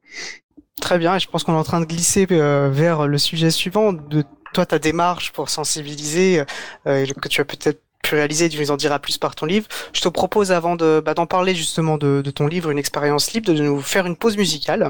Très 0.82 1.00
bien, 1.00 1.16
et 1.16 1.20
je 1.20 1.28
pense 1.28 1.44
qu'on 1.44 1.54
est 1.54 1.58
en 1.58 1.64
train 1.64 1.80
de 1.80 1.86
glisser 1.86 2.28
euh, 2.32 2.70
vers 2.72 3.08
le 3.08 3.18
sujet 3.18 3.50
suivant 3.50 3.94
de 3.94 4.24
toi 4.54 4.66
ta 4.66 4.78
démarche 4.78 5.32
pour 5.32 5.50
sensibiliser 5.50 6.44
euh, 6.86 7.06
que 7.06 7.28
tu 7.28 7.42
as 7.42 7.46
peut-être 7.46 7.82
pu 8.04 8.16
réaliser, 8.16 8.50
tu 8.50 8.60
nous 8.60 8.72
en 8.72 8.78
diras 8.78 9.00
plus 9.00 9.18
par 9.18 9.36
ton 9.36 9.46
livre. 9.46 9.68
Je 9.94 10.02
te 10.02 10.08
propose 10.08 10.52
avant 10.52 10.76
de 10.76 11.02
bah, 11.04 11.14
d'en 11.14 11.26
parler 11.26 11.56
justement 11.56 11.98
de, 11.98 12.22
de, 12.24 12.32
ton 12.32 12.48
livre, 12.48 12.70
une 12.70 12.78
expérience 12.78 13.34
libre, 13.34 13.52
de 13.52 13.62
nous 13.62 13.82
faire 13.82 14.06
une 14.06 14.16
pause 14.16 14.38
musicale. 14.38 14.84